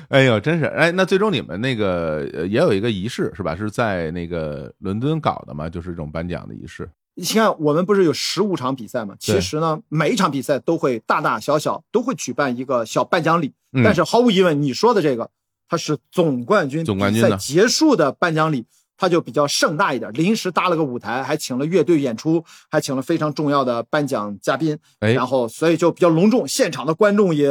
[0.08, 3.56] 哎呦，真是哎，那最终你们那个呃也有一个仪式是吧？
[3.56, 5.70] 是在那个伦敦搞的嘛？
[5.70, 6.90] 就是这种颁奖的仪式。
[7.20, 9.14] 你看，我们不是有十五场比赛嘛？
[9.20, 15.30] 其实呢，每一场比赛都会大大小小都会举办一个小颁奖礼，嗯但是毫无疑问，你说的这个，
[15.68, 18.66] 它是总冠军比赛总冠军呢结束的颁奖礼，
[18.96, 22.42] 它就比较盛大一点，临时搭了个舞台，还请了乐队演出，
[22.72, 27.50] 还请了非常重要的颁奖嘉宾，哎，然后所以就比较隆重，现场的观众也，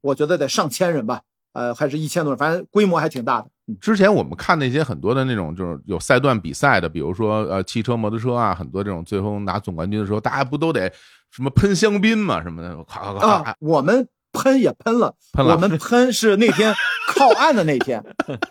[0.00, 1.22] 我觉得得上千人吧，
[1.52, 3.48] 呃，还是一千多人，反正规模还挺大的。
[3.68, 10.90] 嗯，之前我们看那些很多的那种就是有赛段比赛的，比如说呃汽车、摩托车啊，很多这种最后拿总冠军的时候，大家不都得
[11.30, 16.74] 什么喷香槟嘛什么的，咔咔咔啊，我们喷也喷了，喷了我们喷是那天
[17.08, 18.02] 靠岸的那天，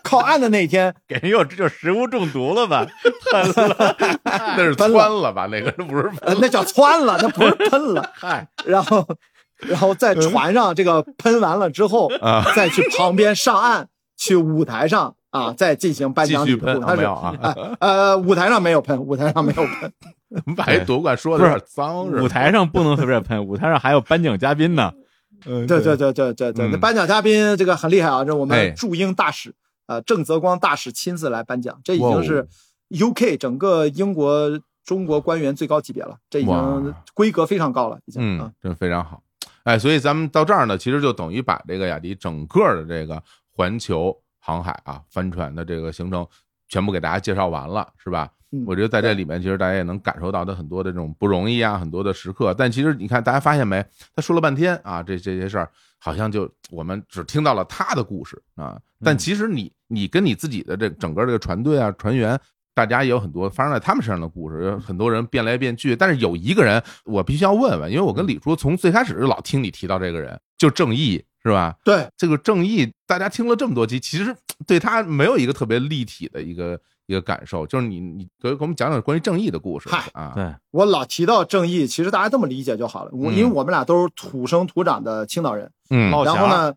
[0.02, 2.86] 靠岸的那天， 给人又这就食物中毒了吧？
[3.30, 5.46] 喷了那是窜了吧？
[5.46, 8.10] 那个不是呃，那叫窜了，那不是喷了。
[8.14, 9.06] 嗨，然后
[9.58, 13.88] 然后在船上这个喷完了之后啊，再去旁边上岸，
[14.18, 16.80] 去舞台上啊，再进行颁奖继续礼物。
[16.80, 19.90] 他是啊没有啊哎呃，舞台上没有喷，舞台上没有喷。
[20.54, 22.22] 把这夺冠说的有点脏是吧？
[22.22, 24.92] 舞台上不能随便喷，舞台上还有颁奖嘉宾呢。
[25.46, 29.54] 嗯对对对对对对，嗯那颁奖嘉宾这个很厉害啊，这我哎们驻英大使
[29.86, 32.48] 呃郑泽光大使亲自来颁奖，这已经是
[32.90, 39.22] UK 整个英国中国官员最高级别了，这已经规格非常高了，已经嗯啊，，真非常好。
[39.62, 43.22] 哎，所以咱们到这儿呢，其实就等于把这个雅迪整个的这个
[43.58, 46.24] 环球航海啊帆船的这个行程
[46.68, 48.30] 全部给大家介绍完了，是吧？
[48.52, 52.54] 嗯我觉得在这里面，其实大家也能感受到他很多的这种不容易啊，很多的时刻。
[52.54, 53.84] 但其实你看，大家发现没？
[54.14, 55.68] 他说了半天啊，这这些事儿，
[55.98, 58.80] 好像就我们只听到了他的故事啊。
[59.00, 62.40] 但其实你你跟你自己的这整个这个船队啊、船员，
[62.78, 65.96] 大家也有很多发生在他们身上的故事，有很多人变来变去。
[65.96, 71.74] 但是有一个人，我必须要问问，因为我跟李叔从最开始就老听你提到这个人，就正义，是吧？
[71.82, 74.32] 对，这个正义，大家听了这么多集，其实
[74.64, 80.30] 对他没有一个特别立体的一个一个感受，就是你你给给我们讲讲关于正义的故事嗨啊。
[80.36, 83.10] 对，我老提到正义，其实大家这么理解就好了。
[83.12, 86.72] 我嗯因为我们俩都是土生土长的青岛人，嗯然后呢，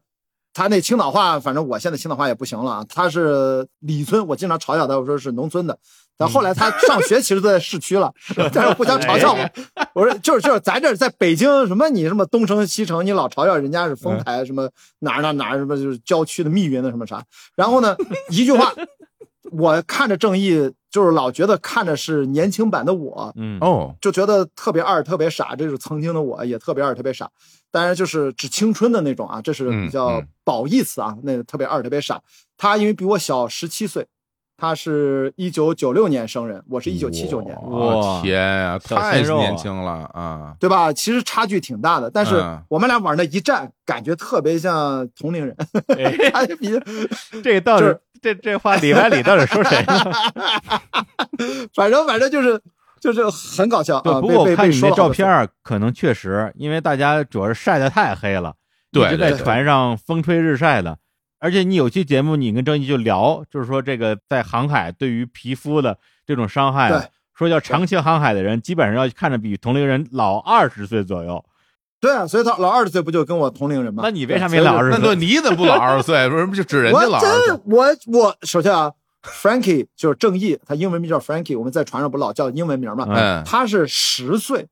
[0.54, 2.86] 他那青岛话，反正我现在青岛话也不行了啊。
[2.90, 5.78] 他是李村，我经常嘲笑他，我说是农村的。
[6.18, 8.14] 但后来他上学其实都在市区了，
[8.54, 9.50] 但是互相嘲笑我。
[9.96, 14.70] 我说就是就是咱这在北京什么你什么东城西城，你老嘲笑人家是丰台什么
[15.00, 17.24] 哪儿哪儿哪儿什么就是郊区的密云的什么啥。
[17.56, 17.96] 然后呢，
[18.30, 18.72] 一句话，
[19.52, 27.32] 我看着正义就是老觉得看着是年轻版的我，嗯，哦，就觉得特别二、特别傻，这是曾经的我也特别二、特别傻。
[27.72, 32.22] 当然就是指青春的那种啊，这是比较褒义词啊，那个特别二、特别傻。
[32.58, 34.06] 他因为比我小十七岁，
[34.58, 40.54] 他是一九九六年生人，我是一九七九年，哇哇天呀，小太年轻了啊！
[40.60, 40.92] 对吧？
[40.94, 45.56] 其实差距挺大的，但是嗯我们俩往那一站，感觉特别像同龄人。
[45.98, 46.80] 哎他比
[47.42, 49.96] 这个到底就是这这话里外里到底说谁呢？
[51.74, 52.62] 反正反正就是
[53.02, 54.22] 就是很搞笑对，啊。
[54.22, 58.54] 不过我看你那照片儿，可能确实，因为大家主要是晒得太黑了，
[58.94, 60.98] 对就在船上风吹日晒的。
[61.40, 71.44] 而且你有期节目，你跟郑毅就聊，就是说这个在航海对于皮肤的这种伤害说要长期航海的人，基本上要看着比同龄人老二十岁左右。
[72.00, 74.04] 对啊，所以他老二十岁不就跟我同龄人吗？
[74.04, 75.00] 那你为啥没老二十岁？
[75.00, 76.28] 那对你怎么不老二十岁？
[76.30, 77.86] 为什么就指人家老二十岁 真我
[78.20, 78.92] 我首先啊
[79.24, 83.06] ，Frankie 就是正义，他英文名叫 Frankie，我们在船上不老叫英文名嘛？
[83.10, 84.68] 嗯他是十岁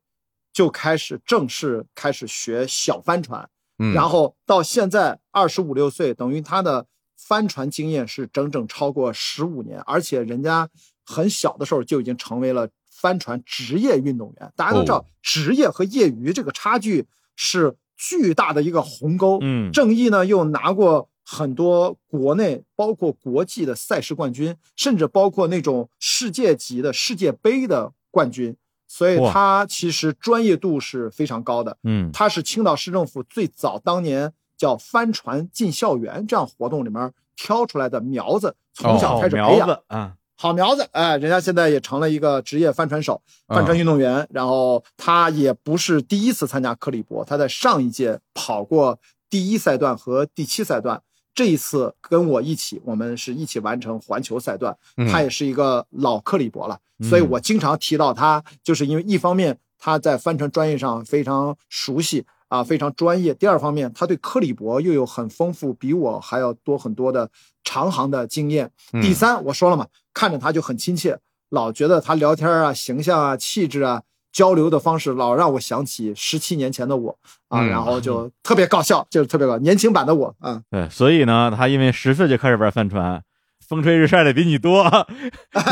[0.52, 10.68] 就开始正式开始学小帆船，嗯，然后到现在二十五六岁，等于他的帆船经验是整整超过十五年，而且人家
[11.06, 14.52] 很小的时候就已经成为了帆船职业运动员。
[14.56, 19.40] 大家都知道哦，职业和业余这个差距是巨大的一个鸿沟。
[19.42, 28.58] 嗯，正义呢又拿过很多国内包括国际的赛事冠军，甚至包括那种世界级的世界杯的冠军，
[28.88, 31.78] 所以他其实专业度是非常高的。
[31.84, 39.68] 嗯他是青岛市政府最早当年叫帆船进校园这样活动里面挑出来的苗子，从小开始培苗养。
[39.68, 44.28] 子啊，好苗子，哎，人家现在也成了一个职业帆船手、嗯帆船运动员。
[44.32, 48.98] 然后他也不是第一次参加克里伯，他在上一届跑过
[49.30, 51.04] 第一赛段和第七赛段。
[51.40, 54.76] 这一次跟我一起，我们是一起完成环球赛段。
[54.98, 67.32] 嗯他也是一个老克里伯了，所以我经常提到他，就是因为一方面他在帆船专业上非常熟悉啊，非常专业；第二方面，他对克里伯又有很丰富，比我还要多很多的
[67.64, 68.70] 长航的经验。
[68.91, 71.18] 嗯第三，我说了嘛，看着他就很亲切，
[71.52, 80.62] 老觉得他聊天啊、形象啊、气质啊、交流的方式，老让我想起十七年前的我啊，嗯然后就特别搞笑，就是特别搞，年轻版的我啊。
[80.70, 83.24] 对，所以呢，他因为十岁就开始玩帆船，
[83.68, 85.06] 风吹日晒的比你多，啊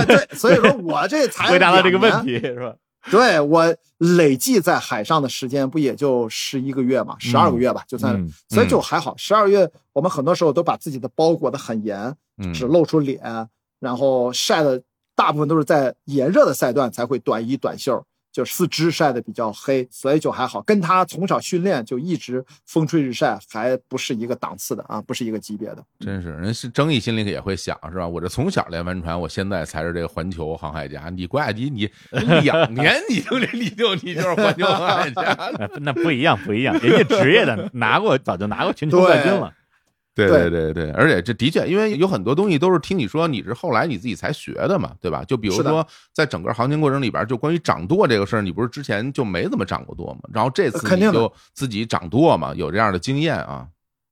[0.07, 2.75] 对，所以说我这才 回答了这个问题是吧？
[3.09, 9.15] 对我累计在海上的时间不也就十一个月嘛，十二个月吧，就算，嗯所以就还好。
[9.15, 13.47] 十二月我们很多时候都把自己的包裹的很严，嗯只露出脸，
[13.79, 14.81] 然后晒的
[15.15, 18.03] 大部分都是在炎热的赛段才会短衣短袖，
[18.37, 20.61] 就四肢晒得比较黑，所以就还好。
[20.61, 25.83] 跟他从小训练就一直风吹日晒，还不是一个档次的啊，不是一个级别的。
[26.01, 28.07] 真是人是争议心里也会想是吧？
[28.07, 31.09] 我这从小练帆船，我现在才是这个环球航海家。
[31.09, 31.89] 你郭亚迪， 你
[32.43, 35.21] 两年你就这你就你就是环球航海家，
[35.57, 39.51] 哎那不一样，不一样，人家职业的拿过，早就拿过全球冠军了。
[40.25, 45.23] 对对对对，而且这的确，因为有很多东西都是听你说，你是后来你自己才学的嘛，对吧？
[45.25, 50.21] 就比如说，在整个行情过程里边，就关于掌舵这个事儿，你不是之前就没怎么掌过舵吗？
[50.33, 53.67] 然后这次你肯定就自己掌舵嘛，有这样的经验啊。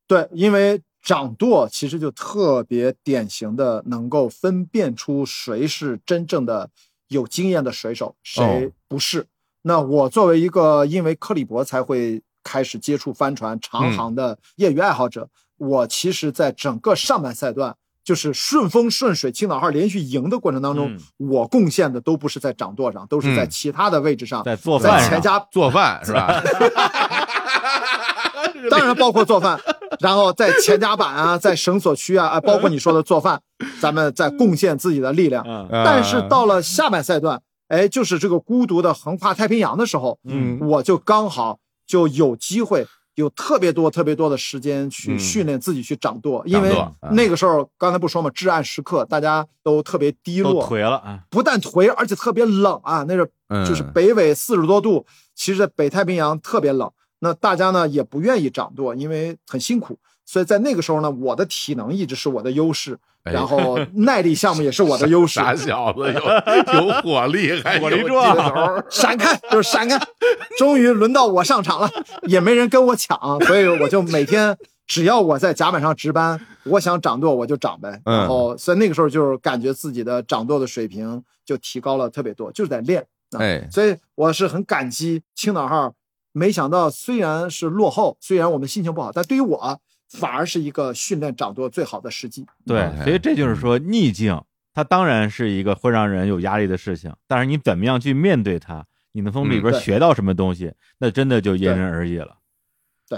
[0.07, 6.69] 对，因为掌舵其实就特别典型的能够分辨出谁是真正的
[7.07, 9.25] 有经验的水手，谁不是。
[9.63, 15.27] 那我作为一个因为克里伯才会开始接触帆船长航的业余爱好者，
[15.57, 17.75] 我其实在整个上半赛段。
[18.03, 26.29] 就是顺风顺水，青岛号连续赢的过程当中，嗯我贡献的都不是在掌舵上，都是在嗯其他的位置上，在做饭在前家做饭是吧？
[28.69, 29.59] 当然包括做饭，
[29.99, 33.41] 然后在前甲板啊，在绳索区啊，啊，包括你说的做饭，
[33.81, 35.43] 咱们在贡献自己的力量。
[35.47, 41.57] 嗯但是到了下半赛段，哎，就是这个孤独的横跨太平洋的时候，嗯我就刚好
[41.87, 42.85] 就有机会。
[43.15, 46.73] 有特别多、特别多的时间去嗯训练自己去掌舵，因为
[47.11, 56.91] 那个时候刚才不说嘛，至暗时刻，大家都特别低落，颓了啊，不但颓，而且特别冷啊，那是嗯就是北纬四十多度，其实在北太平洋特别冷。
[57.19, 59.97] 那大家呢也不愿意掌舵，因为很辛苦。
[60.25, 65.39] 所以在那个时候呢，我的体能一直是我的优势，哎然后耐力项目也是我的优势。
[65.39, 69.99] 傻小子，有有火力， 火力壮闪开，就是闪开。
[70.57, 71.89] 终于轮到我上场了，
[72.23, 74.57] 也没人跟我抢，所以我就每天
[74.87, 78.01] 只要我在甲板上值班，我想掌舵我就掌呗。
[78.05, 83.05] 嗯然后，所以那个时候就是感觉自己的掌舵的水平就提高了特别多，就是在练。
[83.31, 85.93] 啊哎，所以我是很感激青岛号。
[86.31, 92.45] 没想到虽然是落后，虽然我们心情不好，但对于我反而是一个训练掌舵最好的时机。
[92.65, 94.41] 对所以这就是说逆境，
[94.73, 102.37] 它当然是一个会让人有压力的事情，但是你怎么样去面对它，你能从里边学到什么东西，那真的就因人而异了。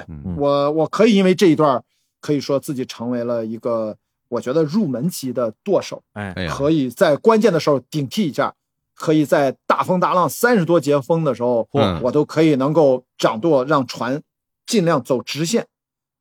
[0.08, 1.82] 嗯我我可以因为这一段，
[2.20, 3.96] 可以说自己成为了一个
[4.28, 8.54] 我觉得入门级的舵手，哎可以在关键的时候顶替一下，
[8.94, 14.22] 可以在大风大浪三十多节风的时候，嗯我都可以能够掌舵，让船
[14.66, 15.66] 尽量走直线，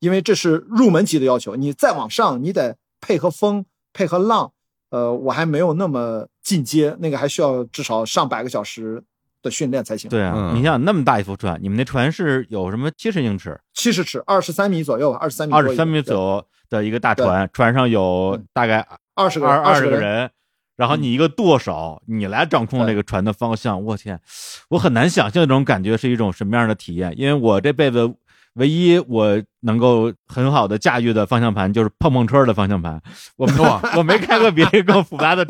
[0.07, 1.57] 因为这是入门级的要求。
[1.57, 4.53] 你再往上，你得配合风，配合浪。
[4.91, 9.03] 呃，我还没有那么进阶，那个还需要至少上百个小时
[9.43, 10.09] 的训练才行。
[10.09, 19.91] 对啊，嗯你想那么大一艘船，你们那船是有什么七十英尺、七十尺，二十三米左右吧，二十三米，二十三米左右的一个大船，船上有大概二十个二二十。
[19.91, 20.31] 个人，
[20.77, 24.21] 然后你一个舵手，你来掌控这个船的方向，我天，
[24.69, 28.15] 我很难想象这种感觉是一种什么样的体验，因为我这辈子
[28.57, 33.01] 唯一我能够很好的驾驭的方向盘就是碰碰车的方向盘，
[33.37, 35.47] 我没 我没开过比这更复杂的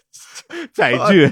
[0.74, 1.30] 载具，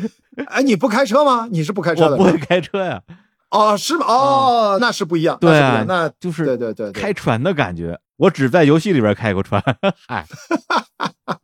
[0.49, 1.49] 哎，你不开车吗？
[1.51, 2.13] 你是不开车的？
[2.13, 3.03] 我不会开车呀，
[3.51, 4.07] 哦，是吗？
[4.07, 9.63] 哦，那是不一样，那对那就是对对对对，开船的感觉，我只在游戏里边开过船，
[10.09, 10.25] 哎，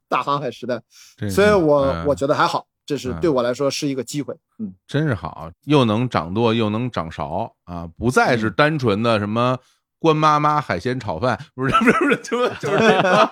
[0.09, 0.81] 大航海时代，
[1.19, 2.07] 这所以我嗯。
[2.07, 4.35] 我觉得还好，这是嗯对我来说是一个机会。
[4.59, 7.87] 嗯，真是好，又能掌舵，又能掌勺啊！
[7.99, 9.59] 不再嗯是单纯的什么
[9.99, 13.29] 关妈妈海鲜炒饭，不是 不是不是，就是就是这个，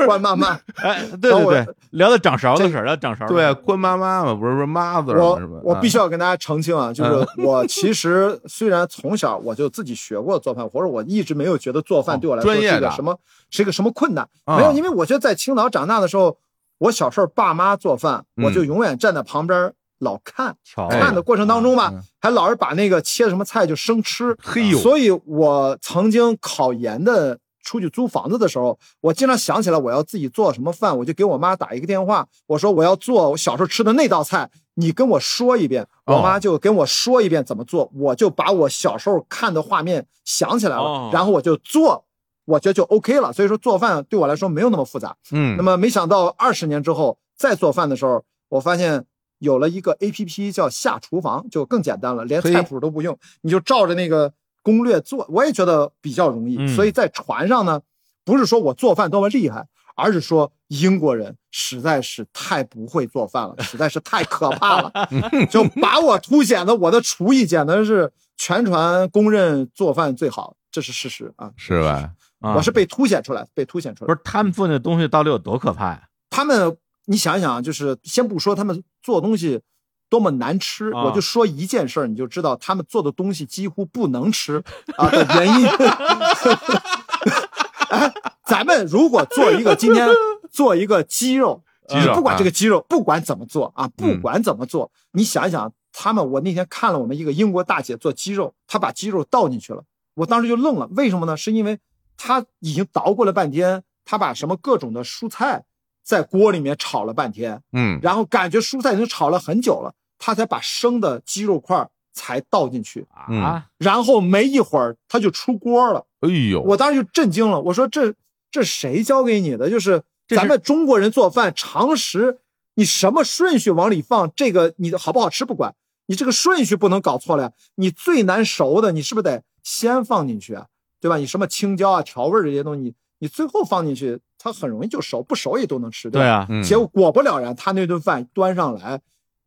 [0.06, 5.74] 关妈妈，哎，对对对，聊到掌勺的事儿，聊掌勺对啊，关妈妈嘛，不是说 mother 嘛是吧我？
[5.74, 13.18] 我必须要要跟大家澄清啊，就是嗯我其实虽然从小我就自己学过做饭，或者我一直没有觉得做饭对我来说是一个什么
[13.50, 16.36] 是一个什么困难，啊没有，因为我觉得在青岛长大的时候，
[16.80, 20.56] 我小时候爸妈做饭，嗯我就永远站在旁边老看。
[20.88, 35.82] 看的过程当中吧嗯，还老是把那个切的什么菜就生吃，嘿呦所以我曾经考研的出去租房子的时候，我经常想起来我要自己做什么饭，我就给我妈打一个电话，我说我要做我小时候吃的那道菜，你跟我说一遍。
[36.06, 42.06] 哦我妈就跟我说一遍怎么做，我就把我小时候看的画面想起来了，哦然后我就做。
[42.44, 45.16] 我觉得就 OK 了，所以说做饭对我来说没有那么复杂。
[45.32, 49.04] 嗯，那么没想到二十年之后再做饭的时候，我发现
[49.38, 55.26] 有了一个 A P P 叫下厨房，就更简单了，连嘿菜谱都不用，你就照着那个攻略做。
[55.30, 56.56] 我也觉得比较容易。
[56.58, 57.80] 嗯所以在船上呢，
[58.24, 64.92] 不是说我做饭多么厉害，而是说英国人实在是太不会做饭了，实在是太可怕了，
[65.50, 71.50] 就把我凸显的我的厨艺简直是全船公认做饭最好，这是事实啊。
[71.56, 72.10] 是吧？
[72.40, 74.12] 啊我是被凸显出来，被凸显出来不。
[74.12, 76.02] 是他们做那东西到底有多可怕呀？
[76.30, 76.76] 他们，
[77.06, 79.60] 你想一想啊，就是先不说他们做东西
[80.08, 84.62] 多么难吃，啊我就说一件事儿，你就知道他们做的东西几乎不能吃
[84.96, 85.68] 啊的原因。
[87.90, 88.12] 哎，
[88.46, 90.08] 咱们如果做一个今天
[90.50, 99.82] 做一个鸡肉，鸡肉不管这啊个鸡肉，不管怎么做啊，不嗯管怎么做，你想一想，他们我那天看了我们一个英国大姐做鸡肉，她把鸡肉倒进去了，
[100.14, 101.36] 我当时就愣了，为什么呢？
[101.36, 101.80] 是因为
[102.22, 105.64] 他已经捣鼓了半天，他把什么各种的蔬菜
[106.04, 116.04] 在锅里面炒了半天，嗯然后感觉蔬菜已经炒了很久了，他才把生的鸡肉块才倒进去，啊，然后没一会儿他就出锅了。
[116.20, 118.12] 哎呦，我当时就震惊了，我说这
[118.50, 119.70] 这谁教给你的？
[119.70, 122.40] 就是咱们中国人做饭常识，
[122.74, 125.74] 你什么顺序往里放，这个你的好不好吃不管，
[126.06, 127.52] 你这个顺序不能搞错了呀。
[127.76, 130.66] 你最难熟的，你是不是得先放进去啊？
[131.00, 131.16] 对吧？
[131.16, 136.18] 你什么青椒啊、调味儿这些东西，你你最后放进去，它很容易就熟，不熟也都能吃，吧？
[136.20, 139.00] 对啊，嗯结果果不了然，他那顿饭端上来，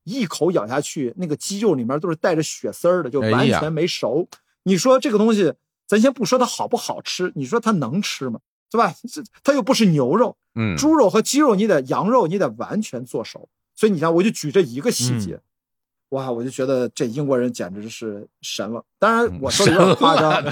[0.04, 4.28] 一口咬下去，那个鸡肉里面都是带着血丝儿的，就完全没熟。
[4.64, 5.54] 你说这个东西，
[5.88, 8.40] 咱先不说它好不好吃，你说它能吃吗？
[8.72, 8.94] 对吧？
[9.12, 13.48] 这它又不是牛肉，嗯猪肉和鸡肉你得羊肉你得完全做熟。
[13.76, 15.40] 所以你看，我就举这一个细节，
[16.14, 18.84] 哇，我就觉得这英国人简直是神了。
[19.00, 20.44] 当然，我说的有点夸张，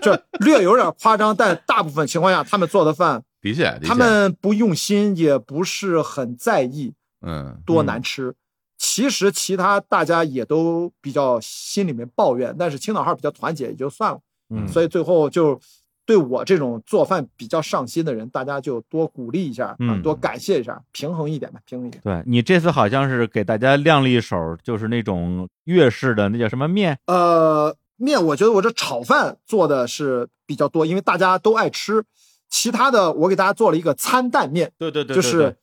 [0.00, 6.94] 这略有点夸张，但大部分情况下，他们做的饭， 的确，他们不用心，也不是很在意。
[7.22, 8.34] 嗯多难吃。
[8.78, 14.20] 其实其他大家也都比较心里面抱怨，但是青岛号比较团结也就算了。
[14.54, 15.60] 嗯所以最后就
[16.06, 22.02] 对我这种做饭比较上心的人，大家就多鼓励一下，啊嗯，多感谢一下，平衡一点吧，平衡一点。
[22.02, 26.98] 对你这次好像是给大家亮了一手，就是那种粤式的那叫什么面？
[27.06, 32.04] 呃，面我觉得我这炒饭做的是比较多，因为大家都爱吃。
[32.48, 35.56] 其他的我给大家做了一个餐蛋面，对对对就是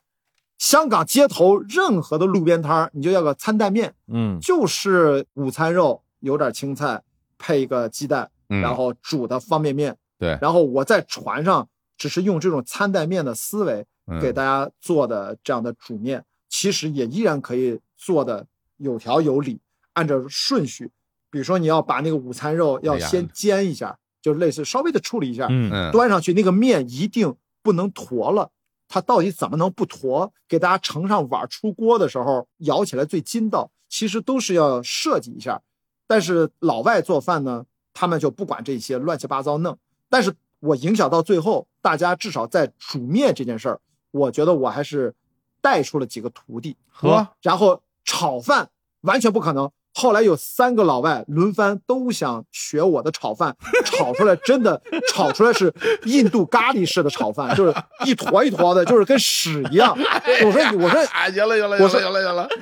[0.57, 7.03] 香港街头任何的路边摊儿，你就要个餐蛋面，嗯就是午餐肉，有点青菜，
[7.37, 9.97] 配一个鸡蛋，嗯然后煮的方便面。
[10.17, 11.67] 对然后我在船上
[11.97, 19.59] 只是用这种餐蛋面的思维嗯给大家做的这样的煮面，其实也依然可以做的有条有理，
[19.93, 20.91] 按照顺序。
[21.29, 28.51] 比如说你要把那个午餐肉要先煎一下，就类似稍微的处理一下，嗯嗯端上去那个面一定不能坨了。
[28.87, 30.31] 它到底怎么能不坨？
[30.47, 35.61] 给大家盛上碗出锅的时候，舀起来最筋道，其实都是要设计一下。
[36.07, 39.77] 但是老外做饭呢，他们就不管这些乱七八糟弄。
[40.09, 43.79] 但是我影响到最后，大家至少在煮面这件事儿，
[44.11, 45.13] 我觉得我还是
[45.61, 46.75] 带出了几个徒弟。
[46.89, 48.69] 和，然后炒饭
[49.01, 49.69] 完全不可能。
[49.93, 54.79] 后来有三个老外轮番都想学我的炒饭， 炒出来真的
[55.11, 55.73] 炒出来是
[56.05, 57.73] 印度咖喱式的炒饭， 就是
[58.05, 59.97] 一坨一坨的，就是跟屎一样。
[59.97, 62.59] 我说我说啊，行了行了我说行了行了行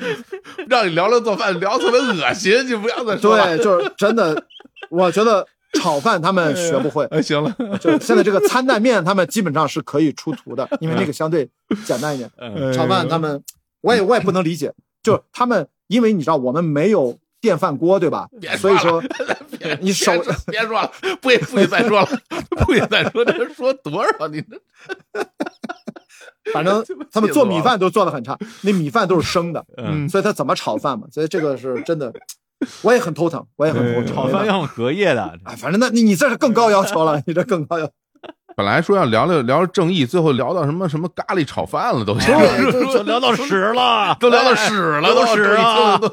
[0.56, 3.58] 了，让你聊聊做饭，聊特别恶心，你不要再说了。
[3.58, 4.46] 对，就是真的，
[4.90, 5.46] 我觉得
[5.76, 11.50] 炒饭他们 学不会，哎，行了， 就现在这个餐蛋面他们基本上是可以出图的， 因为那个相对
[11.86, 12.30] 简单一点。
[12.38, 12.74] 嗯。
[12.74, 13.44] 炒饭他们，
[13.82, 14.74] 我也我也不能理解，
[15.04, 18.28] 就是他们，因为你知道我们没有电饭锅，对吧？
[18.58, 19.04] 所以说
[19.82, 20.92] 你手别说别说了，
[21.22, 22.08] 不许不许再说了，
[22.66, 24.60] 不许再说，这说多少你这
[26.54, 31.08] 反正他们做米饭都做的很差，那米饭都是生的，嗯，所以他怎么炒饭嘛？
[31.12, 32.14] 所以这个是真的，
[32.84, 34.16] 我也很头疼，我也很头疼。
[34.16, 37.90] 炒饭要用隔夜的，哎，反正那你你这是更高要求了，你这更高要。
[38.58, 42.24] 本来说要聊聊聊正义，最后聊到什么什么咖喱炒饭了，都对
[42.72, 45.98] 就就聊到屎了，都聊到屎了，聊到屎啊。
[45.98, 46.10] 都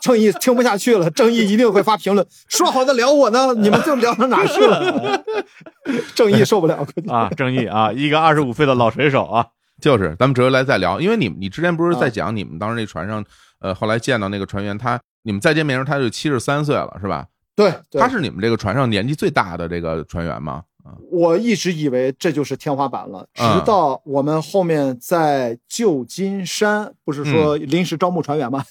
[0.00, 5.22] 正义听不下去了，正义一定会发评论，说好的聊我呢，你们就聊到哪去了？
[6.16, 9.46] 正义受不了，啊，正义啊，一个二十五岁的老水手啊，
[9.80, 13.24] 就是，咱们折回来再聊，因为你你之前不是啊在讲你们当时那船上，
[13.60, 17.26] 呃，后来见到那个船员，他你们再见面时候，他就七十三岁了，是吧？
[17.54, 20.62] 对，对他是你们这个船上年纪最大的这个船员吗？
[20.84, 28.64] 啊，我一直以为这就是天花板了，直嗯到我们后面在旧金山，不是说临时招募船员吗？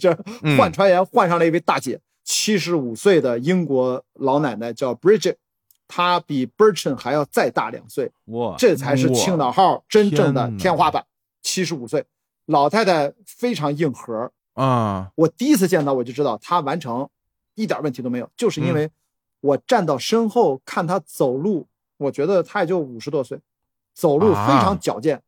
[0.00, 0.12] 这
[0.42, 5.36] 嗯换船员换上了一位大姐，七十五岁的英国老奶奶叫 Bridget，
[5.86, 11.04] 她比 Bertrand 还要再大两岁，哇，这才是青岛号真正的天花板。
[11.42, 12.04] 七十五岁，
[12.46, 17.08] 老太太非常硬核，啊，我第一次见到我就知道他完成
[17.54, 18.90] 一点问题都没有，就是因为
[19.40, 21.66] 我站到身后看他走路，
[21.96, 23.40] 我觉得他也就五十多岁，
[23.94, 25.22] 走路非常矫健，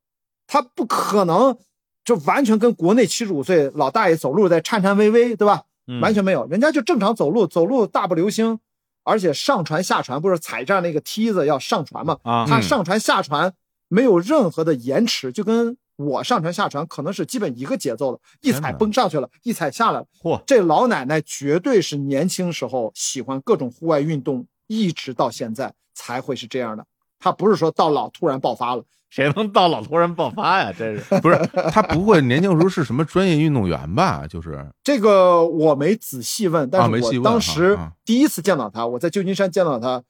[0.46, 1.56] 他不可能
[2.04, 5.64] 就完全跟国内七十五岁老大爷走路在颤颤巍巍，对吧？
[5.86, 6.00] 嗯。
[6.00, 8.58] 完全没有，人家就正常走路，走路大步流星，
[9.02, 12.18] 而且上船下船不是踩着那个梯子要上船嘛？
[12.22, 13.52] 啊，他上船下船
[13.88, 20.06] 没有任何的延迟，就跟我上船下船可能是基本一个节奏的，一踩蹦上去了，一踩下来了。
[20.22, 26.84] 嚯，这老奶奶绝对是年轻时候喜欢各种户外运动，一直到现在才会是这样的。
[27.18, 30.72] 她不是说到老突然爆发了，谁能到老突然爆发呀？
[30.72, 31.38] 真是， 不是，
[31.70, 34.26] 他不会年轻时候是什么专业运动员吧？
[34.26, 40.02] 就是这个我没仔细问，但是我当时啊第一次见到她，我在旧金山见到她，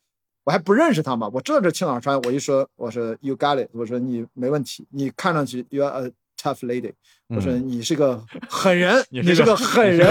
[0.44, 6.92] 我还不认识他嘛，我知道这青岛川，我一说我说 you got it，我说你没问题，你看上去 you are a tough lady，
[7.28, 10.06] 我说你是个狠人， 你你是个狠人，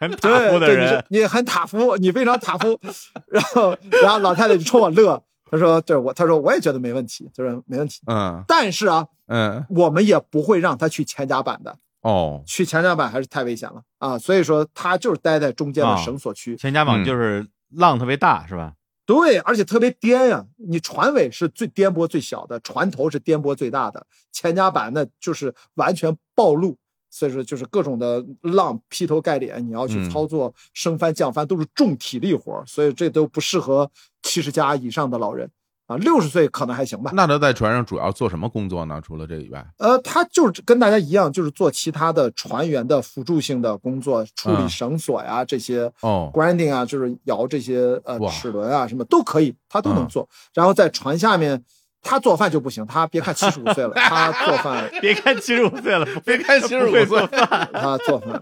[0.00, 2.78] 很塔对对，你夫的人是，你很塔夫，你非常塔夫。
[3.30, 8.00] 然后然后老太太就冲我乐，她说对我，她说我也觉得没问题，她说没问题。
[8.06, 16.56] 嗯但是啊，嗯我们也不会让他去前甲板的，哦去前甲板还是太危险了啊，所以说他就是待在中间的啊绳索区。
[16.56, 18.72] 前甲板嗯就是浪特别大，是吧？
[19.06, 26.76] 对，而且特别颠呀、你船尾是最颠簸最小的，船头是颠簸最大的，前甲板那就是完全暴露，
[27.10, 30.10] 所以说就是各种的浪劈头盖脸，你要去嗯。
[30.10, 33.90] 操作升帆降帆都是重体力活儿，所以这都不适合
[34.22, 35.50] 七十加以上的老人
[35.86, 37.10] 啊，六十岁可能还行吧。
[37.14, 39.00] 那他在船上主要做什么工作呢？
[39.04, 50.28] 除了这以外，呃，他就是跟大家一样，就是做其他的船员的辅助性的工作，处理嗯绳索呀、这些哦 grinding 啊，就是摇这些呃齿轮啊什么都可以，他都能嗯做。
[50.54, 51.62] 然后在船下面，
[52.00, 57.26] 他做饭就不行，他别看七十五岁了，他做饭 别看七十五岁了，别看七十五岁，
[57.74, 58.40] 他做饭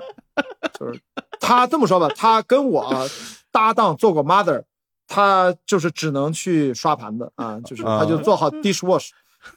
[0.79, 1.01] 就是
[1.41, 3.09] 他这么说吧，他跟我
[3.51, 4.63] 搭档做过 mother，
[5.15, 9.11] 他就是只能去刷盘子啊， 就是他就做好 dishwash。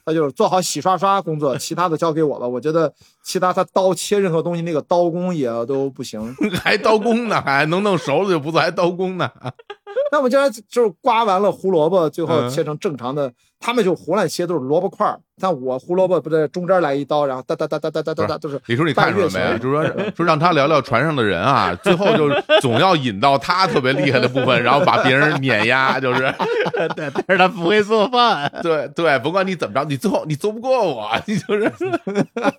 [0.04, 2.48] 他就是做好洗刷刷工作，其他的交给我了。
[2.48, 2.92] 我觉得
[3.22, 6.34] 其他他刀切任何东西那个刀工也都不行。
[6.60, 9.30] 还刀工呢，还能弄熟了就不错，还刀工呢。
[10.10, 15.18] 那我们将来就是刮完了胡萝卜，最后嗯切成正常的，他们就胡乱切都是萝卜块儿。
[15.38, 18.58] 但我胡萝卜不在中间来一刀，然后哒哒哒哒哒哒哒哒都是。
[18.68, 19.58] 李叔，你看出来没？
[19.58, 22.30] 就是说说让他聊聊船上的人啊，最后就
[22.62, 26.20] 总要引到他特别厉害的部分，然后把别人碾压，就是
[26.96, 31.70] 对，但是他不会做饭，对对，不管你怎么着，你最后你做不过我，你就是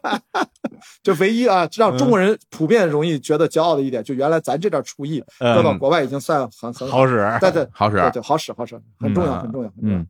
[1.02, 7.28] 就唯一啊，让中国人普遍容易觉得骄傲的一点，就原来咱这点厨艺搁到嗯国外已经算很很好使。
[7.42, 10.08] 对对好使对对，好使好使，很重要嗯很重要很重要嗯。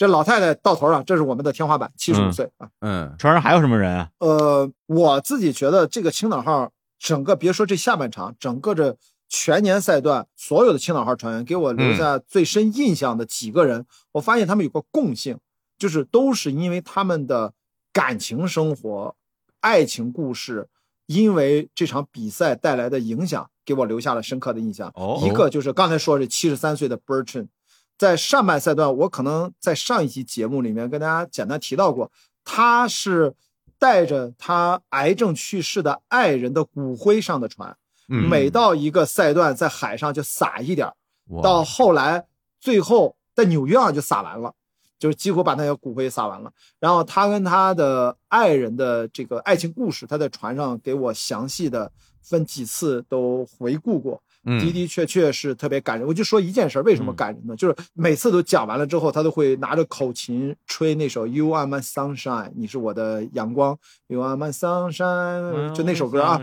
[0.00, 2.68] 对，这老太太到头了，这是我们的天花板，七十五嗯岁啊。
[2.80, 4.08] 嗯船上还有什么人啊？
[4.18, 8.96] 呃，我自己觉得这个青岛号整个别说这下半场，整个这
[9.28, 15.38] 全年赛段所有的青岛号船员给我留下最深印象的几个人，我发现他们有个共性，
[15.78, 17.52] 就是都是因为他们的
[17.92, 19.14] 感情生活、
[19.60, 20.68] 爱情故事，
[21.06, 24.90] 因为这场比赛带来的影响，给我留下了深刻的印象。
[24.94, 27.48] 哦一个就是刚才说这七十三岁的 Bertrand，
[28.00, 32.10] 在上半赛段，我可能在上一期节目里面跟大家简单提到过，
[32.42, 33.34] 他是
[33.78, 37.76] 带着他癌症去世的爱人的骨灰上的船，
[38.08, 40.94] 嗯，每到一个赛段在海上就撒一点儿，
[41.42, 42.24] 到后来
[42.58, 44.54] 最后在纽约啊就撒完了。
[44.98, 51.90] 就是几乎把那些骨灰撒完了，然后他跟他的爱人的这个爱情故事，他在船上给我详细的
[52.22, 56.06] 分几次都回顾过，嗯的的确确是特别感人。
[56.06, 57.54] 我就说一件事儿，为什么感人呢？
[57.56, 66.40] 就是每次都讲完了之后，他都会拿着口琴吹那首《You Are My Sunshine》，你是我的阳光，You Are My Sunshine，就那首歌啊。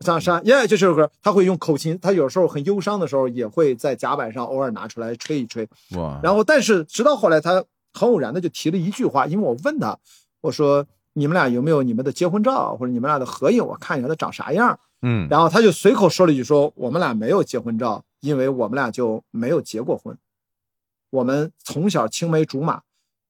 [0.00, 5.68] ，Sunshine，耶，就这首歌，他会用口琴，他有时候很忧伤的时候，也会在甲板上偶尔拿出来吹一吹。
[5.96, 9.96] 哇，然后，但是直到后来，他很偶然的就提了一句话，因为我问他，
[10.40, 10.86] 我说
[11.18, 14.78] 你们俩有没有你们的结婚照或者你们俩的合影，我看一下他长啥样。
[15.00, 20.16] 嗯然后他就随口说了一句说我们俩没有结婚照，因为我们俩就没有结过婚，
[21.10, 22.82] 我们从小青梅竹马，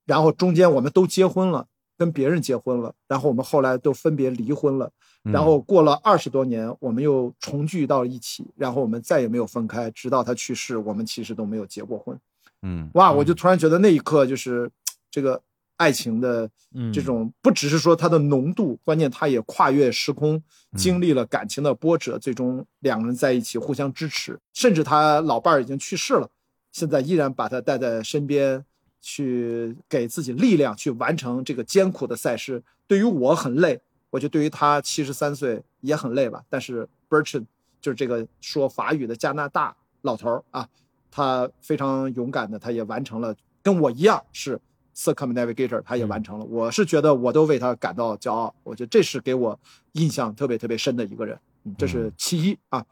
[0.05, 4.91] 然后中间我们都结婚了，跟别人结婚了，然后我们后来都分别离婚了。
[5.25, 12.19] 嗯然后过了二十多年，我们又重聚到了一起，然后我们再也没有分开，直到他去世，我们其实都没有结过婚。
[12.63, 14.71] 嗯哇，我就突然觉得那一刻就是
[15.11, 15.43] 这个
[15.77, 20.43] 爱情的嗯这种，不只是说它的浓度，关键它也跨越时空，
[20.77, 26.29] 经历了感情的波折，最终两个人在一起互相支持，甚至他老伴儿已经去世了，
[26.73, 28.65] 现在依然把他带在身边，
[29.01, 32.63] 去给自己力量，去完成这个艰苦的赛事。
[32.87, 33.81] 对于我很累，
[34.11, 36.43] 我觉得对于他七十三岁也很累吧。
[36.49, 37.45] 但是 Bertrand
[37.81, 40.69] 就是这个说法语的加拿大老头儿啊，
[41.11, 44.61] 他非常勇敢的，他也完成了，跟我一样是
[44.97, 46.45] circumnavigator，他也完成了。
[46.47, 49.59] 我是觉得我都为他感到骄傲，我觉得这是给我
[49.93, 52.85] 印象特别特别深的一个人，嗯这是其一啊。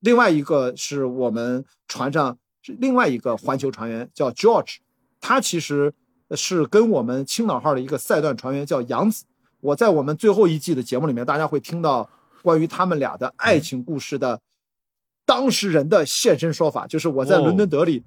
[0.00, 2.36] 另外一个是我们船上
[2.78, 4.78] 另外一个环球船员叫 George，
[5.20, 5.92] 他其实
[6.32, 9.24] 是跟我们青岛号的一个赛段船员叫杨子。
[9.60, 12.08] 我在我们最后一季的节目里面，大家会听到
[12.42, 14.40] 关于他们俩的爱情故事的
[15.24, 18.02] 当事人的现身说法，就是我在伦敦德里，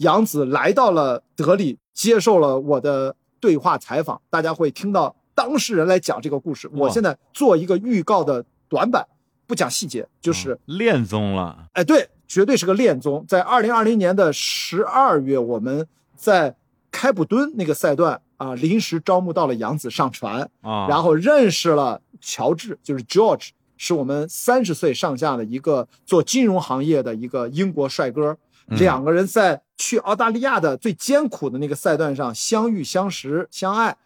[0.00, 6.70] 杨子来到了德里，接受了我的对话采访，大家会听到当事人来讲这个故事。
[6.72, 9.06] 我现在做一个预告的短板，
[9.46, 10.58] 不讲细节，就是。
[10.64, 13.24] 恋综了，哎，对，绝对是个恋综。
[13.28, 15.86] 在二零二零年的十二月，我们
[16.16, 16.56] 在
[16.90, 28.38] 开普敦那个赛段啊，临时招募到了杨子上船，啊，然后认识了乔治，就是 George，是我们三十岁上下的一个做金融行业的一个英国帅哥。
[28.70, 33.96] 嗯两个人在去澳大利亚的最艰苦的那个赛段上相遇、相识、相爱，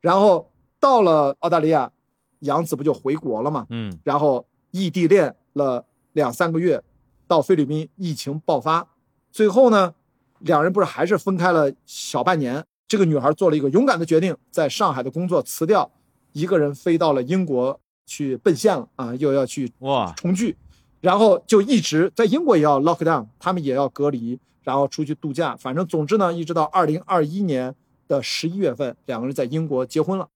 [0.00, 1.92] 然后到了澳大利亚，
[2.40, 3.66] 杨子不就回国了嘛？
[3.70, 6.82] 嗯然后异地恋了两三个月，
[7.26, 8.88] 到菲律宾疫情爆发，
[9.30, 9.94] 最后呢，
[10.40, 12.64] 两人不是还是分开了小半年。
[12.86, 15.90] 这个女孩做了一个勇敢的决定，在上海的工作辞掉，
[16.32, 20.56] 一个人飞到了英国去奔现了啊，又要去哇，重聚，
[21.04, 25.54] 然后就一直在英国也要 lock down，他们也要隔离，然后出去度假。
[25.54, 27.74] 反正总之呢，一直到二零二一年
[28.08, 30.26] 的十一月份，两个人在英国结婚了，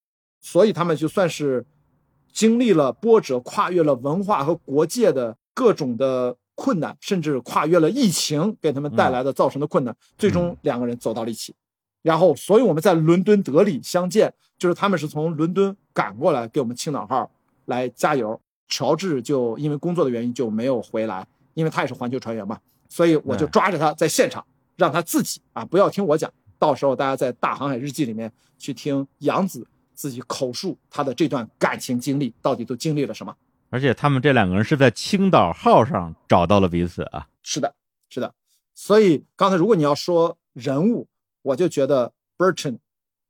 [0.43, 1.65] 所以他们就算是
[2.31, 11.55] 经历了波折，跨越了文化和国界的各种的困难，甚至跨越了疫情给他们带来的造成的困难，最终两个人走到了一起。
[12.03, 17.31] 然后，所以我们在伦敦德里相见，就是他们是从伦敦赶过来给我们青岛号
[17.65, 18.39] 来加油。
[18.69, 24.45] 乔治就因为工作的原因就没有回来，因为他也是环球船员嘛，所以我就抓着他在现场，
[24.77, 33.35] 让他自己啊不要听我讲，到时候大家在《大航海日记》里面去听杨子自己口述他的这段感情经历到底都经历了什么。
[33.71, 37.75] 而且他们这两个人是在青岛号上找到了彼此啊，是的，
[38.09, 38.33] 是的。
[38.75, 41.07] 所以刚才如果你要说人物，
[41.43, 42.79] 我就觉得 Burton、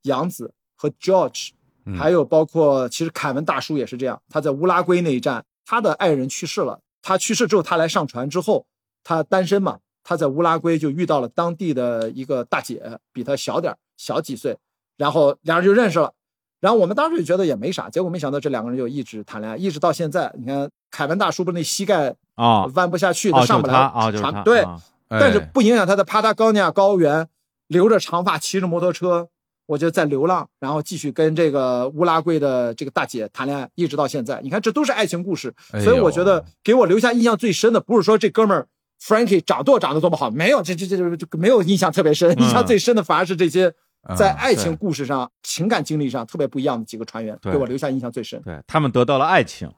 [0.02, 1.54] 杨子和 George，嗯
[1.96, 4.20] 还有包括其实凯文大叔也是这样。
[4.28, 6.80] 他在乌拉圭那一站，他的爱人去世了。
[7.00, 8.66] 他去世之后，他来上船之后，
[9.04, 14.58] 他单身嘛，他在乌拉圭就遇到了当地的一个大姐，比他小点小几岁，
[14.96, 16.12] 然后俩人就认识了。
[16.60, 20.34] 然后我们当时就觉得也没啥，结果没想到这两个人就一直谈恋爱，一直到现在。
[20.36, 27.28] 你看凯文大叔不是那膝盖啊，弯不下去，哦，上不来就是他啊，就是他，船对，啊但是哎不影响他在帕塔高尼亚高原
[27.68, 29.28] 留着长发，骑着摩托车，
[29.68, 34.40] 我就在流浪，然后继续跟这个乌拉圭的这个大姐谈恋爱，一直到现在。
[34.42, 35.54] 你看，这都是爱情故事，
[35.84, 38.66] 所以我觉得给我留下印象最深的，不是说这哥们儿
[38.98, 42.40] Frankie 长舵长得多么好，没有，这这这这这没有印象特别深，嗯。
[42.42, 43.70] 印象最深的反而是这些
[44.04, 47.52] 啊在爱情故事上、情感经历上特别不一样的几个船员，对。
[47.52, 48.40] 给我留下印象最深。
[48.40, 49.70] 对他们得到了爱情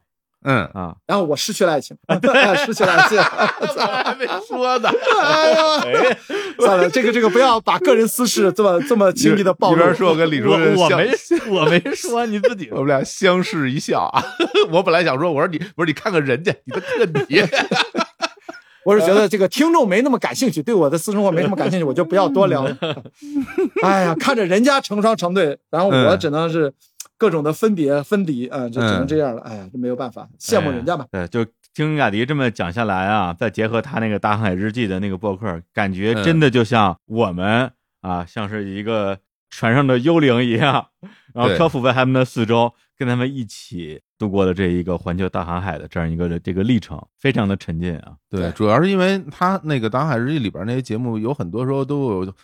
[0.42, 1.96] 嗯，啊，然后我失去了爱情，
[2.64, 3.18] 失去了爱情。
[3.20, 4.88] 还没说呢，
[5.20, 6.16] 哎呀，
[6.58, 9.76] 算了，这个这个不要把个人私事这么这么轻易的暴露。
[9.76, 11.12] 一边说我跟李主任相我我没
[11.50, 12.68] 我没说你自己。
[12.72, 14.24] 我们俩相视一笑啊！
[14.72, 17.42] 我本来想说，我说你不是你看看人家，你再看看你，
[18.84, 22.74] 我是觉得这个听众没那么感兴趣，对我的私生活没那么感兴趣，我就不要多聊了。
[23.82, 26.18] 哎呀，看着人家成双成对，然后我嗯。
[26.18, 26.72] 只能是
[27.20, 29.42] 各种的分别分离啊，就只能嗯这样了。
[29.42, 31.06] 哎呀，这没有办法，羡慕人家吧。
[31.12, 31.44] 对，就
[31.74, 37.70] 听雅迪这么讲下来啊，再结合他那个《大航海日记》的那个博客，感觉真的就像我们
[38.00, 39.18] 啊，像是一个
[39.50, 40.86] 船上的幽灵一样，
[41.34, 48.14] 然后漂浮在他们的四周，跟他们一起度过了这一个环球大航海的这样一个这个历程，非常的沉浸啊。
[48.30, 52.34] 对，对主要是因为他那个《大航海日记》里边那些节目，有很多时候都有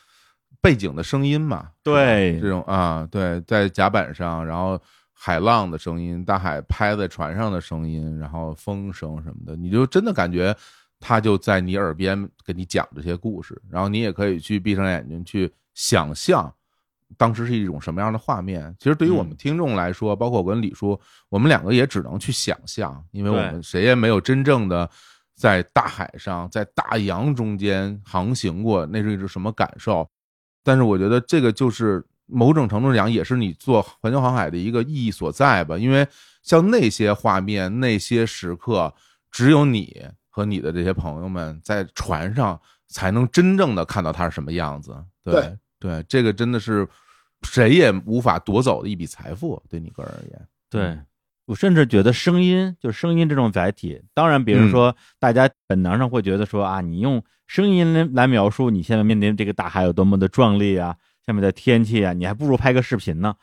[0.66, 4.76] 背景的声音嘛，对这种啊，对，在甲板上，然后
[5.12, 10.52] 海浪的声音，大海拍在船上的声音，然后风声什么的，你就真的感觉
[10.98, 16.52] 他就在你耳边给你讲这些故事，然后你也可以去闭上眼睛去想象。
[17.16, 18.74] 当时是一种什么样的画面？
[18.80, 24.90] 其实对于我们嗯听众来说，包括我跟李叔，我们两个也只能去想象，因为我们谁也没有真正的
[25.36, 30.04] 在大海上、在大洋中间航行过，那是一种什么感受？
[30.66, 35.78] 但是我觉得这个就是某种程度上讲，也是你做环球航海的一个意义所在吧。
[35.78, 36.04] 因为
[36.42, 38.92] 像那些画面、那些时刻，
[39.30, 44.92] 只有你和你的这些朋友们在船上才能真正的看到它是什么样子。
[45.22, 46.84] 对对对，这个真的是
[47.42, 50.48] 谁也无法夺走的一笔财富，对你个人而言。
[50.68, 50.98] 对
[51.46, 63.34] 我甚至觉得声音，就声音这种载体，当然，比如说大家本能上会觉得说啊，你用声音来来描述你现在面临这个大海有多么的壮丽啊，下面的天气啊，你还不如拍个视频呢。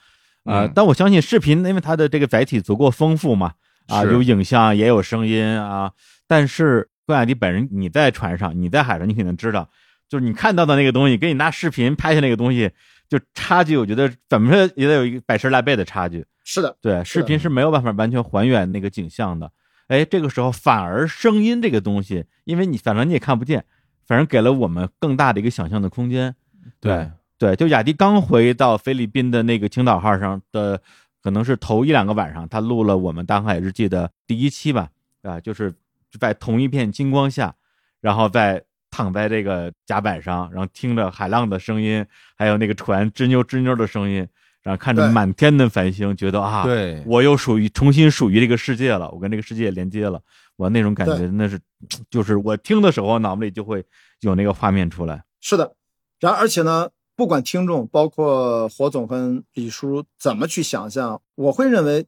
[0.43, 3.53] 呃，嗯但我相信视频，因为它的这个载体足够丰富嘛，
[3.87, 5.89] 啊，有影像也有声音啊。
[6.27, 9.69] 但是关雅迪本人，你在船上，你在海上，你肯定知道，
[10.09, 12.69] 就是你看到的那个东西，跟你拿视频拍下那个东西，
[13.07, 16.25] 就差距，我觉得怎么说也得有一个百十来倍的差距。
[16.43, 19.51] 是的，对，视频是没有办法完全还原那个景象的。
[19.87, 23.63] 哎，这个时候反而声音这个东西，因为你反正你也看不见，
[24.05, 26.35] 反正给了我们更大的一个想象的空间。
[26.79, 30.81] 对对，就雅迪刚回到菲律宾的那个青岛号上的，
[31.21, 34.89] 可能是头一两个晚上，他录了我们《大航海日记》的第一期吧，
[35.21, 35.73] 啊，就是
[36.19, 37.53] 在同一片金光下，
[37.99, 42.05] 然后在躺在这个甲板上，然后听着海浪的声音，
[42.35, 44.25] 还有那个船吱扭吱扭的声音，
[44.63, 50.21] 然后看着满天的繁星，觉得啊，对，我又属于重新属于这个世界了，我跟这个世界连接了，
[50.55, 51.59] 我那种感觉那是，
[52.09, 53.83] 就是我听的时候脑子里就会
[54.21, 55.23] 有那个画面出来。
[55.41, 55.75] 是的，
[56.19, 62.05] 然而且呢，不管听众，包括火总跟李叔怎么去想象，我会认为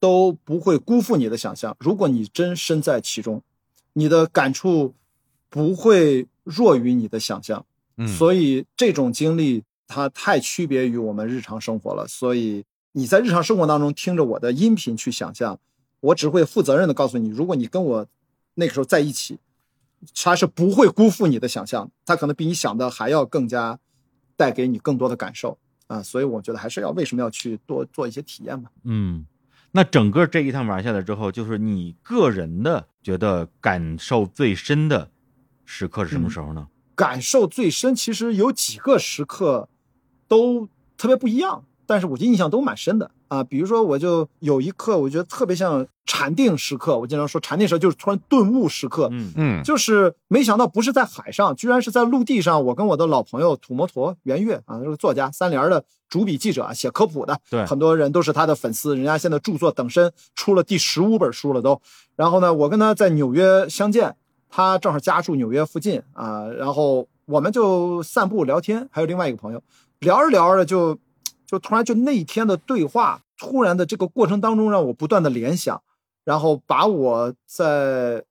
[0.00, 1.76] 都不会辜负你的想象。
[1.78, 3.42] 如果你真身在其中，
[3.92, 4.94] 你的感触
[5.50, 7.66] 不会弱于你的想象。
[7.98, 12.06] 嗯所以这种经历它太区别于我们日常生活了。
[12.06, 15.58] 所以你在日常生活当中听着我的音频去想象，
[15.98, 18.06] 我只会负责任的告诉你，如果你跟我
[18.54, 19.40] 那个时候在一起，
[20.14, 23.80] 它是不会辜负你的想象，它可能比你想的还要更加
[24.36, 25.58] 带给你更多的感受
[25.88, 26.00] 啊。
[26.00, 28.70] 所以我觉得还是要为什么要去多做一些体验嘛？
[28.84, 29.26] 嗯，
[29.72, 35.10] 那整个这一趟玩下来之后，就是你个人的觉得感受最深的
[35.64, 36.68] 时刻是什么时候呢？
[36.94, 39.68] 感受最深，其实有几个时刻
[40.30, 43.42] 都特别不一样，但是我就印象都蛮深的啊。
[43.42, 46.96] 比如说，我就有一刻，我觉得特别像禅定时刻。
[46.96, 52.64] 我经常说禅定时刻就是突然顿悟时刻，嗯嗯就是没想到不是在海上，居然是在陆地上。
[52.66, 58.94] 我跟我的老朋友土摩陀圆月啊，这个作家三联的主笔记者啊，写科普的，对很多人都是他的粉丝。
[58.94, 61.80] 人家现在著作等身出了第十五本书了都。
[62.14, 64.14] 然后呢，我跟他在纽约相见，
[64.48, 69.62] 他正好家住纽约附近啊，然后我们就散步聊天，还有另外一个朋友
[70.00, 70.98] 聊着聊着就
[71.46, 75.82] 就突然就那一天的对话，突然的这个过程当中让我不断的联想，
[76.24, 78.24] 然后把我在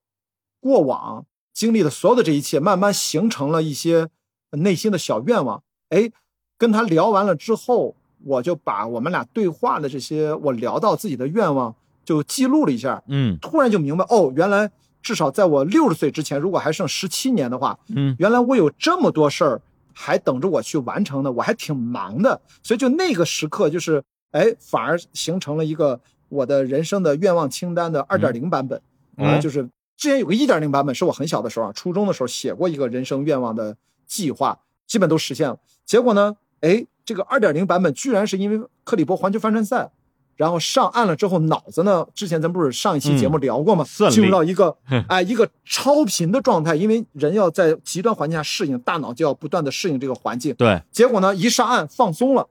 [0.59, 4.09] 过往经历的所有的这一切，慢慢形成了一些
[4.51, 5.63] 内心的小愿望。
[5.89, 6.11] 哎，
[6.57, 14.71] 跟他聊完了之后，我就把我们俩对话的这些我聊到自己的愿望就记录了一下，嗯突然就明白哦，原来
[15.01, 19.61] 至少在我六十岁之前，如果还剩十七年的话，嗯原来我有这么多事儿
[20.01, 22.39] 还等着我去完成呢，我还挺忙的。
[22.63, 24.01] 所以就那个时刻，就是
[24.31, 25.99] 哎，反而形成了一个
[26.29, 28.81] 我的人生的愿望清单的二点零版本。
[29.17, 29.63] 嗯啊，就是
[29.97, 33.75] 之前有个一点零版本，是我很小的时候啊，初中的时候写过一个人生愿望的
[34.07, 34.57] 计划，
[34.87, 35.59] 基本都实现了。
[35.85, 39.91] 结果呢，哎，这个二点零版本居然是因为克里伯环球帆船赛。
[40.39, 42.07] 然后上岸了之后，脑子呢？
[42.15, 43.83] 之前咱不是上一期节目聊过吗？
[44.09, 44.73] 进入到一个
[45.09, 50.55] 哎一个超频的状态，因为人要在极端环境下适应，大脑就要不断的适应这个环境。
[50.55, 52.47] 对，结果呢，一上岸放松了，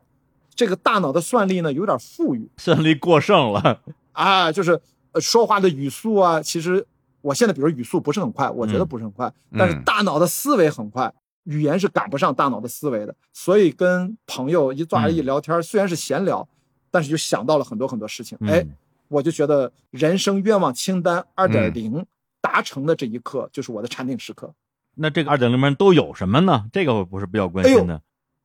[0.55, 3.81] 这个大脑的算力呢有点富裕算力过剩了。
[4.13, 4.79] 啊，就是
[5.13, 6.87] 呃说话的语速啊，其实
[7.23, 11.11] 我现在比如语速不是很快，我觉得嗯不是很快，但是大脑的思维很快，
[11.45, 16.47] 语言是赶不上大脑的思维的，所以跟朋友一坐下一聊天，虽然是闲聊，
[16.91, 18.75] 但是就想到了很多很多事情，哎，嗯
[19.09, 22.05] 我就觉得人生愿望清单二点零
[22.41, 24.53] 达成的这一刻，就是我的禅定时刻。
[24.95, 26.67] 那这个二点零里面都有什么呢？
[26.73, 28.03] 这个我不是比较关心的。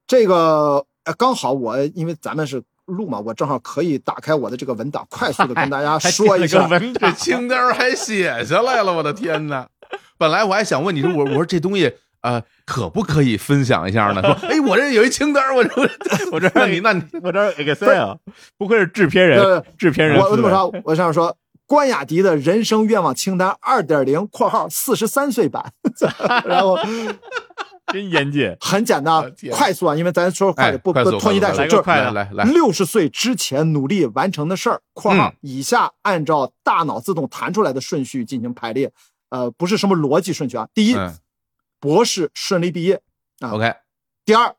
[0.08, 6.66] 这个呃刚好我因为咱们是录嘛，我正好可以打开我的这个文档，快速的跟大家说一下。
[6.68, 9.68] 文这档，清单还写下来了，我的天哪！
[10.18, 11.94] 本来我还想问你说，我我说这东西
[12.24, 14.22] 呃可不可以分享一下呢？
[14.40, 15.90] 说，哎，我这有一清单儿，我说
[16.32, 18.16] 我这那你那你我这儿 Excel，
[18.58, 20.20] 不愧是制片人对，制片人。
[20.20, 21.36] 我我这么说，我想说，
[21.68, 25.72] 关雅迪的人生愿望清单二点零（括号四十三岁版
[26.46, 26.78] ），然后
[27.92, 28.56] 真严谨。
[28.62, 38.92] 很简单快速啊，因为咱说快哎点，不拖泥带水，就是快的来来来，六十岁之前努力完成的事儿（括号嗯以下按照大脑自动弹出来的顺序进行排列），
[39.30, 40.68] 呃，不是什么逻辑顺序啊。
[40.74, 41.14] 第一，嗯
[41.84, 43.02] 博士顺利毕业
[43.40, 43.76] 啊；，OK，
[44.24, 44.56] 第二，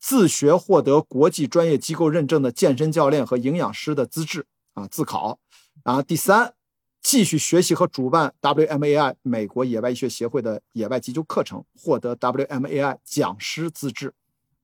[0.00, 5.38] 自学获得国际专业机构认证的健身教练和营养师的资质啊，自考。
[5.84, 6.54] 然后第三，
[7.00, 14.12] 继续学习和主办 WMAI 美国野外医学协会的野外急救课程，获得 WMAI 讲师资质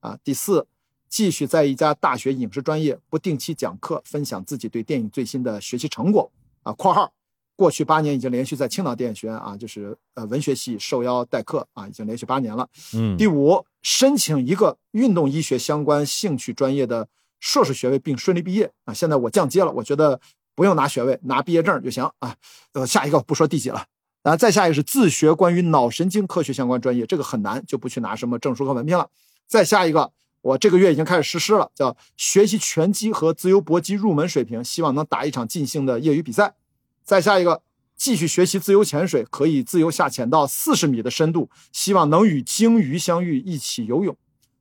[0.01, 0.19] 啊。
[0.25, 0.67] 第四，
[1.07, 6.29] 继续在一家大学影视专业不定期讲课，分享自己对电影最新的学习成果
[6.63, 6.73] 啊。
[6.75, 7.13] （括号）
[7.55, 12.67] 过去八年已经连续在青岛电影学院啊，就是呃文学系受邀代课啊，已经连续八年了。
[12.93, 17.07] 嗯，第五，申请一个运动医学相关兴趣专业的
[17.39, 18.93] 硕士学位并顺利毕业啊！
[18.93, 20.19] 现在我降阶了，我觉得
[20.55, 22.35] 不用拿学位，拿毕业证就行啊。
[22.73, 23.85] 呃，下一个不说第几了，
[24.23, 29.09] 然后再下一个是自学关于脑神经科学相关专业，这个很难，就不去拿什么证书和文凭了。
[29.47, 30.11] 再下一个，
[30.41, 36.55] 我这个月已经开始实施了，叫学习拳击和自由搏击入门水平，希望能打一场尽兴的业余比赛。
[37.03, 37.61] 再下一个，
[37.95, 44.15] 继续学习自由潜水，可以自由下潜到四十米的深度，希望能与鲸鱼相遇，一起游泳。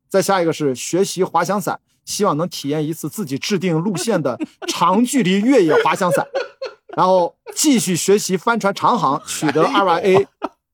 [0.08, 6.26] 再下一个是学习滑翔伞，希望能体验一次自己制定路线的长距离越野滑翔伞。
[6.94, 10.26] 然后继续学习帆船长航，取得 RYA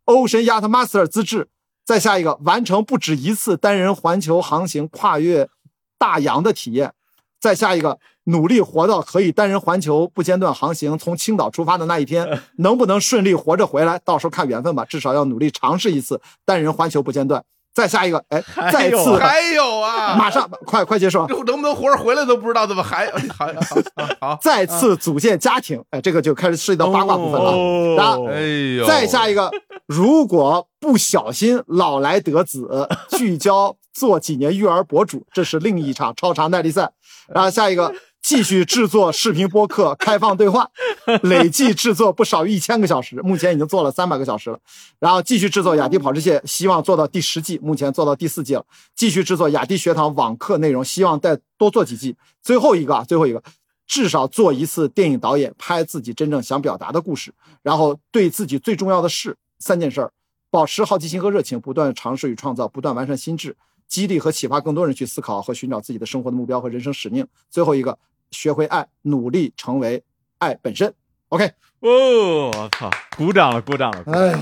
[0.06, 1.48] Ocean Yacht Master 资质，
[1.84, 5.48] 再下一个完成不止一次单人环球航行跨越
[5.96, 6.92] 大洋的体验，
[7.38, 17.42] 再下一个努力活到可以单人环球不间断航行，从青岛出发的那一天， 能不能顺利活着回来，到时候看缘分吧，至少要努力尝试一次单人环球不间断。
[17.74, 18.42] 再下一个，哎，
[18.72, 23.76] 再次还有啊，马上快快结束啊，能不能活着回来都不知道，怎么还还好
[24.20, 27.50] 好 再次组建家庭，哎，这个就开始涉及到八卦部分了。
[27.52, 28.40] 哦然后哎
[28.76, 29.50] 呦，再下一个，
[29.86, 36.90] 如果不小心老来得子，聚焦做几年育儿博主，这是另一场超长耐力赛。
[37.32, 37.94] 然后下一个，
[38.28, 40.70] 继续制作视频播客，开放对话，
[41.24, 44.60] 累计制作不少于一千个小时，目前已经做了三百个小时了。
[44.98, 48.62] 然后继续制作雅迪跑之界，希望做到第十季，目前做到第四季了。
[48.94, 52.18] 继续制作雅迪学堂网课内容，希望再多做几季。
[52.42, 53.42] 最后一个啊，最后一个，
[53.86, 57.32] 至少做一次电影导演，拍自己真正想表达的故事，
[57.62, 60.12] 然后对自己最重要的事三件事儿：
[60.50, 63.56] 保持好奇心和热情，不断尝试与创造，不断完善心智，
[63.88, 67.26] 激励和启发更多人去思考和寻找自己的生活的目标和人生使命。
[67.48, 67.98] 最后一个，
[68.30, 70.02] 学会爱，努力成为
[70.38, 70.92] 爱本身。
[71.28, 71.44] OK，
[71.80, 74.38] 哦，我操，鼓掌了，鼓掌了，哎呀，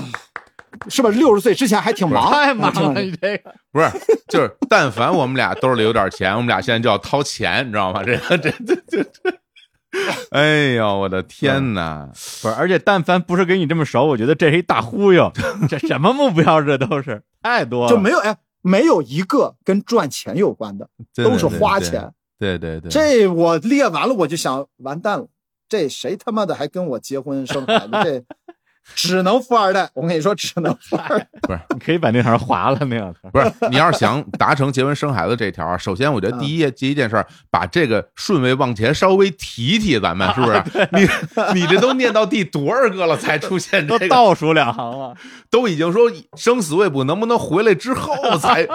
[0.87, 1.09] 是吧？
[1.09, 3.53] 六十岁之前还挺忙，太忙了，你这个。
[3.71, 3.91] 不是，
[4.29, 8.03] 就是但凡我们俩兜里有点钱，我们俩现在就要掏钱，你知道吗？
[8.03, 9.33] 这个这这这这，
[10.31, 12.07] 哎呦，我的天哪！
[12.41, 15.31] 不是，而且但凡不是跟你这么熟，我觉得这是一大忽悠。
[15.67, 16.61] 这什么目标？
[16.61, 22.13] 这都是太多了，就没有哎，没有一个跟赚钱有关的都是花钱。
[22.39, 25.27] 对对对，这我列完了，我就想完蛋了，
[25.67, 27.89] 这谁他妈的还跟我结婚生孩子？
[28.03, 28.23] 这
[28.95, 29.89] 只能富二代。
[29.95, 31.27] 我跟你说，只能富二代。
[31.43, 40.63] 不是你可以把那条划了，那样不是，你要是想达成结婚生孩子这条啊，首先我觉得第一第一件事，把这个顺位往前稍微提提，咱们是不是？
[40.93, 44.15] 你你这都念到第多少个了才出现都这个？
[44.15, 45.13] 倒数两行了。
[45.51, 48.65] 都已经说生死未卜，能不能回来之后才？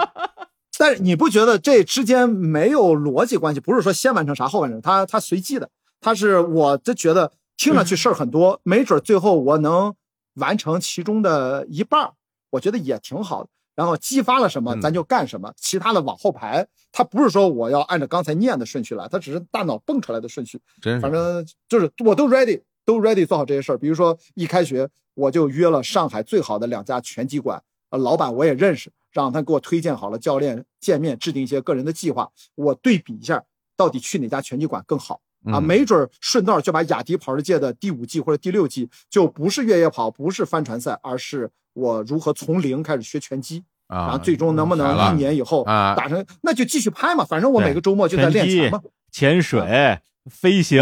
[0.83, 3.61] 但是你不觉得这之间没有逻辑关系？
[3.61, 5.69] 不是说先完成啥后完成，它它随机的。
[6.01, 9.95] 它是我就觉得听上去事儿很多，没准最后我能
[10.33, 12.11] 完成其中的一半儿，
[12.49, 13.49] 我觉得也挺好的。
[13.75, 16.67] 然后激发了什么，嗯咱就干什么，其他的往后排。
[16.91, 20.59] 它不是说我要按照刚才念的顺序来，它只是大脑蹦出来的顺序。
[20.81, 23.77] 真反正就是我都 ready，都 ready 做好这些事儿。
[23.77, 33.41] 比如说一开学我就约了上海最好的两家拳击馆，呃，老板我也认识，让他给我推荐好了教练，见面制定一些个人的计划，我对比一下
[33.77, 35.21] 到底去哪家拳击馆更好。
[35.45, 48.81] 啊，嗯没准儿顺道就把雅迪跑世界的第五季或者第六季，就不是越野跑，不是帆船赛，而是我如何从零开始学拳击，啊然后啊，最终能不能一年以后啊打成，那就继续拍嘛，反正我每个周末就在练拳嘛。
[49.11, 49.99] 潜水、
[50.31, 50.81] 飞行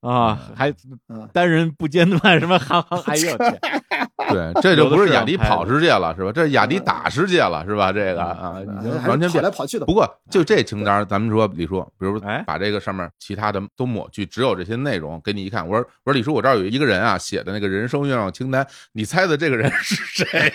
[0.00, 0.70] 啊，还
[1.08, 3.60] 嗯单人不间断什么航航，哎呦天，
[4.30, 6.32] 对，这就不是雅迪跑世界了，是吧？
[6.34, 7.92] 这是雅迪打世界了，是吧？
[7.92, 9.84] 这个啊，已经完全变跑来跑去的。
[9.84, 15.68] 不过就这清单，咱们说李叔，比如哎把这个上面其他的都抹去，只有这些内容给你一看。
[15.68, 20.26] 我说我说李叔，我这儿有一个人啊写的那个人生愿望清单，你猜的这个人是谁？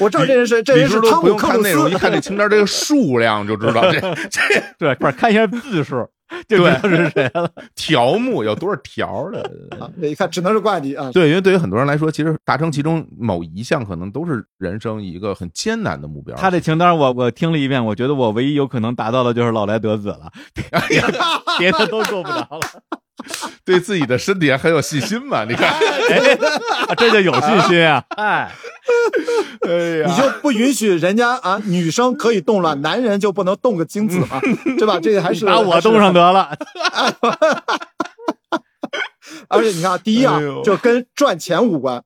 [0.00, 1.94] 我知道这人是这李人是叔都不汤姆克看内容，一。
[1.94, 4.00] 看这清单这个数量就知道这
[4.30, 4.40] 这
[4.78, 6.08] 对，快看一下字数，
[6.48, 7.50] 就知道是谁了。
[7.74, 9.40] 条目有多少条的。
[9.80, 11.10] 啊，这一看只能是挂机啊。
[11.12, 16.36] 对，因为对于很多人来说，其实达成其中某一项，可能都是人生一个很艰难的目标。
[16.36, 20.30] 他这清单我我听了一遍，我觉得我唯一有可能达到的就是老来得子了，
[21.58, 22.60] 别的都做不着了。
[23.64, 25.44] 对自己的身体还很有信心嘛？
[25.44, 25.74] 你看，
[26.96, 28.04] 这就有信心啊！
[28.16, 28.52] 哎，
[29.68, 34.40] 哎呀你就不允许人家啊，女生可以动卵，男人就不能动个精子嘛，
[34.78, 34.98] 对吧？
[35.00, 36.12] 这个还是把我动上。
[36.12, 36.56] 得了。
[39.48, 42.02] 而且你看啊，第一啊哎，就跟赚钱无关，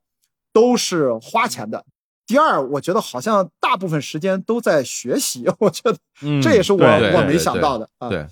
[0.52, 1.84] 都是花钱的。
[2.26, 8.08] 第二，我觉得好像大部分时间都在学习，我觉得嗯这也是我对我没想到的啊。
[8.08, 8.26] 对，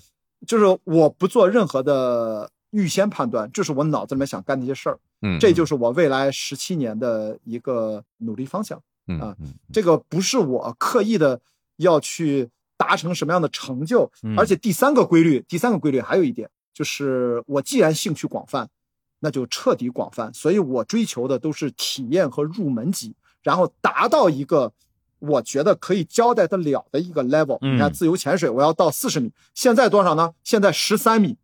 [0.47, 8.81] 就是我不做任何的预先判断，这是我脑子里面想干的一些事儿，嗯，这就是我未来十七年的一个努力方向。
[9.07, 11.39] 嗯啊嗯这个不是我刻意的
[11.77, 18.69] 要去达成什么样的成就，嗯而且第三个规律，第三个规律还有一点，就是我既然兴趣广泛，
[19.19, 24.71] 那就彻底广泛，所以我追求的都是体验和入门级，然后达到一个
[25.19, 27.57] 我觉得可以交代得了的一个 level。
[27.61, 30.33] 嗯你看自由潜水，我要到四十米，现在多少呢？
[30.43, 31.37] 现在十三米，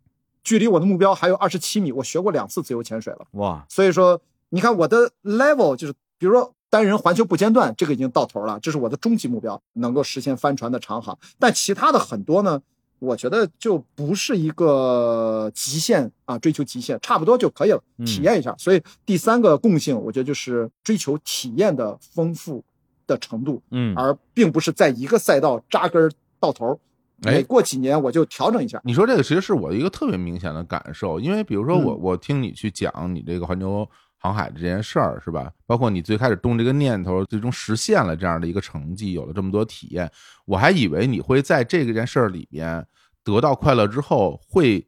[0.48, 3.28] 距离我的目标还有二十七米，我学过两次自由潜水了。
[3.32, 11.20] 哇，所以说，你看我的 level 就是，比如说单人环球不间断，这个已经到头了，这是我的终极目标，能够实现帆船的长航。
[11.38, 12.62] 但其他的很多呢，
[13.00, 18.56] 我觉得就不是一个极限啊，追求极限，差不多就可以了，嗯体验一下。
[18.58, 22.64] 所以第三个共性，我觉得就是追求体验的丰富
[23.06, 26.10] 的程度，嗯而并不是在一个赛道扎根
[26.40, 26.80] 到头
[27.24, 28.80] 每过几年我就调整一下。
[28.84, 33.88] 你说这个其实是我一个特别明显的感受，因为比如说我嗯我听你去讲你这个环球
[34.18, 35.52] 航海这件事儿是吧？
[35.66, 40.12] 包括你最开始动这个念头，最终实现了这样的一个成绩，有了这么多体验，
[40.46, 42.86] 我还以为你会在这个件事儿里边
[43.24, 44.88] 得到快乐之后会。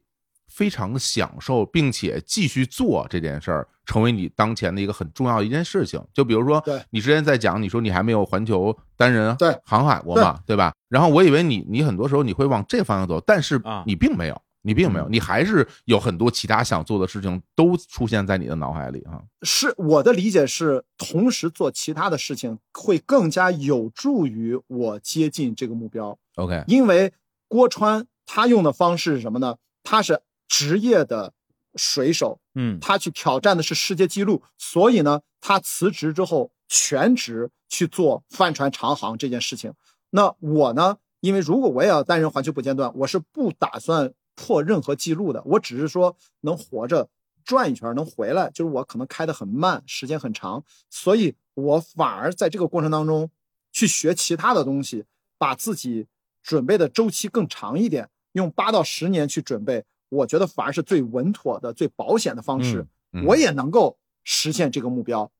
[0.52, 6.00] 非常享受，并且继续做这件事儿，成为你当前的一个很重要的一件事情。
[6.14, 10.72] 就比如说对，你之前在讲，你说你还没有环球单人对航海过嘛，对吧？
[10.88, 19.20] 然后我以为你你很多时候你会往这方向走，但是啊你并没有，你并没有，你还是有很多其他想做的事情都出现在你的脑海里啊。
[19.42, 26.16] 是我的理解是，同时做其他的事情会更加有助于我接近这个目标。
[26.36, 27.12] OK，因为
[27.48, 29.56] 郭川他用的方式是什么呢？
[29.82, 31.32] 他是职业的
[31.74, 39.72] 水手，嗯他去挑战的是世界纪录，所以呢，他辞职之后全职去做帆船长航这件事情。
[40.10, 47.08] 那我呢，因为如果我也要担任环球不间断，我是不打算破任何记录的，我只是说能活着
[47.44, 53.30] 转一圈，能回来，就是我可能开得很慢，时间很长，所以我反而在这个过程当中
[53.72, 55.04] 去学其他的东西，
[55.38, 56.06] 把自己
[56.42, 62.86] 准备的周期更长一点，用八到十年去准备，我觉得反而是最稳妥的、最保险的方式。
[63.12, 65.32] 嗯我也能够实现这个目标，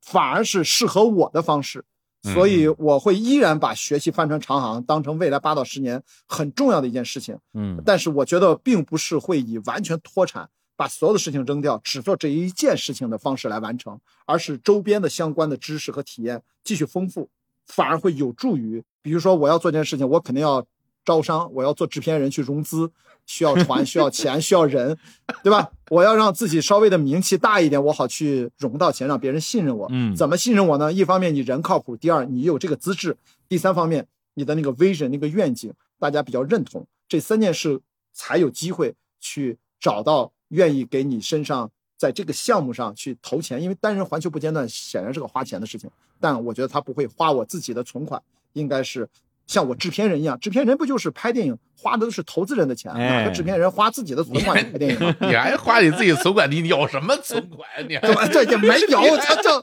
[0.00, 1.80] 反而是适合我的方式。
[2.22, 7.38] 嗯所以我会依然把学习帆船长航当成未来八到十年很重要的一件事情。
[7.54, 17.28] 嗯但是我觉得并不是会以完全脱产，把所有的事情扔掉，只做这一件事情的方式来完成，而是周边的相关的知识和体验继续丰富，
[17.64, 20.64] 反而会有助于，比如说我要做这件事情，我肯定要
[21.06, 22.90] 招商，我要做制片人去融资，
[23.24, 24.98] 需要船，需要钱，需要人，
[25.42, 25.70] 对吧？
[25.88, 29.86] 我要让自己稍微的名气大一点，我好去融到钱，让别人信任我。
[29.90, 30.92] 嗯怎么信任我呢？
[30.92, 33.16] 一方面你人靠谱，第二你有这个资质，
[33.48, 37.80] 第三方面你的那个 vision 那个愿景，大家比较认同，这三件事
[38.12, 43.62] 才有机会去找到愿意给你身上在这个项目上去投钱。
[43.62, 45.88] 因为单人环球不间断显然是个花钱的事情，
[46.18, 48.20] 但我觉得他不会花我自己的存款，
[48.54, 49.08] 应该是
[49.46, 55.14] 像我制片人一样，制片人不就是拍电影花的都是投资人的钱，哎哪个制片人花自己的存款拍电影啊？
[55.20, 57.68] 你还花你自己存款，你有什么存款？
[57.88, 58.26] 你还对吧？
[58.26, 59.62] 这也没有，他就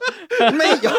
[0.56, 0.90] 没有，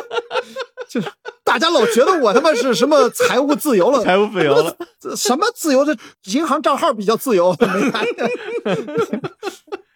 [0.88, 1.12] 就是
[1.44, 5.84] 大家老觉得我他妈是什么财务自由了，财务自由了，这什么自由？
[5.84, 5.96] 这
[6.26, 7.56] 银行账号比较自由，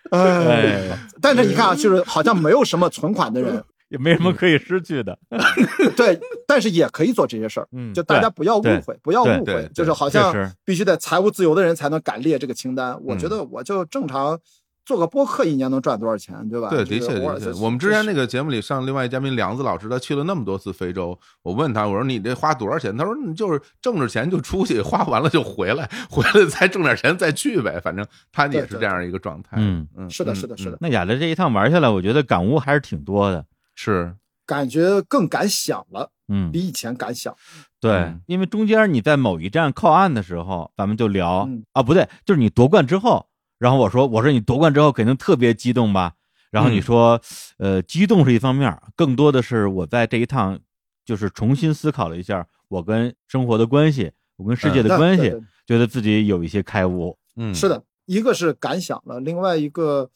[0.10, 5.18] 哎，但是你看啊，就是好像没有什么存款的人，也没什么可以失去的。
[5.98, 7.68] 对，但是也可以做这些事儿。
[7.72, 10.34] 嗯，就大家不要误会，不要误会就是好像
[10.64, 12.98] 必须得财务自由的人才能敢列这个清单。
[13.04, 14.40] 我嗯觉得我就正常
[14.86, 16.70] 做个播客，一年能赚多少钱，对吧？
[16.70, 17.52] 对，的确的确。
[17.62, 22.96] 我们之前那个个节目里上另外一嘉宾梁子老师，他去了那么多次非洲，我问他，我说你这花多少钱？
[22.98, 27.80] 他说你就是挣着钱就出去，花完了就回来，回来再挣点钱再去呗。
[27.80, 29.58] 反正他也是这样一个状态。
[29.58, 33.46] 嗯嗯，是的，嗯是的，是的，，那雅的这一趟玩下来，我觉得感悟还是挺多的。
[33.82, 34.14] 是。
[34.46, 37.34] 感觉更敢想了，嗯，比以前敢想。
[37.80, 41.64] 对嗯，因为中间你在某一站靠岸的时候，咱们就聊嗯。
[41.72, 43.28] 啊，不对，就是你夺冠之后，
[43.60, 46.16] 然后我说我说你夺冠之后肯定特别激动吧，
[46.50, 46.82] 然后你嗯。
[46.82, 47.22] 说，
[47.58, 50.60] 呃，激动是一方面，更多的是我在这一趟
[51.06, 55.32] 就是重新思考了一下我跟生活的关系，我跟世界的关系
[55.68, 57.16] 觉得自己有一些开悟。
[57.36, 57.54] 嗯。
[57.54, 60.10] 是的，一个是敢想了，另外一个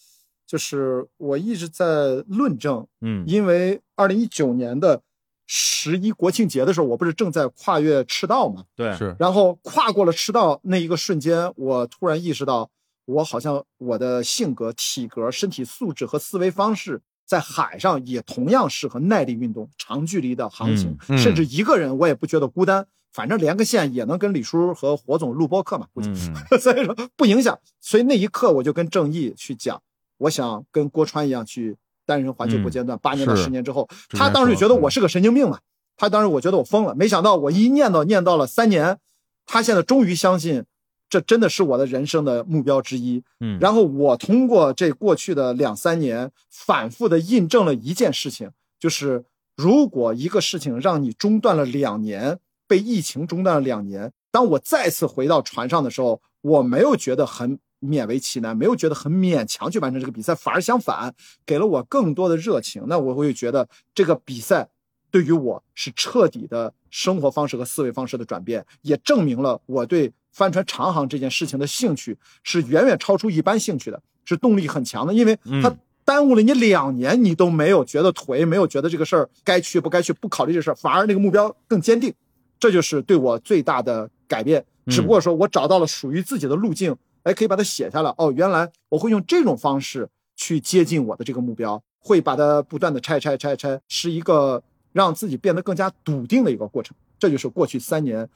[0.46, 5.02] 就是我一直在论证，嗯因为二零一九年的
[5.48, 12.70] 十一国庆节的时候，我不是正在跨越赤道嘛，对，是然后跨过了赤道那一个瞬间，我突然意识到，
[13.06, 17.02] 我好像我的性格、体格、身体素质和思维方式。
[17.26, 26.10] 在海上也同样适合耐力运动、长距离的航行，嗯嗯甚至一个人我也不觉得孤单，反正连个线也能跟李叔和火总录播客嘛，估计。
[26.10, 27.58] 嗯 所以说不影响。
[27.80, 29.82] 所以那一刻我就跟郑毅去讲，
[30.18, 31.76] 我想跟郭川一样去
[32.06, 35.60] 单人环球不间断，八年到十年之后，他当时说觉得我是个神经病嘛，
[35.98, 38.98] 他当时我觉得我疯了，没想到我一念叨念叨了三年，
[39.46, 40.66] 他现在终于相信。
[41.10, 43.24] 这真的是我的人生的目标之一。
[43.40, 48.50] 嗯，然后我通过这过去的两三年，反复的印证了一件事情，
[48.80, 49.24] 就是
[49.56, 61.14] 如果一个事情让你中断了两年，被疫情中断了两年，当我再次回到船上的时候，我没有觉得很勉为其难，没有觉得很勉强去完成这个比赛，反而相反，
[61.46, 62.84] 给了我更多的热情。
[62.88, 64.70] 那我会觉得这个比赛
[65.12, 82.14] 对于我是彻底的生活方式和思维方式的转变，也证明了我对帆船长航这件事情的兴趣是远远超出一般兴趣的，是动力很强的，因为它嗯耽误了你两年，你都没有觉得颓，没有觉得这个事儿该去不该去，不考虑这事儿，反而那个目标更坚定，
[82.60, 84.66] 这就是对我最大的改变。
[84.88, 86.94] 只不过说我找到了属于自己的路径，
[87.24, 88.14] 哎，可以把它写下来。
[88.18, 96.96] 哦，原来我会用这种方式去接近我的这个目标，会把它不断的拆拆拆拆，是一个让自己变得更加笃定的一个过程。
[97.18, 98.30] 这就是过去三年，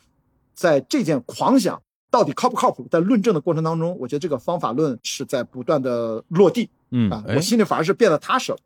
[0.54, 8.58] 在这件狂想到底靠不靠谱，在论证的过程当中，我觉得这个方法论是在不断的落地嗯，我心里反而是变得踏实了。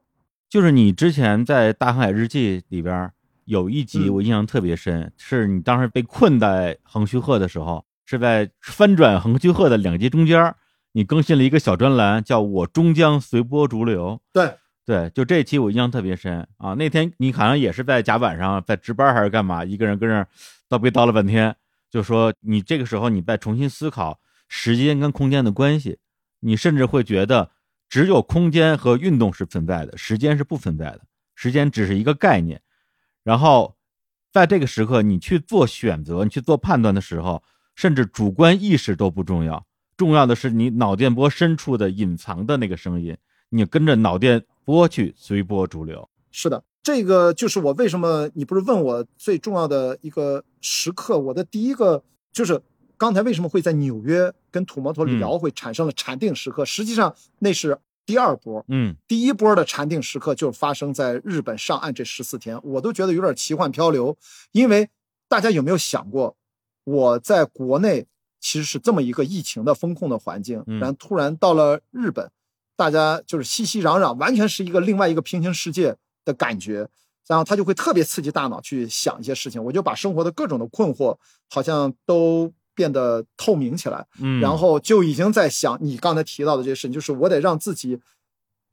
[0.47, 3.11] 就是你之前在《大航海日记》里边
[3.45, 10.57] 有一集嗯我印象特别深，是你当时被困在横须贺的时候，是在翻转横须贺的两集中间儿，
[10.91, 14.19] 你更新了一个小专栏，叫我终将随波逐流。
[14.33, 14.53] 对，
[14.85, 16.73] 对，就这一期我印象特别深啊！
[16.73, 20.27] 那天你好像也是在甲板上在值班还是干嘛，一个人跟那儿
[20.67, 21.55] 叨逼叨了半天，
[21.89, 24.19] 就说你这个时候你再重新思考
[24.49, 25.97] 时间跟空间的关系，
[26.41, 27.49] 你甚至会觉得
[27.87, 31.01] 只有空间和运动是存在的，时间是不存在的，
[31.33, 32.61] 时间只是一个概念。
[33.23, 33.77] 然后
[34.33, 37.41] 在这个时刻，你去做选择，你去做判断的时候，
[37.75, 39.65] 甚至主观意识都不重要，
[39.97, 43.17] 重要的是你脑电波深处的隐藏的那个声音。
[43.49, 46.09] 你跟着脑电波去随波逐流。
[46.31, 52.61] 是的，这个就是我为什么你不是问我最重要的一个时刻，我的第一个就是
[52.97, 64.17] 刚才为什么会在纽约跟土摩托聊会产生了禅定时刻，实际上那是第二波，嗯第一波的禅定时刻就发生在日本上岸这十四天，我都觉得有点奇幻漂流，
[64.53, 64.89] 因为
[65.27, 66.37] 大家有没有想过，
[66.91, 68.05] 我在国内
[68.39, 70.79] 其实是这么一个疫情的风控的环境，嗯。
[70.79, 72.29] 然后突然到了日本，
[72.75, 75.95] 大家就是熙熙攘攘，完全是一个另外一个平行世界
[76.25, 76.87] 的感觉，
[77.27, 81.17] 然后他就会特别刺激大脑去想一些事情，我就把生活的各种的困惑
[81.49, 87.99] 好像都变得透明起来，嗯，然后就已经在想你刚才提到的这些事情，就是我得让自己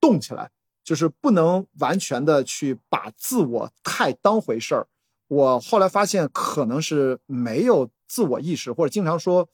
[0.01, 0.51] 动起来，
[0.83, 4.87] 就是不能完全的去把自我太当回事儿。
[5.29, 9.49] 我后来发现，可能是没有自我意识，或者经常说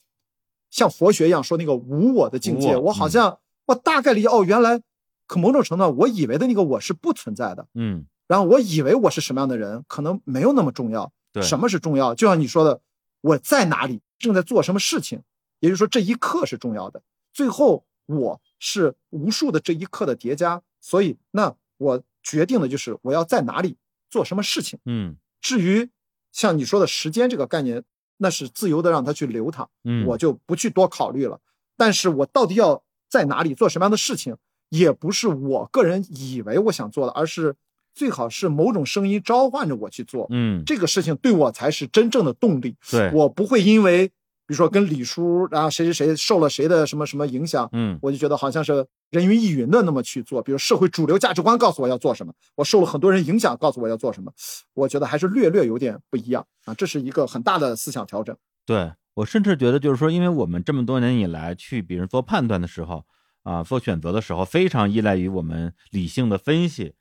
[0.70, 2.76] 像佛学一样说那个无我的境界。
[2.76, 4.80] 我我好像我大概率哦，原来
[5.26, 7.66] 可某种程度上，我以为的那个我是不存在的。
[7.74, 11.12] 嗯然后我以为我是什么样的人，可能没有那么重要。
[11.30, 12.14] 对什么是重要？
[12.14, 12.80] 就像你说的，
[13.20, 15.20] 我在哪里，正在做什么事情，
[15.60, 17.02] 也就是说这一刻是重要的。
[17.34, 23.76] 最后我是无数的这一刻的叠加，所以那我决定的就是我要在哪里
[24.08, 24.78] 做什么事情。
[24.86, 25.90] 嗯至于
[26.32, 27.84] 像你说的时间这个概念，
[28.18, 31.40] 那是自由的让它去流淌，嗯，我就不去多考虑了。
[31.76, 34.36] 但是我到底要在哪里做什么样的事情，
[34.70, 37.54] 也不是我个人以为我想做的，而是
[37.94, 40.26] 最好是某种声音召唤着我去做。
[40.30, 42.76] 嗯这个事情对我才是真正的动力。
[42.90, 44.10] 对，我不会因为
[44.46, 50.42] 比如说跟李叔，然后谁谁谁受了谁的什么什么影响，嗯我就觉得好像是人云亦云的那么去做。
[50.42, 54.32] 比如社会主流价值观告诉我要做什么，我受了很多人影响，告诉我要做什么，
[54.74, 56.74] 我觉得还是略略有点不一样啊。
[56.74, 58.36] 这是一个很大的思想调整。
[58.66, 63.04] 对我甚至觉得，就是说，因为我们这么多年以来去别人做判断的时候
[63.44, 66.94] 啊，做选择的时候，非常依赖于我们理性的分析，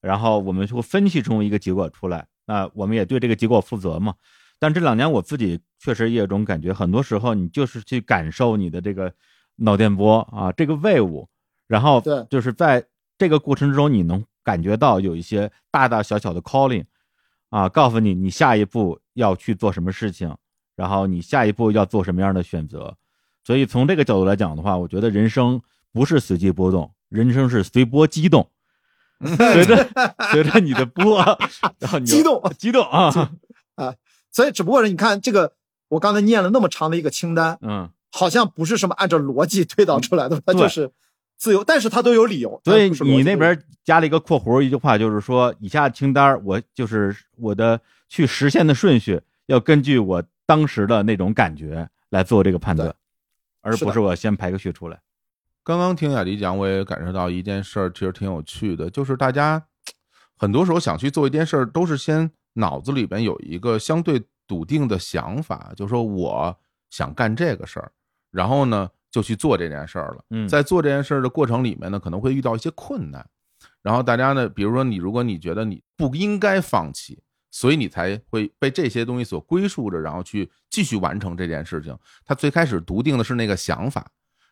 [0.00, 4.14] 然后我们就会分析出一个结果出来，那我们也对这个结果负责嘛。
[4.60, 9.12] 但这两年我自己确实也有种感觉，很多时候你就是去感受你的这个
[9.56, 11.26] 脑电波啊，这个 wave，
[11.66, 12.84] 然后对就是在
[13.16, 16.84] 这个过程之中，你能感觉到有一些大大小小的 calling
[17.48, 20.36] 啊，告诉你你下一步要去做什么事情，
[20.76, 22.94] 然后你下一步要做什么样的选择。
[23.42, 25.60] 所以从这个角度来讲的话，我觉得人生
[25.92, 28.50] 不是随机波动，人生是随波激动，
[29.24, 29.88] 随着
[30.30, 31.24] 随着你的波，
[31.80, 33.10] 然后你激动激动啊，
[34.32, 35.52] 所以只不过是你看这个，
[35.88, 40.90] 我刚才念了那么长的一个清单，嗯，好像不是什么按照逻辑推导出来的，它就是
[41.36, 42.60] 自由，但是它都有理由。
[42.64, 52.94] 所以你那边加了一个括弧，一句话就是说，以下清单我就是我的去实现的顺序，要根据我当时的那种感觉来做这个判断
[53.62, 55.00] 而不是我先排个序出来。
[55.62, 59.62] 刚刚听雅迪讲，我也感受到一件事儿，其实挺有趣的，就是大家
[60.36, 66.56] 很多时候想去做一件事儿，都是先脑子里边有一个相对笃定的想法，就说我
[66.90, 67.92] 想干这个事儿，
[68.30, 70.24] 然后呢就去做这件事儿了。
[70.30, 73.24] 嗯在做这件事儿的过程里面呢，可能会遇到一些困难，
[73.82, 81.96] 然后大家呢，比如说你，如果你觉得你不应该放弃，所以你才会被这些东西所归属着，然后去继续完成这件事情。
[82.24, 84.10] 他最开始笃定的是那个想法，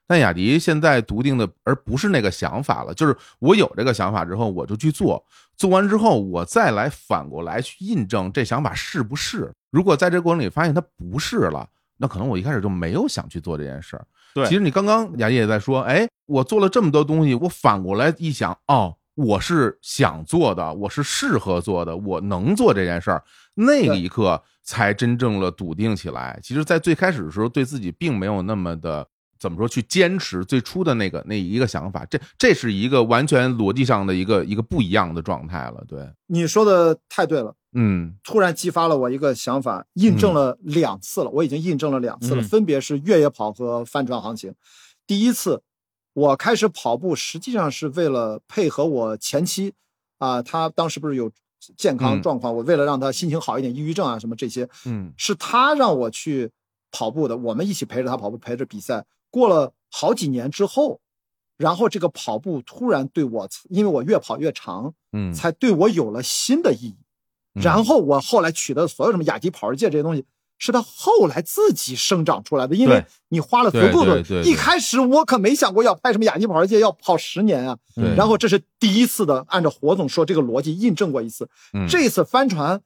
[0.09, 5.23] 但雅迪现在笃定的而不是那个想法了，就是我有这个想法之后，我就去做，
[5.55, 9.53] 做完之后，我再来反过来去印证这想法是不是。
[9.71, 11.69] 如果在这过程里发现它不是了，
[11.99, 14.07] 那可能我一开始就没有想去做这件事儿。
[14.33, 23.23] 对其实你刚刚雅迪也在说，哎，我做了这么多东西，我反过来一想，哦，我是想做的，我是适合做的，我能做这件事儿，
[23.53, 26.41] 那个一刻才真正的笃定起来。
[26.43, 29.07] 其实，在最开始的时候，对自己并没有那么的。
[29.39, 29.69] 怎么说？
[29.69, 35.85] 去坚持最初的那个那一个想法，这这是一个完全逻辑上的一个一个不一样的状态了。
[35.87, 44.55] 对，你说的太对了，嗯突然激发了我一个想法，印证了两次了，我已经印证了两次了，嗯分别是越野跑和帆船航行。
[45.07, 45.63] 第一次，
[46.15, 49.73] 我开始跑步，实际上是为了配合我前妻，
[50.19, 51.31] 啊，她当时不是有
[51.77, 56.51] 健康嗯状况，我为了让她心情好一点，抑郁症啊什么这些，嗯是她让我去
[56.91, 59.05] 跑步的，我们一起陪着她跑步，陪着比赛。
[59.31, 61.01] 过了好几年之后，
[61.57, 66.97] 然后这个跑步突然对我，因为我越跑越长，嗯，才对我有了新的意义。
[67.55, 70.25] 然后我后来取得所有什么雅迪跑世界这些东西，
[70.59, 74.43] 是他后来自己生长出来的，因为你花了足够的对对对。
[74.45, 77.77] 对一开始我可没想过要拍什么雅迪跑世界，要跑十年啊。
[78.17, 81.49] 然后这是第一次的，按照火总说这个逻辑印证过一次。
[81.73, 82.81] 嗯这次帆船，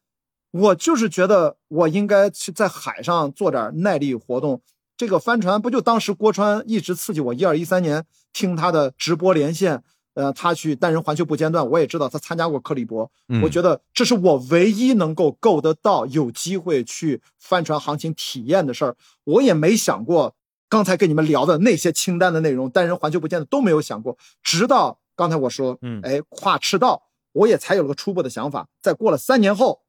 [0.52, 4.62] 我就是觉得我应该去在海上做点耐力活动。
[5.02, 9.82] 这个帆船不就当时郭川一直刺激我，一二一三年听他的直播连线，
[10.14, 18.96] 呃，他去单人环球不间断，我也知道他参加过克里伯，嗯我觉得这是我唯一能够够得到有机会去帆船行情体验的事儿。
[19.24, 20.36] 我也没想过
[20.68, 27.02] 刚才跟你们聊的那些清单的内容，单人环球不间断都没有想过，直到刚才我说，嗯哎，跨赤道，
[27.32, 28.68] 我也才有了个初步的想法。
[28.80, 29.80] 在过了三年后，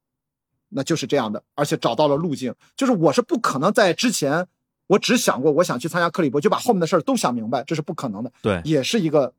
[0.69, 2.55] 那就是这样的，而且找到了路径。
[2.75, 4.47] 就是我是不可能在之前，
[4.87, 8.31] 我只想过我想去参加克里伯，就把后面的事儿都想明白，这是不可能的。
[8.41, 9.33] 对，也是一个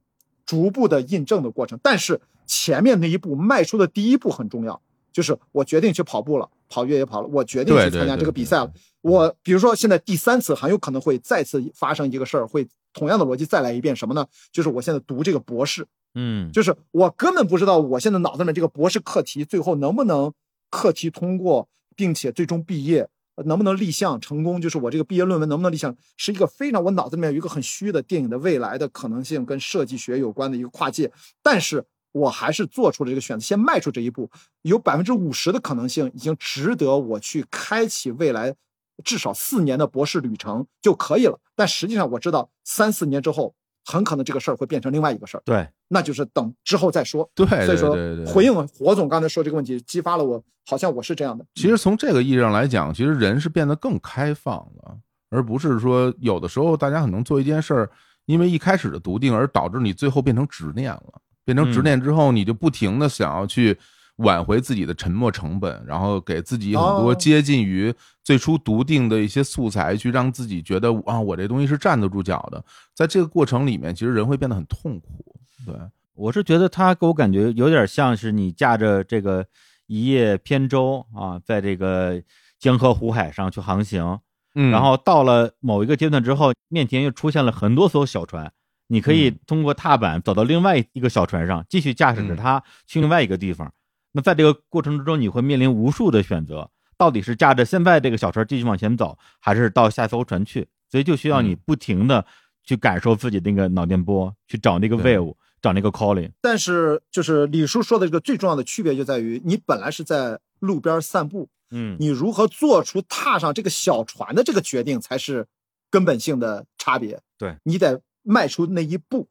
[0.46, 1.78] 逐步的印证的过程。
[1.82, 4.80] 但是前面那一步迈出的第一步很重要，
[5.12, 8.72] 就是我决定去跑步了，跑越野跑了，我决定去参加这个比赛了。
[9.02, 14.26] 我比如说现在第三次很有可能会再次发生一个事儿，会同样的逻辑再来一遍，什么呢？
[14.50, 20.32] 就是我现在读这个博士，嗯，就是我根本不知道我现在脑子里面这个博士课题最后能不能
[20.70, 23.08] 课题通过，并且最终毕业。
[23.44, 24.60] 能不能立项成功？
[24.60, 31.10] 就是我这个毕业论文能不能立项，是一个非常我脑子里面有一个很虚的电影的未来的可能性，跟设计学有关的一个跨界。
[31.42, 34.30] 但是我还是做出了这个选择，先迈出这一步，
[34.62, 38.54] 有百分之五十的可能性已经值得我去开启未来
[39.02, 41.40] 至少四年的博士旅程就可以了。
[41.56, 43.54] 但实际上我知道，三四年之后，
[43.84, 45.42] 很可能这个事儿会变成另外一个事儿。
[45.44, 47.28] 对，那就是等之后再说。
[47.34, 47.96] 对所以说
[48.26, 51.44] 回应火总刚才说这个问题，激发了我，好像我是这样的。
[51.54, 54.96] 其实从这个意义上来讲，其实人是变得更开放了，
[55.30, 57.90] 而不是说有的时候大家可能做一件事儿，
[58.26, 61.20] 因为一开始的笃定而导致你最后变成执念了。
[61.46, 63.78] 变成执念之后，你就不停的想要去
[64.16, 67.92] 挽回自己的沉没成本，然后给自己很多哦接近于
[68.22, 72.64] 最初笃定的一些素材，去让自己觉得啊，我这东西是站得住脚的。
[72.94, 75.34] 在这个过程里面，其实人会变得很痛苦。
[75.66, 75.74] 对，
[76.14, 79.44] 我是觉得他给我感觉有点像是你驾着这个
[79.86, 82.22] 一叶扁舟啊，在这个
[82.58, 84.20] 江河湖海上去航行，
[84.54, 88.52] 嗯，然后到了某一个阶段之后，面前又出现了很多艘小船，
[88.86, 93.72] 你可以嗯通过踏板走到另外一个小船上，继续驾驶着嗯它去另外一个地方。
[94.16, 100.68] 那在这个过程之中，你会面临无数的选择，到底是驾着现在这个小船继续往前走，还是到下艘船去？
[100.88, 102.24] 所以就需要你嗯不停的
[102.62, 106.30] 去感受自己那个脑电波，去找那个对 wave，找那个 calling。
[106.40, 115.48] 但是就是李叔说的这个最重要的区别就在于，你本来是在路边散步，嗯你如何做出踏上这个小船的这个决定，才是
[115.90, 117.20] 根本性的差别。
[117.36, 119.26] 对你得迈出那一步。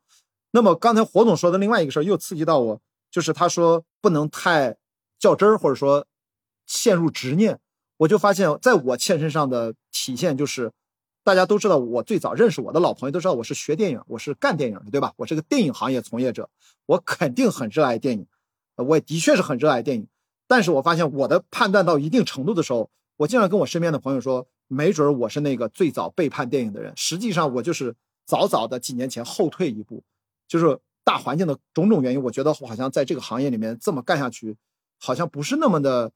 [0.51, 2.81] 那么刚才火总说的另外一个事儿又刺激到我，
[3.13, 4.75] 就是他说不能太
[5.19, 6.07] 较真儿，或者说
[6.65, 7.59] 陷入执念。
[7.97, 10.71] 我就发现，在我切身上的体现就是，
[11.23, 15.13] 大家都知道我最早认识我的老朋友都知道我是学电影，我是干电影的，对吧？
[15.17, 16.49] 我是个电影行业从业者，
[16.87, 18.25] 我肯定很热爱电影，
[18.77, 20.07] 呃我也的确是很热爱电影。
[20.47, 26.91] 但是我发现我的判断到一定程度的时候，我经常跟我身边的朋友说，没准儿我是那个最早背叛电影的人。
[26.95, 27.95] 实际上，我就是
[28.25, 30.03] 早早的几年前后退一步，
[30.47, 34.55] 就是大环境的种种原因，我觉得我好像在这个行业里面这么干下去，
[34.99, 36.11] 好像不是那么的。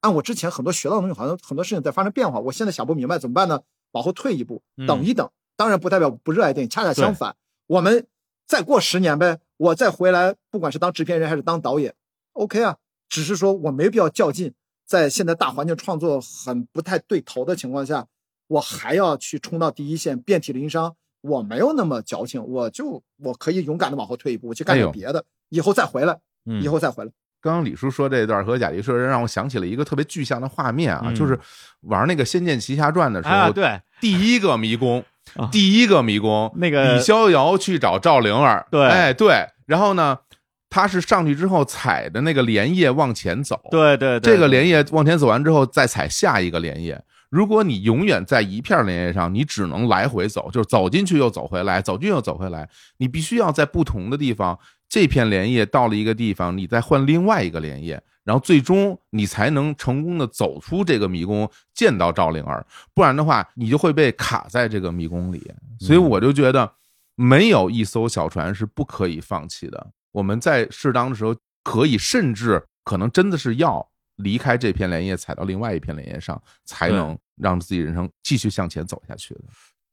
[0.00, 2.38] 按我之前很多学到的东西，好像很多事情在发生变化。
[2.38, 3.60] 我现在想不明白怎么办呢？
[3.92, 5.28] 往后退一步，等一等。
[5.56, 7.34] 当然不代表不热爱电影，恰恰相反，
[7.66, 8.06] 我们
[8.46, 11.94] 再过十年呗，我再回来，不管是当制片人还是当导演
[12.34, 12.76] ，OK 啊。
[13.08, 14.54] 只是说我没必要较劲，
[14.86, 18.06] 在现在大环境创作很不太对头的情况下，
[18.46, 20.94] 我还要去冲到第一线，遍体鳞伤。
[21.20, 27.10] 我没有那么矫情，我就我可以勇敢的往后退一步，我去干点别的，以后再回来，嗯以后再回来。
[27.40, 31.38] 刚刚李叔说这段和贾迪说，让我想起了一个特别具象的画面啊，嗯就是
[31.82, 35.04] 玩那个《仙剑奇侠传》的时候，啊，对，第一个迷宫
[35.36, 40.18] 啊，第一个迷宫，那个李逍遥去找赵灵儿，对哎对，然后呢，
[40.68, 47.00] 他是上去之后踩着那个莲叶往前走，对对对，这个莲叶往前走完之后，再踩下一个莲叶。
[47.30, 52.68] 如果你永远在一片莲叶上，你只能来回走，就是走进去又走回来，走进又走回来。
[52.96, 62.64] 你必须要在不同的地方，这片莲叶到了一个地方，你再换另外一个莲叶，然后最终你才能成功的走出这个迷宫，见到赵灵儿。
[62.94, 65.52] 不然的话，你就会被卡在这个迷宫里。
[65.78, 66.72] 所以我就觉得，
[67.14, 69.86] 没有一艘小船是不可以放弃的。
[70.12, 73.86] 我们在适当的时候，可以甚至可能真的是要
[74.18, 79.40] 离开这片莲叶，踩到另外一片莲叶上，才能让自己人生继续向前走下去的。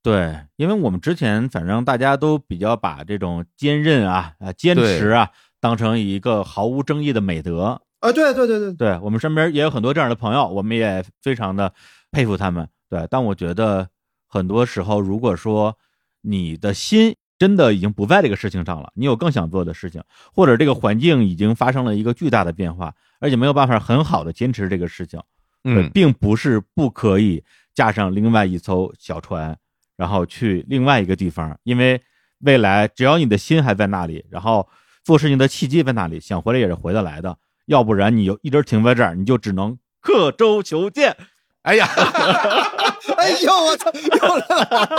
[0.04, 7.82] 对，因为我们之前反正大家都比较把这种坚韧啊、啊坚持啊当成一个毫无争议的美德。
[8.00, 11.74] 啊，对对对对，对我们身边也有很多这样的朋友，我们也非常的
[12.12, 12.68] 佩服他们。
[12.88, 13.90] 对，但我觉得
[14.28, 15.76] 很多时候，如果说
[16.22, 20.02] 你的心真的已经不在这个事情上了，你有更想做的事情，
[20.34, 25.20] 或者这个环境已经发生了一个巨大的变化，而且没有办法很好的坚持这个事情，
[25.64, 27.44] 嗯，并不是不可以
[27.74, 29.58] 架上另外一艘小船，
[29.98, 32.02] 然后去另外一个地方，因为
[32.40, 34.68] 未来只要你的心还在那里，然后
[35.04, 37.38] 做事情的契机在那里，想回来也是回得来的。
[37.66, 41.18] 要不然你就一直停在这儿，你就只能刻舟求剑。
[41.64, 41.88] 哎呀，
[43.18, 44.90] 哎呦我操，又来了！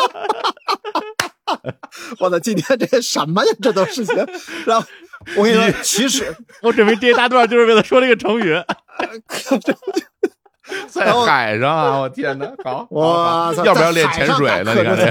[2.19, 3.53] 我操，今天这什么呀？
[3.63, 4.15] 这都是些。
[4.67, 4.87] 然后
[5.37, 8.55] 我跟你说，其实 我准备这一大段就是为了说这个成语。
[10.89, 12.01] 在海上啊！
[12.01, 14.75] 我天哪，好，我操好好要不要练潜水呢？
[14.75, 15.05] 你看这，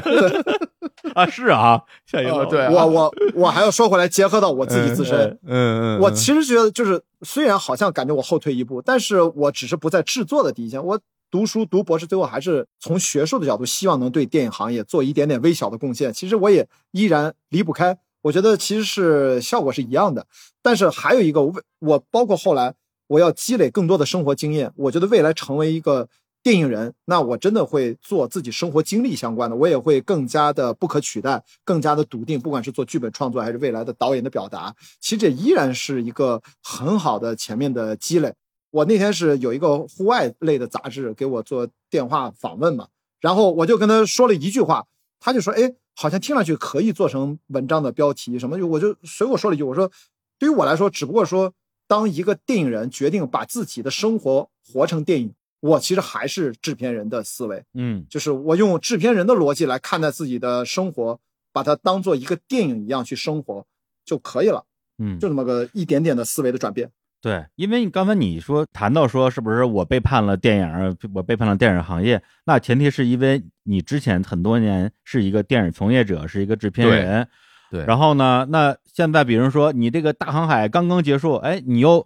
[1.14, 10.84] 啊，是啊，下一个哦对啊我我我还要说回来，结合到我自己自身，嗯嗯，我其实觉得就是，虽然好像感觉我后退一步，但是我只是不在制作的第一线。
[10.84, 10.99] 我
[11.36, 16.14] 读书读博士，最后还是从学术的角度，希望能对电影行业做一点点微小的贡献。
[16.14, 20.26] 其实我也依然离不开，我觉得其实是效果是一样的。
[20.62, 22.74] 但是还有一个，我我包括后来
[23.07, 26.07] 我要积累更多的生活经验，我觉得未来成为一个
[26.41, 38.34] 电影人，那我真的会做自己生活经历相关的，我也会更加的不可取代，更加的笃定，不管是做剧本创作还是未来的导演的表达，其实这依然是一个很好的前面的积累。
[38.76, 42.90] 我那天是有一个户外类的杂志给我做电话访问嘛，
[43.22, 44.86] 然后我就跟他说了一句话，
[45.18, 49.90] 他就说：“哎，好像听上去可以做成文章的标题什么。”我就随我说了一句，我说
[50.38, 51.54] ：“对于我来说，只不过说，
[51.88, 61.18] 当一个电影人决定把自己的生活活成电影，我其实还是制片人的思维，嗯就是我用制片人的逻辑来看待自己的生活，
[61.54, 63.66] 把它当做一个电影一样去生活
[64.04, 64.66] 就可以了，
[64.98, 66.92] 嗯，就这么个一点点的思维的转变。”
[67.26, 77.28] 对，因为你刚才你说谈到说是不是我背叛了电影，我背叛了电影行业，那前提是因为你之前很多年是一个电影从业者，是一个制片人，
[77.72, 82.06] 对，然后呢，那现在比如说你这个大航海刚刚结束，哎，你又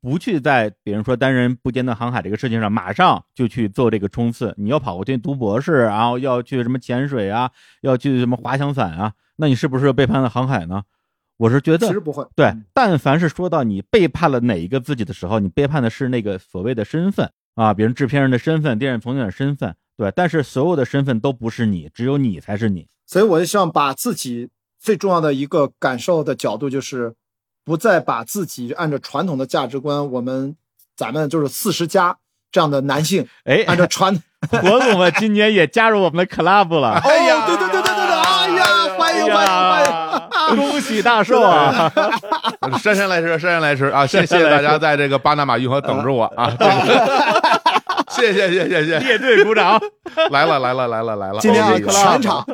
[0.00, 7.48] 不去在比如说单人不间断航海这个事情上马上就去做这个冲刺，你要跑过去读博士，然后要去什么潜水啊，
[7.82, 10.82] 要去什么滑翔伞啊，那你是不是背叛了航海呢？
[11.40, 20.12] 我是觉得其实不会，对嗯，但凡是说到你背叛了哪一个自己的时候，你背叛的是那个所谓的身份啊，比如制片人的身份、电影从业者的身份，对。
[20.14, 22.88] 但是所有的身份都不是你，只有你才是你。
[23.06, 27.14] 所以我就希望把自己最重要的一个感受的角度，就是
[27.64, 30.54] 不再把自己按照传统的价值观，我们
[30.94, 32.18] 咱们就是四十加
[32.52, 34.14] 这样的男性，哎，按照传，
[34.62, 37.00] 火总们今年也加入我们的 club 了。
[37.02, 38.29] 哎呀，对对对对对对，
[39.10, 40.56] 欢迎欢迎欢迎！
[40.56, 41.90] 恭喜大寿啊！
[42.80, 44.06] 姗姗来迟，姗姗来迟啊！
[44.06, 46.50] 谢谢大家在这个巴拿马运河等着我啊！
[46.58, 47.50] 这 个
[48.10, 49.80] 谢谢谢谢谢谢，列队鼓掌。
[50.30, 51.40] 来了来了来了来了！
[51.40, 52.46] 今天啊，全场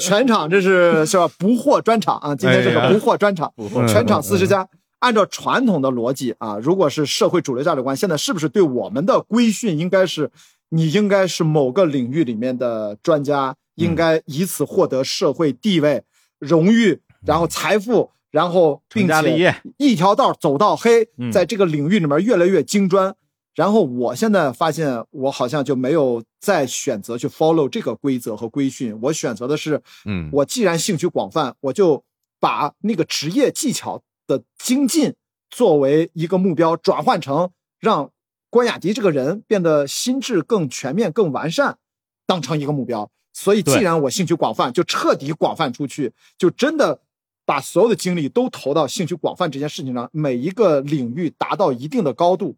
[0.00, 1.28] 全场这是是吧？
[1.38, 3.52] 不惑专场啊，今天这个不惑专场，
[3.88, 4.66] 全场四十家。
[5.00, 10.30] 按照传统的逻辑啊，如果是社会主流价值观，现在是不是对我们的规训应该是，
[10.70, 16.02] 你应该是某个领域里面的专家，应该以此获得社会地位、
[16.38, 23.14] 荣誉，然后财富，然后并且一条道走到黑嗯，在这个领域里面越来越精专。
[23.54, 32.02] 然后我现在发现，我好像就没有再选择去 follow 这个规则和规训，我选择的是，嗯我既然兴趣广泛，我就
[32.40, 35.14] 把那个职业技巧的精进
[35.50, 38.10] 作为一个目标，转换成让
[38.50, 41.78] 关雅迪这个人变得心智更全面、更完善，
[42.26, 43.08] 当成一个目标。
[43.36, 47.00] 所以，既然我兴趣广泛，就彻底广泛出去，就真的
[47.44, 52.56] 把所有的精力都投到兴趣广泛这件事情上，每一个领域达到一定的高度，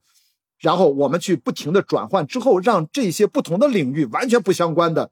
[0.60, 5.10] 然后我们去不停的转换之后，让这些不同的领域完全不相关的，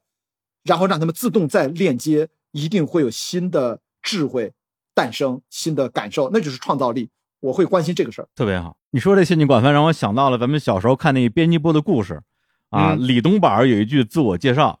[0.63, 4.53] 然后让他们自动再链接，一定会有新的智慧
[4.93, 7.09] 诞生，新的感受，那就是创造力。
[7.41, 8.27] 我会关心这个事儿。
[8.33, 8.77] 特别好。
[8.91, 12.21] 你说这兴趣广泛，让我想到了咱们小时候看那个编辑部的故事
[12.69, 12.93] 啊。
[12.93, 14.79] 嗯李东宝有一句自我介绍：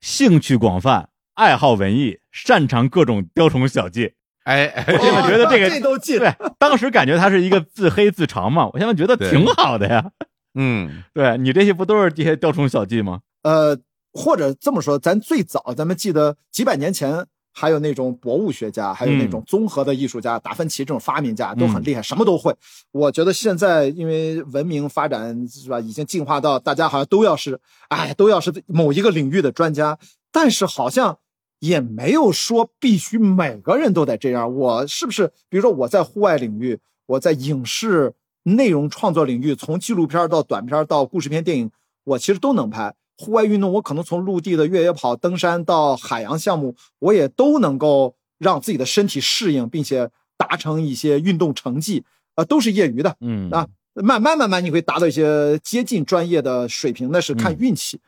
[0.00, 4.12] 兴趣广泛，爱好文艺，擅长各种雕虫小技。
[4.44, 10.10] 哎哎，我现在觉得这个这都进对，当时感觉他是一个自黑自嘲嘛，我现在觉得挺好的呀。
[10.54, 13.20] 嗯 对你这些不都是这些雕虫小技吗？
[13.42, 13.78] 呃，
[14.12, 17.26] 或者这么说，咱最早咱们记得几百年前，
[17.58, 22.54] 还有那种博物学家，还有那种综合的艺术家，达芬奇这种发明家都很厉害，什么都会。
[22.92, 27.58] 我觉得现在因为文明发展是吧，已经进化到大家好像都要是，
[27.88, 29.98] 哎，都要是某一个领域的专家，
[30.30, 31.18] 但是好像。
[31.60, 34.54] 也没有说必须每个人都得这样。
[34.54, 38.14] 我是不是，比如说我在户外领域，我在影视
[38.44, 41.68] 内容创作领域，从纪录片到短片到故事片电影，
[42.04, 42.94] 我其实都能拍。
[43.18, 52.04] 户外运动，我可能从陆地的越野跑、登山到海洋项目，我也都能够让自己的身体适应，并且达成一些运动成绩。
[52.36, 58.00] 呃，都是业余的嗯啊，慢慢慢慢你会达到一些接近专业的水平，那是看运气。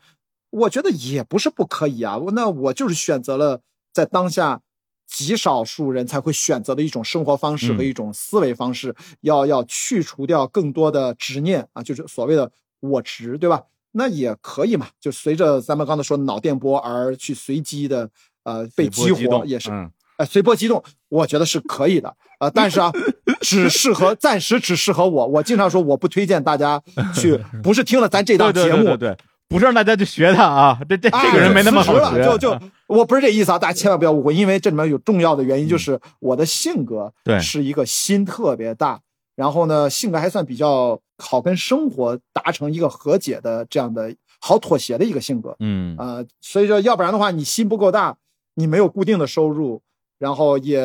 [0.51, 3.61] 我觉得也不是不可以啊，那我就是选择了
[3.93, 4.61] 在当下
[5.09, 13.63] 极少数人才会选择的一种生活方式和嗯一种思维方式，要要去除掉更多的执念啊，就是所谓的我执，对吧？
[13.93, 18.09] 那也可以嘛，就随着咱们刚才说脑电波而去随机的
[18.45, 22.09] 呃被激活，也是嗯哎，随波激动，我觉得是可以的
[22.39, 22.93] 啊、呃但是啊，
[23.41, 25.27] 只适合暂时只适合我。
[25.27, 26.83] 我经常说，我不推荐大家
[27.17, 29.17] 去，不是听了咱这档节目，对对对对，
[29.49, 39.01] 不是让大家去学他啊，这这啊这个人没那么好学，了就就 我不是这意思啊，大家千万不要误会，因为这里面有重要的原因，就是我的性格对是一个心特别大，
[39.37, 45.55] 然后呢，性格还算比较好跟生活达成一个和解的这样的好妥协的一个性格。
[45.61, 48.17] 嗯啊、所以说，要不然的话，你心不够大，
[48.55, 49.83] 你没有固定的收入，
[50.19, 50.83] 然后也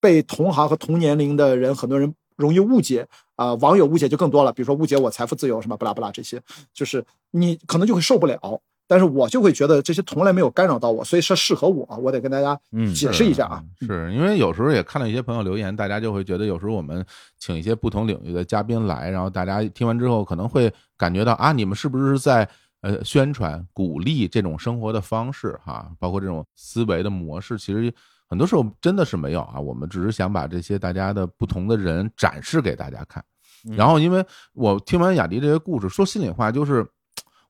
[0.00, 3.06] 被同行和同年龄的人很多人容易误解
[3.36, 6.40] 啊、网友误解就更多了，比如说误解我财富自由什么不拉不拉这些，
[6.72, 8.60] 就是你可能就会受不了。
[8.86, 13.64] 但是我就会觉得这些从来没有干扰到我，所以是适合我，我得跟大家嗯解释一下啊。
[13.80, 17.04] 是因为有时候也看到一些朋友留言，大家就会觉得有时候我们
[17.38, 22.48] 请一些不同领域的嘉宾来，然后大家听完之后可能会感觉到啊，你们是不是在
[22.82, 27.92] 呃宣传鼓励这种生活的方式哈，包括这种思维的模式，其实
[28.28, 33.24] 很多时候真的是没有啊，我们只是想把这些大家的不同的人展示给大家看。
[33.66, 36.86] 嗯然后，因为我听完雅迪这些故事，说心里话，就是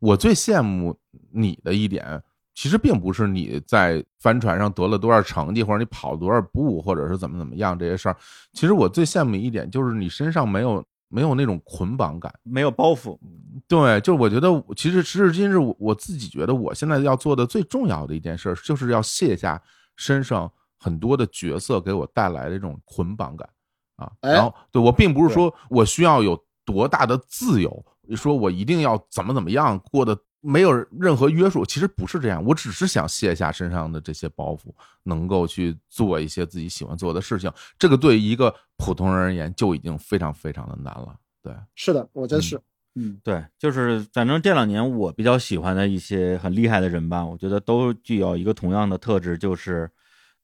[0.05, 0.95] 我最羡慕
[1.33, 2.23] 你的一点，
[2.55, 8.17] 其实并不是你在帆船上得了多少成绩，或者你跑多少步，或者是怎么怎么样这些事儿。
[8.53, 12.31] 其实我最羡慕一点就是你身上没有没有那种捆绑感。
[12.43, 13.19] 没有包袱，
[13.67, 19.59] 对，就是我觉得，其实时至今日，我我自己觉得我现在要做的最重要的一件事儿，就是要卸下
[19.97, 23.49] 身上很多的角色给我带来的这种捆绑感
[23.97, 24.13] 啊。
[24.21, 27.85] 哎然后，对我并不是说我需要有多大的自由，
[28.15, 32.45] 说我一定要怎么怎么样过得没有任何约束，其实不是这样。
[32.45, 34.75] 我只是想卸下身上的这些包袱，
[35.05, 37.51] 能够去做一些自己喜欢做的事情。
[37.79, 41.17] 这个对于一个普通人而言，就已经非常非常的难了。
[41.43, 42.61] 对，是的，我觉得是，
[42.95, 49.91] 嗯对，就是反正这两年我比较喜欢的一些很厉害的人吧，我觉得都具有一个同样的特质，就是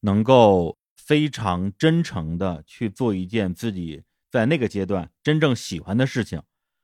[0.00, 6.40] 能够非常真诚的去做一件自己在那个阶段真正喜欢的事情。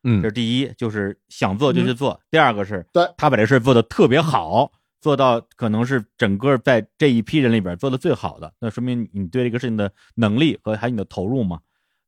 [0.08, 4.70] 嗯这是第一，就是想做就去做；第二个是对他把这事做得特别好，
[5.00, 11.58] 做到可能是整个在这一批人里边做的最好的，那说明你对这个事情的能力和还有你的投入嘛。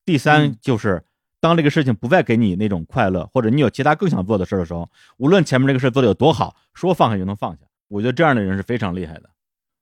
[0.04, 1.04] 第三嗯就是，
[1.40, 7.58] 当这个事情不再给你那种快乐，或者你有其他更想做的事儿的时候，无论前面这个事做的有多好，说放下就能放下。
[7.88, 9.30] 我觉得这样的人是非常厉害的。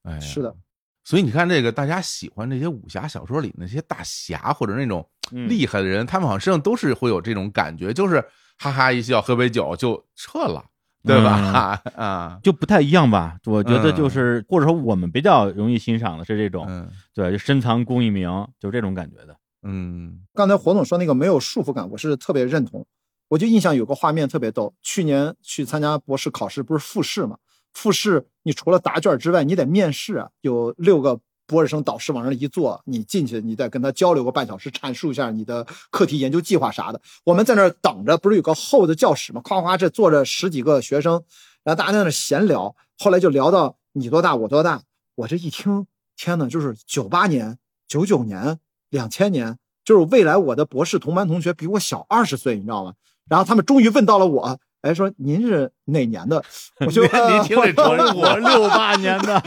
[0.04, 0.54] 哎，是的。
[1.06, 8.20] 所以你看，这个大家喜欢这些武侠小说里那些大侠或者那种嗯厉害的人，他们好像身上都是会有这种感觉，就是
[8.58, 10.64] 哈哈一笑，喝杯酒就撤了，
[11.04, 11.80] 对吧？
[11.94, 13.38] 啊，就不太一样吧？
[13.44, 18.28] 我觉得嗯就是，或者说我们比较容易欣赏的是这种，嗯对，就深藏功与名，
[18.58, 19.36] 就这种感觉的。
[19.62, 22.84] 嗯刚才火总说那个没有束缚感，我是特别认同。
[23.28, 27.36] 我就印象有个画面特别逗，去年去参加博士考试，不是复试嘛？
[27.76, 37.00] 复试你除了答卷之外，你得面试啊，有六个博士生导师往那一坐，你进去，你得跟他交流个半小时，阐述一下你的课题研究计划啥的。
[37.22, 39.42] 我们在那儿等着，不是有个厚的教室吗？
[39.44, 41.22] 夸夸这坐着十几个学生，
[41.62, 44.82] 然后大家在那闲聊，后来就聊到你多大，我多大。
[45.14, 52.94] 我这一听，天呐，就是九八年九九年、两千年，就是未来我的博士同班同学比我小二十岁，你知道吗？
[53.28, 56.42] 然后他们终于问到了我，哎，说您是哪年的？
[56.80, 59.42] 我就 您听这我传我六八年的，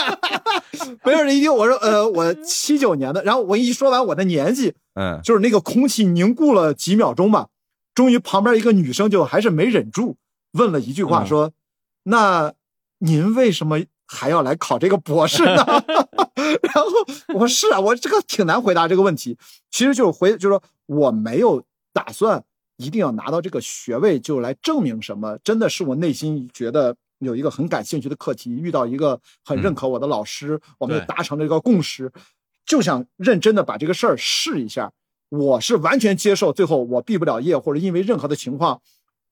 [1.04, 3.22] 没有人一听，我说呃，我七九年的。
[3.22, 7.48] 然后我一说完我的年纪，嗯，就是那个空气凝固了几秒钟吧，
[7.94, 10.16] 终于旁边一个女生就还是没忍住
[10.52, 11.52] 问了一句话，嗯说
[12.04, 12.52] ：“那
[12.98, 15.64] 您为什么还要来考这个博士呢？”
[16.62, 16.90] 然后
[17.34, 19.36] 我说：“是啊，我这个挺难回答这个问题。
[19.70, 21.62] 其实就是回，就是说我没有
[21.92, 22.44] 打算
[22.76, 32.12] 一定要拿到这个学位就来证明什么，真的是我内心觉得。”有一个很感兴趣的课题，遇到一个很认可我的老师，我们对达成了一个共识，
[32.66, 34.92] 就想认真的把这个事儿试一下。
[35.30, 38.82] 我是完全接受，最后我毕不了业，或者因为任何的情况，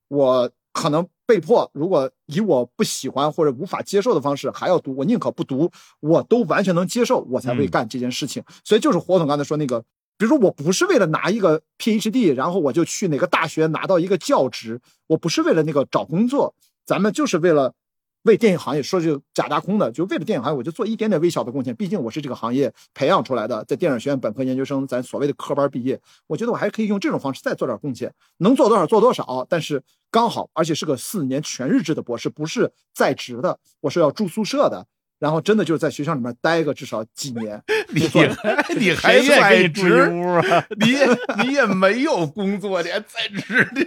[0.08, 8.42] 我可能被迫，如果以我不喜欢或者无法接受的方式还要读，我宁可不读，我都完全能接受，我才会嗯干这件事情。
[8.64, 9.84] 所以就是火总刚才说那个，
[10.22, 16.54] 比如说我不是为了拿一个 PhD，然后我就去哪个大学拿到一个教职，我不是为了那个找工作，
[16.86, 17.74] 咱们就是为了。
[18.22, 21.74] 为电影行业说句假大空的，就为了电影行业，我就做一点点微小的贡献。
[21.74, 29.44] 毕竟我是这个行业培养出来的，在电影学院本科研究生，咱所谓的科班毕业，我觉得我还可以用这种方式再做点贡献，能做多少做多少。
[29.50, 34.86] 但是刚好，而且是个四年全日制的博士，不是在职的，我是要住宿舍的。
[35.22, 37.62] 然后真的就是在学校里面待个至少几年。
[37.94, 40.66] 你还你还在职，屋啊？
[40.80, 41.06] 你也
[41.44, 43.06] 你也没有工作，你还在
[43.40, 43.86] 职，你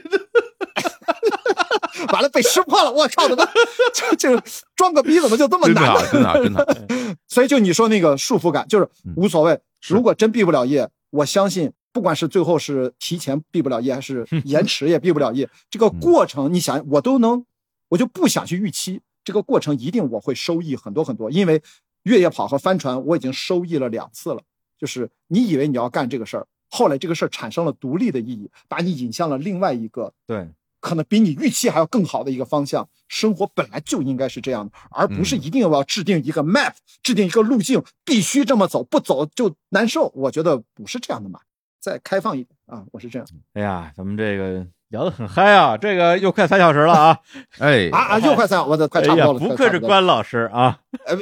[2.13, 3.45] 完了被识破了，我靠，怎么
[3.93, 4.41] 就就
[4.77, 6.07] 装个逼怎么就这么难呢？
[6.09, 9.59] 真的好，真的好，真的好，所以就你说那个束缚感，就是无所谓。
[9.89, 17.45] 如果真毕不了业，我相信，不管是最后是提前毕不了业，还是延迟也毕不了业，这个过程，你想，我都能，
[17.89, 21.29] 我就不想去预期这个过程，一定我会收益很多很多。
[21.29, 21.61] 因为
[22.03, 24.41] 越野跑和帆船，我已经收益了两次了。
[24.77, 32.87] 就是你以为你要干这个事儿，后来这个事儿产生了独立的意义，把你引向了另外一个对，可能比你预期还要更好的一个方向。
[33.07, 40.11] 生活本来就应该是这样的，而不是一定要制定一个 map，、制定一个路径，必须这么走，不走就难受。
[40.13, 41.39] 我觉得不是这样的嘛，
[41.79, 47.19] 再开放一点啊，我是这样哎呀，咱们这个聊得很嗨啊，这个又快三小时了啊！
[47.59, 49.55] 哎啊啊，又快三，我的快哎呀，差不多了，不。
[49.55, 51.15] 愧是关老师啊，哎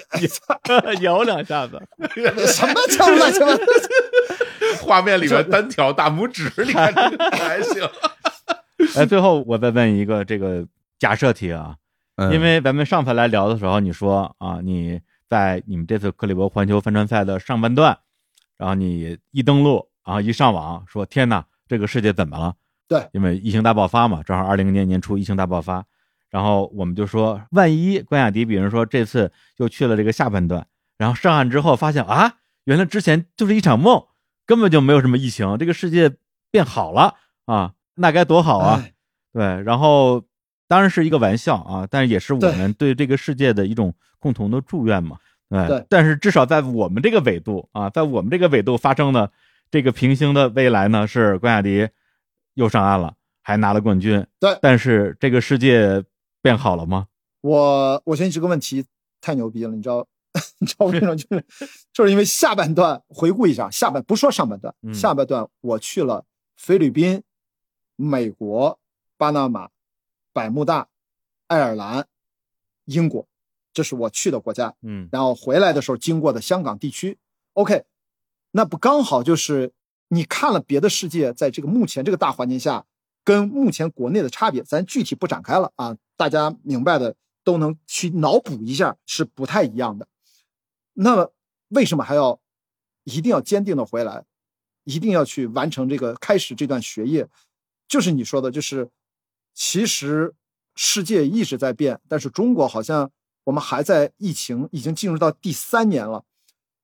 [0.85, 1.82] 哎 摇两下子。
[2.45, 3.64] 什么叫乱七八糟？
[4.82, 7.90] 画面里面单挑大拇指，你看这个还行，
[8.95, 10.66] 哎，最后我再问一个这个
[11.00, 11.75] 假设题啊，
[12.17, 17.98] 嗯因为咱们上次来聊的时候，你说啊，你在你们这次克里伯环球帆船赛的上半段，
[18.58, 22.53] 然后你一登录，然后一上网，说天哪，这个世界怎么了？
[22.94, 25.84] 对，因为疫情大爆发嘛，正好二零年年初疫情大爆发，
[26.30, 30.68] 然后我们就说，万一关雅迪，比如说这次又去了这个下半段，
[31.00, 34.04] 然后上岸之后发现啊，原来之前就是一场梦，
[34.46, 36.12] 根本就没有什么疫情，这个世界
[36.52, 37.16] 变好了
[37.46, 38.80] 啊，那该多好啊！
[38.86, 38.94] 哎。
[39.34, 40.24] 对，然后
[40.68, 45.18] 当然是一个玩笑啊，但是也是我们对这个世界的一种共同的祝愿嘛。
[45.50, 45.86] 对，对。
[45.90, 49.32] 但是至少在我们这个纬度啊，在我们这个纬度发生的
[49.72, 51.90] 这个平行的未来呢，是关雅迪
[52.56, 54.26] 又上岸了，还拿了冠军。
[54.40, 56.04] 对但是这个世界
[56.42, 57.08] 变好了吗？
[57.42, 58.86] 我我觉得你这个问题
[59.20, 60.08] 太牛逼了，你知道？
[60.58, 61.16] 你知道为什么？
[61.16, 61.46] 就是
[61.94, 66.26] 就是因为下半段回顾一下，下半不说上半段，嗯下半段我去了
[66.56, 67.22] 菲律宾、
[67.96, 68.80] 美国、
[69.18, 69.70] 巴拿马、
[70.32, 70.88] 百慕大、
[71.48, 72.08] 爱尔兰、
[72.86, 73.28] 英国，
[73.74, 74.74] 这是我去的国家。
[74.82, 77.20] 嗯然后回来的时候经过的香港地区。
[77.54, 77.84] OK，
[78.52, 79.72] 那不刚好就是
[80.10, 82.86] 你看了别的世界，在这个目前这个大环境下，
[83.24, 90.08] 跟目前国内的差别，咱具体不展开了啊，大家明白的都能去脑补一下，是不太一样的。
[90.94, 91.30] 那
[91.70, 92.40] 为什么还要
[93.04, 94.26] 一定要坚定的回来，
[94.84, 97.28] 一定要去完成这个开始这段学业？
[97.88, 98.90] 就是你说的，就是
[99.54, 100.36] 其实
[100.76, 103.10] 世界一直在变，但是中国好像
[103.46, 106.24] 我们还在疫情已经进入到第三年了。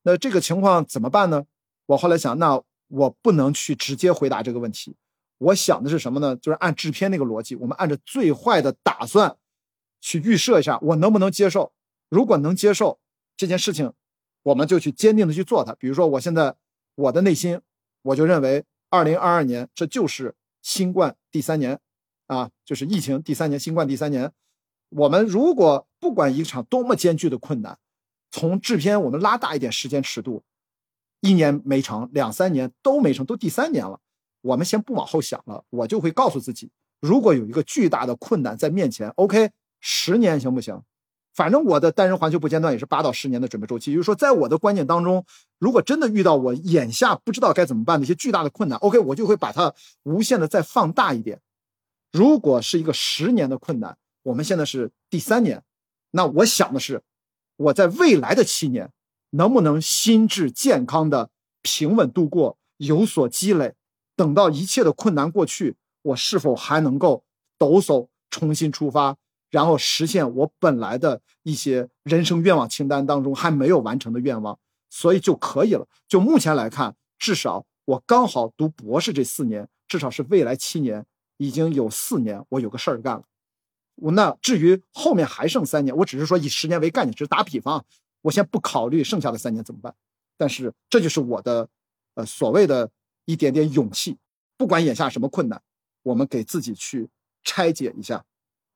[0.04, 1.46] 那这个情况怎么办呢？
[1.88, 4.96] 我后来想，那我不能去直接回答这个问题。
[5.38, 6.36] 我想的是什么呢？
[6.36, 9.38] 就是按制片那个逻辑，我们按照最坏的打算
[10.02, 11.72] 去预设一下，我能不能接受？
[12.10, 13.00] 如果能接受
[13.38, 13.94] 这件事情，
[14.44, 15.74] 我们就去坚定的去做它。
[15.76, 16.56] 比如说，我现在
[16.96, 17.62] 我的内心，
[18.02, 21.80] 我就认为，二零二二年这就是新冠第三年，
[22.28, 24.34] 啊，就是疫情第三年，新冠第三年。
[24.90, 27.78] 我们如果不管一场多么艰巨的困难，
[28.32, 30.44] 从制片我们拉大一点时间尺度，
[31.22, 34.00] 一年没成，两三年都没成，都第三年了，
[34.42, 40.82] 我们先不往后想了，我就会告诉自己，如果有一个巨大的困难在面前，OK，十年行不行？
[41.34, 45.26] 反正我的单人环球不间断也是八到十年的准备周期，也就是说，在我的观念当中，
[45.58, 49.74] 如果真的遇到我眼下不知道该怎么办的一些巨大的困难，OK，我就会把它
[50.04, 51.40] 无限的再放大一点。
[52.12, 55.64] 如果是一个十年的困难，我们现在是第三年，
[56.12, 57.04] 那我想的是，
[57.56, 58.92] 我在未来的七年
[59.32, 61.30] 能不能心智健康的
[61.62, 63.76] 平稳度过，有所积累，
[64.16, 67.24] 等到一切的困难过去，我是否还能够
[67.58, 69.18] 抖擞重新出发，
[69.50, 74.58] 然后实现我本来的一些人生愿望清单当中还没有完成的愿望，
[74.90, 75.88] 所以就可以了。
[76.08, 81.06] 就目前来看，至少我刚好读博士这四年，至少是未来七年。
[81.42, 83.24] 已经有四年，我有个事儿干了。
[83.96, 87.86] 我那至于后面还剩三年，我只是说以十年为概念，只是打比方。
[88.22, 89.94] 我先不考虑剩下的三年怎么办，
[90.38, 91.68] 但是这就是我的，
[92.16, 92.90] 呃，所谓的
[93.26, 94.18] 一点点勇气。
[94.58, 95.62] 不管眼下什么困难，
[96.04, 97.10] 我们给自己去
[97.44, 98.26] 拆解一下，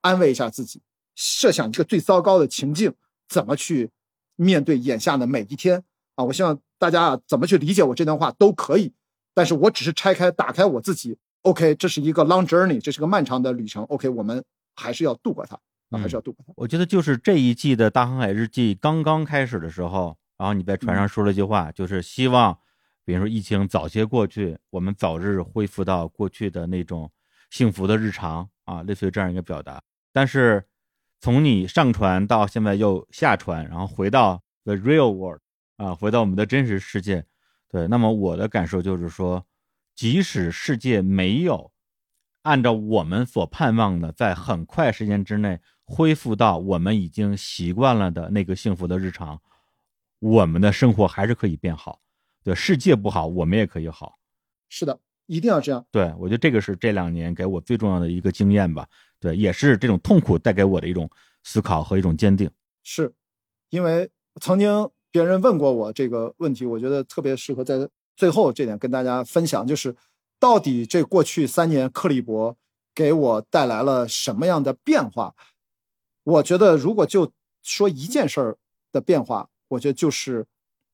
[0.01, 0.81] 安慰一下自己，
[1.13, 2.93] 设想一个最糟糕的情境，
[3.27, 3.91] 怎么去
[4.37, 5.83] 面对眼下的每一天
[6.15, 6.23] 啊？
[6.23, 8.93] 我希望大家啊，怎么去理解我这段话都可以，
[9.33, 11.17] 但是我只是拆开、打开我自己。
[11.41, 13.83] OK，这是一个 long journey，这是个漫长的旅程。
[13.85, 14.41] OK，我们
[14.75, 15.59] 还是要度过它，
[15.97, 16.53] 啊，还是要度过它。
[16.55, 22.57] 我觉得就是这一季的大航海日记刚刚开始的时候，然后你在船上说了一句话，就是希望，
[23.05, 27.11] 比如说疫情早些过去，我们早日恢复到过去的那种
[27.49, 29.81] 幸福的日常啊，类似于这样一个表达。
[30.11, 30.65] 但是
[31.19, 35.41] 从你上船到现在又下船，然后回到 the real world
[35.77, 37.25] 啊，回到我们的真实世界，
[37.69, 39.45] 对，那么我的感受就是说。
[39.95, 41.71] 即使世界没有
[42.41, 49.39] 按照我们所盼望的，在很快时间之内恢复到我们已经习惯了的那个幸福的日常，
[50.19, 51.99] 我们的生活还是可以变好。
[52.43, 54.17] 对，世界不好，我们也可以好。
[54.69, 55.85] 是的，一定要这样。
[55.91, 58.87] 对，我觉得这个是这两年给我最重要的一个经验吧。
[59.19, 61.09] 对，也是这种痛苦带给我的一种
[61.43, 62.49] 思考和一种坚定。
[62.83, 63.13] 是，
[63.69, 64.09] 因为
[64.41, 67.89] 曾经别人问过我这个问题，我觉得特别适合在。
[68.15, 69.95] 最后这点跟大家分享，就是
[70.39, 72.55] 到底这过去三年克利伯
[72.93, 75.33] 给我带来了什么样的变化？
[76.23, 78.57] 我觉得如果就说一件事儿
[78.91, 80.45] 的变化，我觉得就是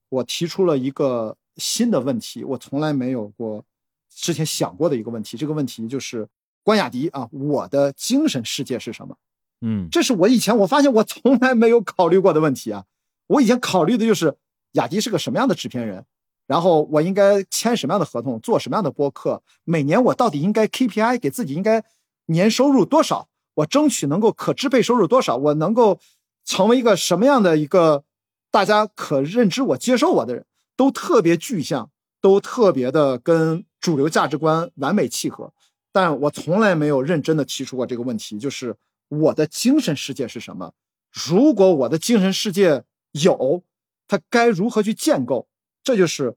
[0.09, 3.63] 我提出了一个新的问题，我从来没有过
[4.09, 5.37] 之前想过的一个问题。
[5.37, 6.27] 这个问题就是
[6.63, 9.15] 关雅迪啊，我的精神世界是什么？
[9.61, 12.85] 嗯，这是我以前我发现我从来没有考虑过的问题啊。
[13.27, 14.37] 我以前考虑的就是
[14.71, 16.05] 雅迪是个什么样的制片人。
[16.47, 19.43] 然后我应该签什么样的合同，做什么样的播客？
[19.65, 21.85] 每年我到底应该 KPI 给自己应该
[22.25, 23.28] 年收入多少？
[23.59, 25.35] 我争取能够可支配收入多少？
[25.35, 25.99] 我能够
[26.45, 28.03] 成为一个什么样的一个
[28.51, 30.45] 大家可认知我、接受我的人？
[30.75, 35.51] 都特别具象，都特别的跟主流价值观完美契合。
[35.91, 38.75] 但我从来没有认真的提出过这个问题，就是
[39.09, 40.73] 我的精神世界是什么？
[41.11, 43.63] 如果我的精神世界有，
[44.07, 45.49] 它该如何去建构？
[45.83, 46.35] 这就是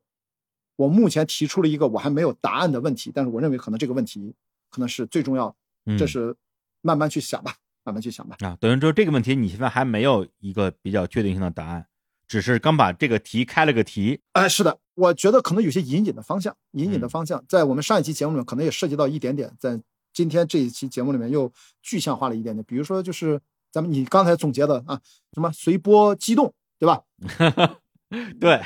[0.74, 4.34] 我目前提出了一个我还没有答案的问题，但是我认为可能这个问题
[4.70, 6.34] 可能是最重要的，这是
[6.82, 7.54] 慢慢去想吧，
[7.84, 8.36] 慢慢去想吧。
[8.40, 11.86] 啊，等于说这个问题你现在还没有一个比较确定性的答案，
[12.28, 14.20] 只是刚把这个题开了个题。
[14.32, 19.80] 哎，是的，我觉得可能有些隐隐的方向，隐隐的方向，在我们上一期节目里面可能也涉及到一点点，在
[20.12, 25.00] 今天这一期节目里面又具象化了一点点，比如说就是咱们你刚才总结的啊，
[25.32, 27.02] 什么随波激动，对吧？
[28.38, 28.60] 对。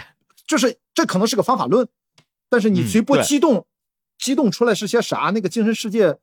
[0.47, 1.89] 就是这可能是个方法论，
[2.49, 3.67] 但是你随波激动，
[4.17, 5.33] 激动出来是些啥？
[5.35, 6.19] 那个精神世界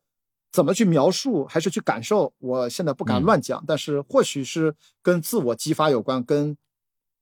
[0.53, 2.32] 怎么去描述，还是去感受？
[2.38, 6.56] 我现在不敢乱讲，但是或许是跟自我激发有关，跟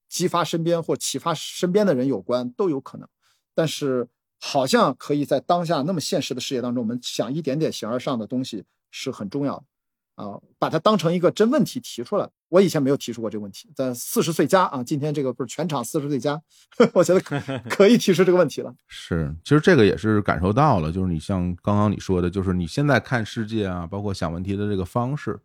[0.10, 3.08] 激发身边或启发身边的人有关，都有可能。
[3.56, 9.64] 但是好像可以在当下那么现实的世界当中，我们想一点点形而上的东西是很重要的。
[10.22, 12.30] 啊，把它当成一个真问题提出来。
[12.50, 16.40] 我以前没有提出过这个问题，在四十岁加啊，今天这个不是全场四十岁加，
[16.94, 18.74] 我觉得可 可以提出这个问题了。
[18.88, 25.40] 是，其实这个也是感受到了，就是你像刚刚你说的，就是你现在看世界啊，包括想问题的这个方式，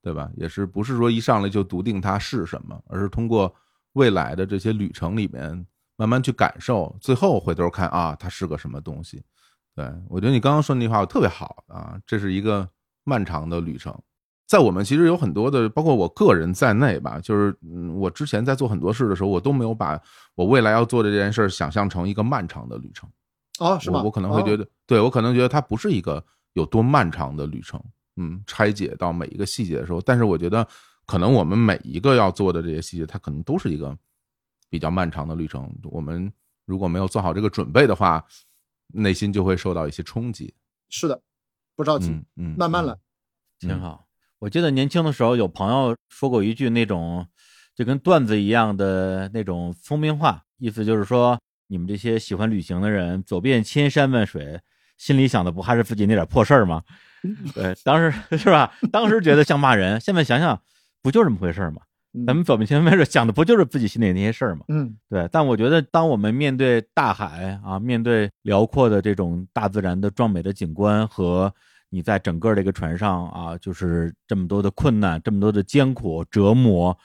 [0.00, 0.30] 对吧？
[0.36, 3.52] 也是不是说一上来就笃定它是什么，而是通过
[3.94, 9.22] 未来的这些旅程里面慢慢去感受，最后回头看啊，它是个什么东西。
[9.74, 12.68] 对我觉得你刚刚说那句话特别好啊，这是一个
[13.02, 13.92] 漫长的旅程。
[14.52, 19.98] 在我们其实有很多的，包括我个人在内吧，就是嗯，我之前在做很多事的时候，我都没有把
[20.34, 23.08] 我未来要做的这件事想象成一个漫长的旅程。
[23.60, 24.02] 哦，是吗？
[24.02, 26.22] 我可能会觉得，对我可能觉得它不是一个
[26.52, 27.82] 有多漫长的旅程。
[28.16, 30.68] 嗯，拆解到每一个细节的时候，但是我觉得
[31.06, 33.96] 可能我们每一个要做的这些细节，它可能都是一个
[34.68, 35.74] 比较漫长的旅程。
[35.84, 36.30] 我们
[36.66, 38.22] 如果没有做好这个准备的话，
[38.88, 40.52] 内心就会受到一些冲击。
[40.90, 41.22] 是的，
[41.74, 42.94] 不着急，嗯，慢慢来，
[43.58, 44.06] 挺好。
[44.42, 47.24] 我记得年轻的时候有朋友说过一句那种
[47.76, 51.38] 就跟段子一样的那种聪明话，意思就是说
[51.68, 54.58] 你们这些喜欢旅行的人，走遍千山万水，
[54.98, 56.82] 心里想的不还是自己那点破事儿吗？
[57.54, 58.74] 对，当时 是吧？
[58.90, 60.60] 当时觉得像骂人，现在想想
[61.00, 61.82] 不就这么回事儿吗？
[62.14, 64.64] 嗯咱们走遍千山万水，想的不就是自己心里那些事儿吗？
[64.66, 71.54] 嗯对，但我觉得，当我们面对大海啊，面对辽阔的这种大自然的壮美的景观，和
[71.92, 76.96] 你在整个这个船上啊，就是这么多的困难，这么多的艰苦折磨，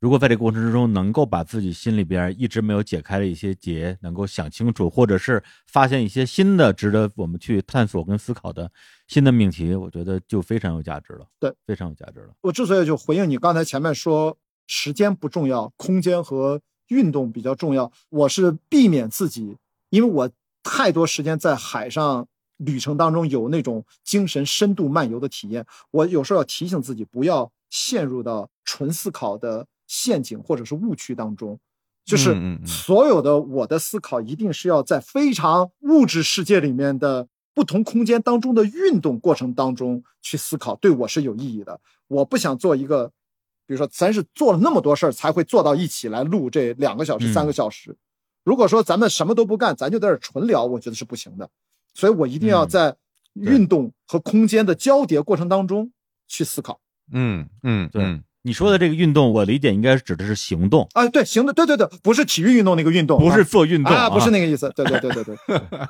[0.00, 8.70] 如果在这个过程之中能够把自己心里边一直没有解开的一些结，能够想清楚，或者是发现一些新的值得我们去探索跟思考的
[9.06, 11.26] 新的命题，我觉得就非常有价值了。
[11.38, 12.34] 对，非常有价值了。
[12.40, 19.56] 我之所以就回应你刚才前面说时间不重要，空间和运动比较重要，我是避免自己，
[19.90, 20.30] 因为我
[20.62, 22.26] 太多时间在海上
[22.58, 31.58] 旅程当中有那种精神深度漫游的体验，我有时候要提醒自己不要陷入到纯思考的陷阱或者是误区当中。
[32.04, 41.80] 就是所有的我的思考一定是要在非常物质世界里面的不同空间当中的运动过程当中去思考，对我是有意义的。
[42.06, 43.08] 我不想做一个，
[43.66, 47.96] 比如说咱是做了那么多事儿才会坐到一起来录这两个小时、嗯三个小时。
[48.44, 51.50] 如果说咱们什么都不干，咱就在这纯聊，我觉得是不行的。
[51.96, 52.68] 所以我一定要嗯。
[52.68, 52.96] 在
[53.32, 55.90] 运动和空间的交叠过程当中
[56.28, 56.80] 去思考。
[57.12, 58.04] 嗯嗯，对。
[58.04, 64.72] 嗯你说的这个运动，我理解应该指的是行动，啊，对，行动，对对对，不是体育运动那个运动，不是啊做运动啊，不是那个意思。
[64.76, 65.24] 对对对对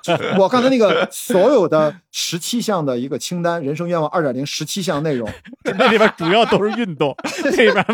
[0.02, 5.28] 对，我刚才那个所有的十七项的一个清单，人生愿望二点零十七项内容，
[5.76, 7.84] 那里边主要都是运动， 这里边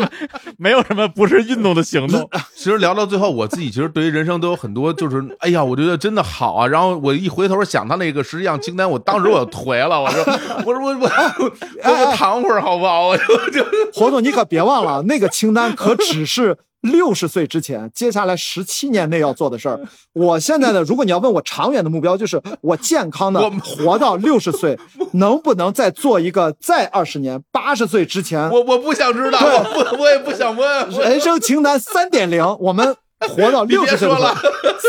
[0.57, 2.29] 没有什么不是运动的行动。
[2.55, 6.65] 其实聊到最后，我自己其实对于人生都有很多，就是哎呀，我觉得真的好啊。
[6.65, 10.23] 然后我一回头想他那个十七项清单，我当时我就颓了，我说
[10.65, 11.09] 我说我我
[11.83, 13.07] 我我躺会儿好不好？
[13.07, 19.79] 我就就活动你可别忘了，那个清单可只是六十岁之前，接下来十七年内要做的事儿。
[20.13, 24.77] 我现在呢，如果你要问我长远的目标，就是我健康的我活到六十岁，
[25.13, 30.89] 能不能再做一个再二十年，八十岁之前我我不想知道，我不我也不想问。
[30.91, 34.35] 人生清单三点零，我们活到 你六十岁的别说了，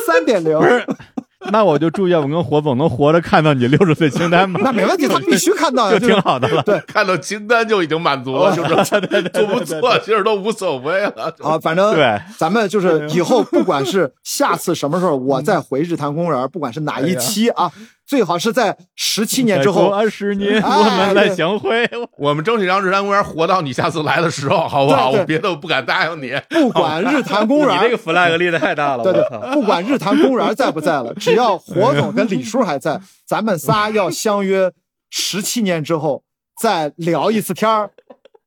[0.06, 0.58] 三点零。
[1.52, 6.62] 那我就祝愿我跟火总能活着看到你六十岁清单吧，那没问题，他必须看到呀，就挺好的了。
[6.62, 6.80] 对。
[6.86, 8.74] 看到清单就已经满足了，就是
[9.30, 11.34] 做不做其实都无所谓了。
[11.40, 12.20] 啊，反正对。
[12.36, 17.70] 咱们就是以后不管是下次什么时候，我再回日坛公园，不管是哪一期啊，
[18.14, 21.84] 最好是在十七年之后，二十年哎我们再相会。
[22.16, 25.10] 我们争取让日坛公园活到你下次来的时候，好不好？
[25.10, 26.32] 对对我别的我不敢答应你。
[26.48, 34.70] 不管日坛公园， 你这个 flag 立的太大了，对对不管日坛公园在不在了，只要火总跟李叔还在， 咱们仨要相约
[35.10, 36.22] 十七年之后
[36.62, 37.90] 再聊一次天儿，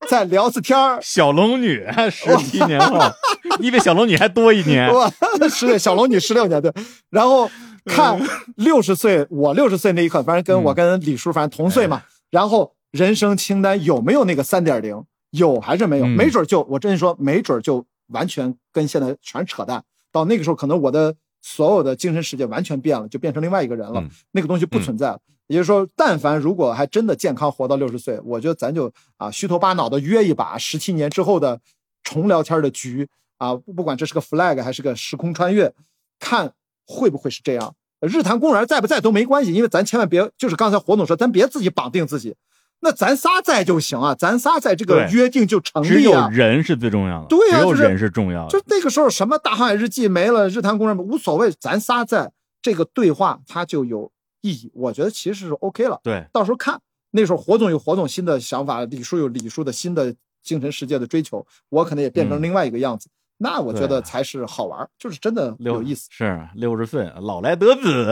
[0.08, 0.98] 再聊次天儿。
[1.02, 2.98] 小龙女十七年后，
[3.60, 4.90] 你比小龙女还多一年。
[4.90, 5.12] 我
[5.50, 6.72] 十小龙女十六年对，
[7.10, 7.52] 然后
[7.88, 8.19] 看
[8.56, 12.03] 六十岁，我六十岁那一刻，反正跟我跟李叔反正同岁嘛。
[12.30, 15.03] 然后人生清单有没有那个三点零？
[15.32, 16.06] 有还是没有？
[16.06, 19.83] 嗯没准就我真说，没准就完全跟现在全扯淡。
[20.11, 23.99] 到那个时候，可能我的所有的精神世界完全变了，就变成另外一个人了。
[24.01, 25.19] 嗯那个东西不存在了。
[25.48, 31.59] 也就是说，但凡如果还真的健康活到六十岁，我觉得咱就啊虚头巴脑的约一把十七年之后的
[32.03, 33.07] 重聊天的局
[33.38, 35.74] 啊，不不管这是个 flag 还是个时空穿越，
[36.19, 36.51] 看
[36.88, 37.75] 会不会是这样。
[37.99, 42.35] 日坛公园在不在都没关系，因为咱千万别就是刚才火总说，咱别自己绑定自己，
[42.82, 46.30] 那咱仨在就行啊，咱仨在这个约定就成立只有。
[46.30, 48.64] 人是最重要的，对呀就是只有人是重要的就。
[48.67, 55.99] 那个时候什么大航海日记没了，日坛公园无所谓，咱仨在这个对话它就有意义，我觉得其实是 OK 了。
[56.03, 66.07] 对，到时候看那时候火总有火总新的想法，李叔有李叔的新的精神世界的追求，我可能也变成嗯另外一个样子，那我觉得才是好玩儿，就是真的六有意思。
[66.09, 68.06] 是六十岁，老来得子。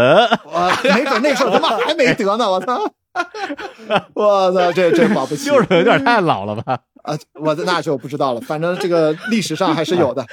[0.45, 2.79] 我没准那时候他妈还没得呢，我操！
[4.13, 6.79] 我操，这这保不齐 六十岁有点太老了吧？
[7.03, 7.17] 啊！
[7.33, 10.25] 我那就不知道了，反正这个历史上还是有的。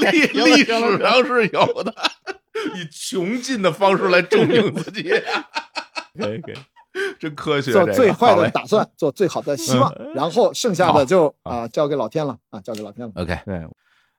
[0.00, 1.94] 历历史上是有的，
[2.74, 5.10] 以穷尽的方式来证明自己，
[6.18, 6.54] 可以可以，
[7.18, 7.72] 真科学。
[7.72, 13.12] 做最坏的打算，做最好的希望，然后剩下的就啊交给老天了啊，交给老天了。
[13.16, 13.66] OK，对。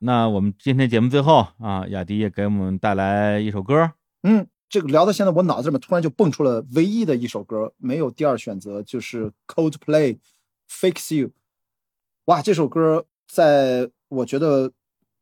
[0.06, 10.18] 那我们今天节目最后啊，雅迪也给我们带来一首歌，嗯，这个聊到现在，我脑子里面突然就蹦出了唯一的一首歌，没有第二选择，就是 Coldplay
[10.70, 11.28] 《Fix You》。
[12.26, 14.74] 哇，这首歌在我觉得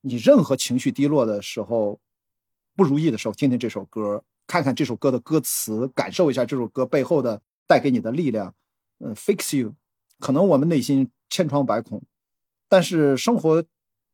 [0.01, 2.00] 你任何情绪低落的时候、
[2.76, 8.56] 不如意的时候，听听这首歌，看看这首歌的歌词，感受一下这首歌背后的带给你的力量。
[8.98, 9.69] 嗯，《Fix You》
[10.19, 12.01] 可能我们内心千疮百孔，
[12.68, 13.64] 但是生活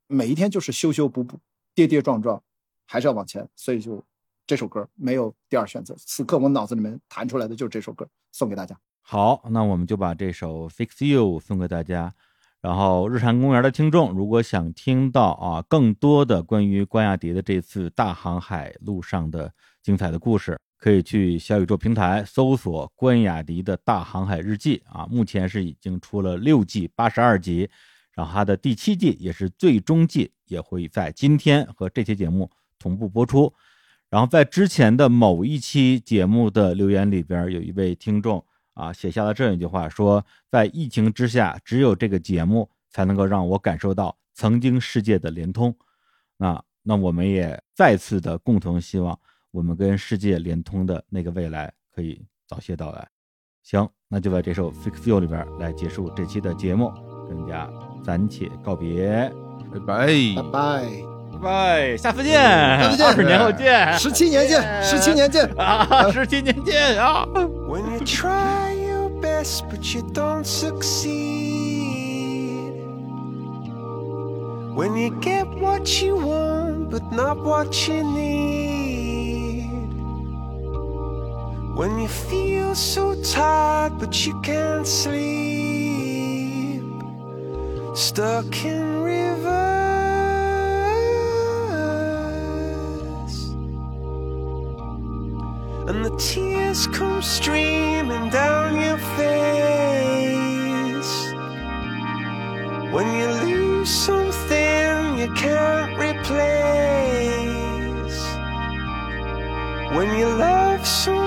[0.08, 1.40] 每一天就是修修补补、
[1.76, 2.42] 跌跌撞撞，
[2.86, 3.48] 还是要往前。
[3.56, 4.04] 所以就
[4.46, 8.78] 这首歌没有第二选择，此刻我脑子里面弹出来的就是这首歌，送给大家。
[9.02, 12.14] 好，那我们就把这首《Fix You》送给大家。
[12.60, 19.54] 然后，日坛公园的听众，如果想听到啊更多的关于关雅迪的这次大航海路上的
[19.84, 25.06] 精彩的故事，可以去小宇宙平台搜索关雅迪的大航海日记啊。
[25.06, 27.70] 目前是已经出了六季八十二集，
[28.18, 33.54] 然后它的第七季也是最终季，也会在今天和这期节目同步播出。
[34.10, 38.44] 然后在之前的某一期节目的留言里边，有一位听众。
[38.74, 45.76] 啊，写下了这样一句话，说在疫情之下，只有这个节目才能够让我感受到曾经世界的连通。
[46.38, 53.10] 那那我们也再次的共同希望，我们跟世界连通的那个未来可以早些到来。
[53.64, 56.92] 行，那就在这首《Fix You》里边来结束这期的节目，
[57.28, 59.32] 跟大家暂且告别，
[59.74, 60.86] 拜拜拜拜，
[61.34, 65.46] 拜拜，下次见，下次见二十年后见，十七年见，十七年见。
[65.58, 67.28] 啊，十七年见啊
[67.68, 71.58] ！When you try your best but you don't succeed.
[74.76, 79.66] When you get what you want but not what you need.
[81.76, 85.77] When you feel so tired but you can't sleep.
[87.98, 89.48] Stuck in reverse.
[95.88, 99.28] And the tears come streaming down your face
[102.94, 106.38] When you lose something you can't replace
[109.96, 111.27] When you love someone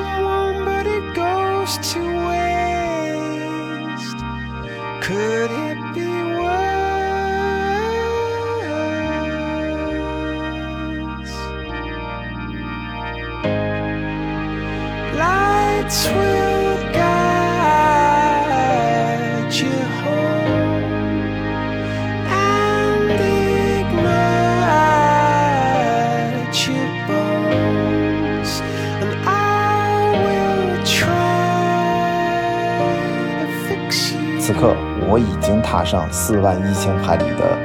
[35.10, 37.58] 我已经踏上四万一千海里的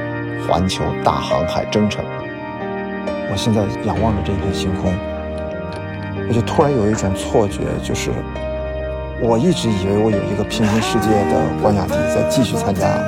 [0.46, 2.04] 环球大航海征程。
[3.30, 4.92] 我现在仰望着这片星空，
[6.28, 8.10] 我就突然有一种错觉，就是
[9.20, 12.98] 我一直以为我有一个平行世界的关雅迪在继续参加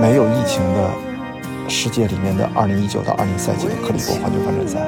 [0.00, 0.88] 没有疫情的
[1.68, 4.78] 世界里面的二零一九到二零赛季的克里伯环球帆船赛。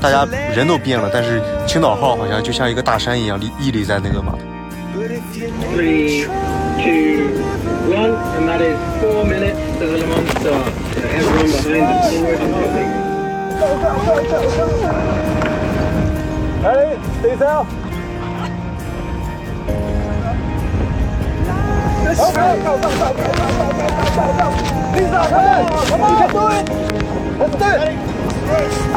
[0.00, 4.38] 大家人都变了，但是青岛号好像就像一个大山一样立屹立在那个码头。
[5.74, 6.26] Three,
[6.78, 7.27] two,
[7.88, 10.42] one, and that is four minutes to the Le Mans start.
[10.42, 12.90] So everyone behind the onwards and dropping.
[16.62, 17.00] Ready?
[17.18, 17.64] Stay down.
[22.08, 22.54] Okay.
[22.64, 24.48] Go, go, go, go, go, go, go, go, go.
[24.94, 26.10] Lisa, come on, come on.
[26.10, 26.66] You can do it.
[27.38, 27.94] Let's do it.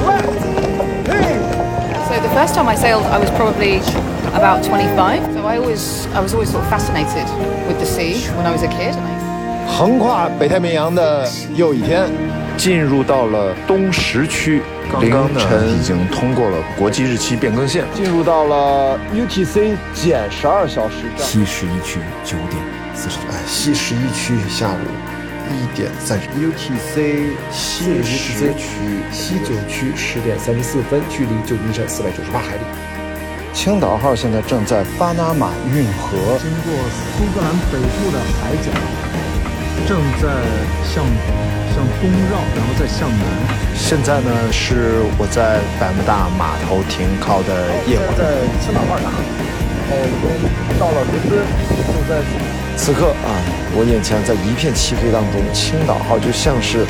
[0.05, 0.29] Left.
[1.07, 1.50] Lean.
[2.11, 3.77] So the first time I sailed, I was probably
[4.35, 5.33] about 25.
[5.33, 7.23] So I always, I was always sort of fascinated
[7.69, 8.93] with the sea when I was a kid.
[8.97, 9.11] And I
[9.65, 11.25] 横跨北太平洋的
[11.55, 12.09] 又一天，
[12.57, 14.61] 进入到了东时区，
[14.99, 15.09] 凌
[15.39, 21.25] 晨已经通过了国际日期变更线，进入到了 UTC 减十二小时站。
[21.25, 22.61] 西十一区九点
[22.93, 24.83] 四十，哎，西十一区下午
[25.51, 28.65] 一点三十 UTC 西十区
[29.11, 32.61] 西九区十点三十四分，距离旧金山四百九十八海里。
[33.53, 36.71] 青岛号现在正在巴拿马运河，经过
[37.13, 38.71] 苏格兰北部的海角，
[39.87, 40.31] 正在
[40.87, 41.03] 向
[41.75, 43.27] 向东绕，然后再向南。
[43.75, 48.07] 现在呢是我在百慕大码头停靠的夜晚。
[48.15, 49.50] 在青岛号上，然
[50.79, 51.39] 到了伦敦，
[51.87, 52.21] 就在
[52.77, 53.29] 此刻啊，
[53.75, 56.85] 我眼前在一片漆黑当中，青岛号就像是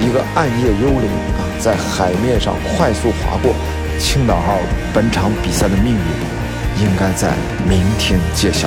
[0.00, 3.54] 一个暗夜幽灵啊，在海面上快速划过。
[3.98, 4.56] 青岛号
[4.94, 7.34] 本场比赛的命运应该在
[7.68, 8.66] 明天揭晓。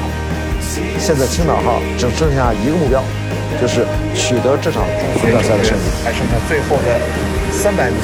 [1.00, 3.04] 现在青岛号只剩下一个目标，
[3.60, 5.82] 就是取得这场总决赛的胜利。
[6.04, 7.02] 还剩下最后的
[7.52, 7.98] 三百米。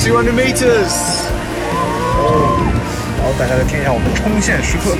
[0.00, 1.33] 200 meters。
[3.24, 4.94] 好大家来听一下我们冲线时刻。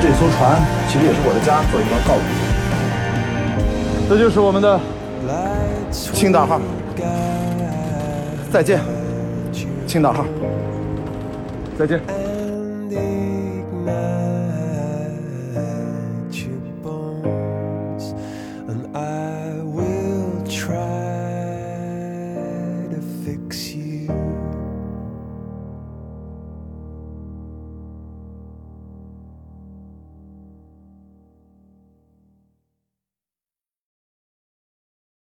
[0.00, 2.26] 这艘船其实也是我的家做一个告别。
[4.08, 4.78] 这就是我们的
[5.90, 6.60] 青岛号，
[8.52, 8.80] 再见，
[9.86, 10.24] 青岛号，
[11.78, 12.13] 再见。